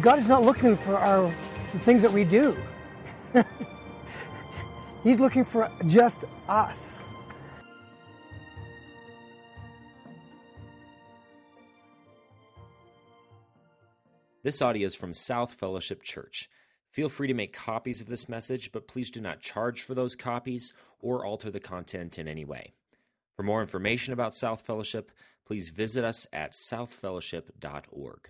God 0.02 0.20
is 0.20 0.28
not 0.28 0.44
looking 0.44 0.76
for 0.76 0.98
our 0.98 1.34
the 1.74 1.80
things 1.80 2.02
that 2.04 2.12
we 2.12 2.24
do. 2.24 2.58
He's 5.04 5.20
looking 5.20 5.44
for 5.44 5.72
just 5.86 6.24
us. 6.48 7.10
This 14.44 14.62
audio 14.62 14.86
is 14.86 14.96
from 14.96 15.14
South 15.14 15.54
Fellowship 15.54 16.04
Church. 16.04 16.50
Feel 16.90 17.10
free 17.10 17.28
to 17.28 17.34
make 17.34 17.52
copies 17.52 18.00
of 18.00 18.08
this 18.08 18.30
message, 18.30 18.72
but 18.72 18.88
please 18.88 19.12
do 19.12 19.20
not 19.20 19.42
charge 19.42 19.82
for 19.82 19.94
those 19.94 20.16
copies 20.16 20.74
or 21.00 21.26
alter 21.26 21.52
the 21.52 21.60
content 21.60 22.18
in 22.18 22.28
any 22.28 22.46
way. 22.46 22.74
For 23.36 23.44
more 23.44 23.62
information 23.62 24.14
about 24.14 24.34
South 24.34 24.62
Fellowship, 24.62 25.12
please 25.46 25.70
visit 25.70 26.06
us 26.06 26.28
at 26.32 26.54
southfellowship.org. 26.54 28.30